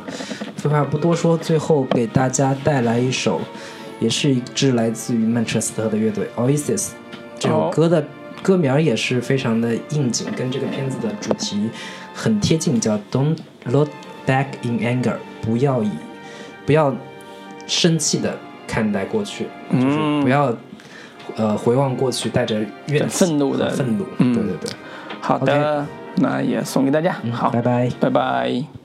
[0.56, 3.40] 废话不多说，最后给大家带来一首，
[4.00, 6.90] 也是一支来自于曼彻斯特的乐队 Oasis。
[7.38, 8.04] 这首哦歌的
[8.42, 11.68] 歌名也是非常的应景，跟这个片子的主题
[12.14, 13.88] 很贴近，叫 Don't look
[14.26, 15.90] back in anger，不要以
[16.66, 16.94] 不要
[17.66, 20.22] 生气的看待过去，就是嗯。
[20.22, 20.54] 不要
[21.36, 23.70] 呃回望过去，带着怨气愤怒的。
[23.70, 24.34] 愤怒，嗯。
[24.34, 24.70] 对对对，
[25.20, 27.16] 好的那也送给大家。
[27.32, 27.88] 好，拜拜。
[28.00, 28.77] 拜拜